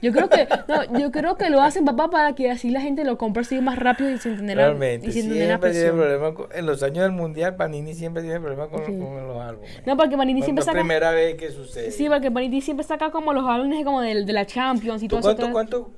Yo 0.00 0.12
creo 0.12 0.28
que 0.28 0.46
no, 0.68 0.98
yo 0.98 1.10
creo 1.10 1.36
que 1.36 1.50
lo 1.50 1.60
hacen 1.60 1.84
papá 1.84 2.08
para 2.08 2.34
que 2.34 2.50
así 2.50 2.70
la 2.70 2.80
gente 2.80 3.04
lo 3.04 3.18
compre 3.18 3.42
así 3.42 3.60
más 3.60 3.78
rápido 3.78 4.10
y 4.10 4.18
sin 4.18 4.36
tener 4.36 4.56
Realmente, 4.56 5.08
y 5.08 5.12
sin 5.12 5.28
tener 5.28 5.48
la 5.60 5.72
siempre 5.72 6.06
tiene 6.06 6.34
con- 6.34 6.48
en 6.54 6.66
los 6.66 6.82
años 6.82 6.98
del 7.02 7.12
mundial. 7.12 7.56
Panini 7.56 7.94
siempre 7.94 8.22
tiene 8.22 8.38
problemas 8.40 8.68
con, 8.68 8.86
Sí. 8.86 8.96
con 8.98 9.26
los 9.26 9.36
álbumes. 9.40 9.82
No, 9.86 9.96
porque 9.96 10.16
Panini 10.16 10.42
siempre 10.42 10.60
es 10.60 10.66
la 10.66 10.72
saca 10.72 10.80
primera 10.82 11.10
vez 11.10 11.34
que 11.36 11.50
sucede. 11.50 11.90
Sí, 11.90 12.08
porque 12.08 12.30
Panini 12.30 12.60
siempre 12.60 12.84
saca 12.84 13.10
como 13.10 13.32
los 13.32 13.44
álbumes 13.48 13.84
como 13.84 14.00
de, 14.00 14.24
de 14.24 14.32
la 14.32 14.46
Champions 14.46 15.02
y 15.02 15.08
¿Tú 15.08 15.18
todo 15.20 15.32
eso. 15.32 15.50
cuánto, 15.52 15.90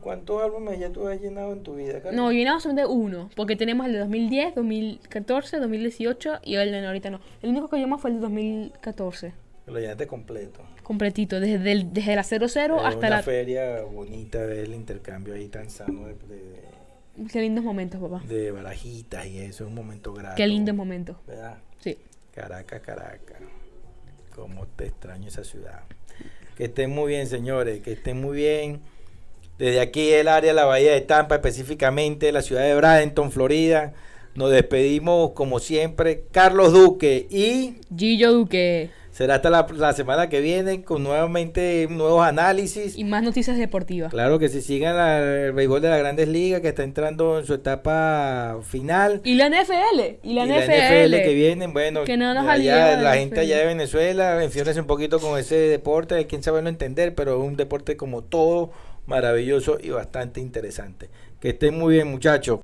¿Cuántos 0.00 0.42
álbumes 0.42 0.80
ya 0.80 0.90
tú 0.90 1.06
has 1.06 1.20
llenado 1.20 1.52
en 1.52 1.62
tu 1.62 1.74
vida, 1.76 2.00
Carlos? 2.00 2.14
No, 2.14 2.32
llenamos 2.32 2.64
solamente 2.64 2.90
uno, 2.92 3.30
porque 3.36 3.54
tenemos 3.54 3.86
el 3.86 3.92
de 3.92 3.98
2010, 4.00 4.54
2014, 4.56 5.58
2018 5.58 6.40
y 6.42 6.56
el 6.56 6.72
de 6.72 6.84
ahorita 6.84 7.10
no. 7.10 7.20
El 7.40 7.50
único 7.50 7.68
que 7.68 7.76
llenamos 7.76 8.00
fue 8.00 8.10
el 8.10 8.16
de 8.16 8.22
2014, 8.22 9.32
Lo 9.66 9.78
llenaste 9.78 10.06
completo. 10.06 10.60
completito, 10.82 11.38
desde, 11.40 11.72
el- 11.72 11.92
desde 11.92 12.16
la 12.16 12.24
00 12.24 12.46
Es 12.46 12.84
hasta 12.84 12.98
una 12.98 13.10
la... 13.10 13.22
feria 13.22 13.82
bonita 13.82 14.42
el 14.44 14.74
intercambio 14.74 15.34
ahí 15.34 15.48
tan 15.48 15.70
sano 15.70 16.06
de, 16.08 16.14
de, 16.14 17.28
Qué 17.30 17.40
lindos 17.40 17.64
momentos, 17.64 18.00
papá. 18.00 18.22
de 18.26 18.50
barajitas 18.50 19.26
y 19.26 19.38
eso, 19.38 19.64
es 19.64 19.68
un 19.68 19.74
momento 19.74 20.12
grato. 20.12 20.34
Qué 20.36 20.46
lindos 20.46 20.74
momentos. 20.74 21.16
¿Verdad? 21.26 21.58
Sí. 21.78 21.96
Caracas, 22.34 22.80
Caracas. 22.80 23.38
Cómo 24.34 24.66
te 24.66 24.86
extraño 24.86 25.28
esa 25.28 25.44
ciudad. 25.44 25.82
Que 26.56 26.64
estén 26.64 26.90
muy 26.90 27.12
bien, 27.12 27.26
señores, 27.26 27.80
que 27.82 27.92
estén 27.92 28.20
muy 28.20 28.36
bien. 28.36 28.80
Desde 29.58 29.80
aquí, 29.80 30.10
el 30.10 30.26
área 30.28 30.50
de 30.52 30.54
la 30.56 30.64
Bahía 30.64 30.92
de 30.92 31.02
Tampa, 31.02 31.36
específicamente 31.36 32.32
la 32.32 32.42
ciudad 32.42 32.62
de 32.62 32.74
Bradenton, 32.74 33.30
Florida. 33.30 33.92
Nos 34.34 34.50
despedimos, 34.50 35.32
como 35.32 35.58
siempre, 35.60 36.24
Carlos 36.32 36.72
Duque. 36.72 37.26
Y 37.30 37.76
Gillo 37.94 38.32
Duque. 38.32 38.90
Será 39.12 39.36
hasta 39.36 39.50
la, 39.50 39.66
la 39.76 39.92
semana 39.92 40.28
que 40.28 40.40
viene 40.40 40.82
con 40.82 41.04
nuevamente 41.04 41.86
nuevos 41.88 42.26
análisis. 42.26 42.96
Y 42.98 43.04
más 43.04 43.22
noticias 43.22 43.56
deportivas. 43.56 44.10
Claro 44.10 44.38
que 44.40 44.48
se 44.48 44.60
sigan 44.60 44.96
la- 44.96 45.18
el 45.46 45.52
béisbol 45.52 45.80
de 45.82 45.90
las 45.90 45.98
grandes 46.00 46.26
ligas, 46.28 46.60
que 46.62 46.68
está 46.68 46.82
entrando 46.82 47.38
en 47.38 47.46
su 47.46 47.54
etapa 47.54 48.58
final. 48.62 49.20
Y 49.22 49.34
la 49.34 49.46
NFL. 49.48 50.18
Y 50.24 50.34
la, 50.34 50.46
Y 50.46 50.50
NFL. 50.50 51.22
que 51.22 51.34
vienen, 51.34 51.72
bueno, 51.72 52.04
Que 52.04 52.16
no 52.16 52.34
nos 52.34 52.48
allá, 52.48 52.96
la 52.96 53.02
la 53.02 53.14
gente 53.14 53.38
allá 53.40 53.58
de 53.58 53.66
Venezuela, 53.66 54.42
enfiórnese 54.42 54.80
un 54.80 54.86
poquito 54.86 55.20
con 55.20 55.38
ese 55.38 55.54
deporte, 55.56 56.26
quién 56.26 56.42
sabe 56.42 56.62
no 56.62 56.68
entender, 56.68 57.14
pero 57.14 57.40
es 57.40 57.46
un 57.46 57.56
deporte 57.56 57.96
como 57.96 58.22
todo, 58.22 58.70
maravilloso 59.06 59.78
y 59.82 59.90
bastante 59.90 60.40
interesante. 60.40 61.10
Que 61.40 61.50
estén 61.50 61.78
muy 61.78 61.94
bien, 61.94 62.08
muchachos. 62.08 62.60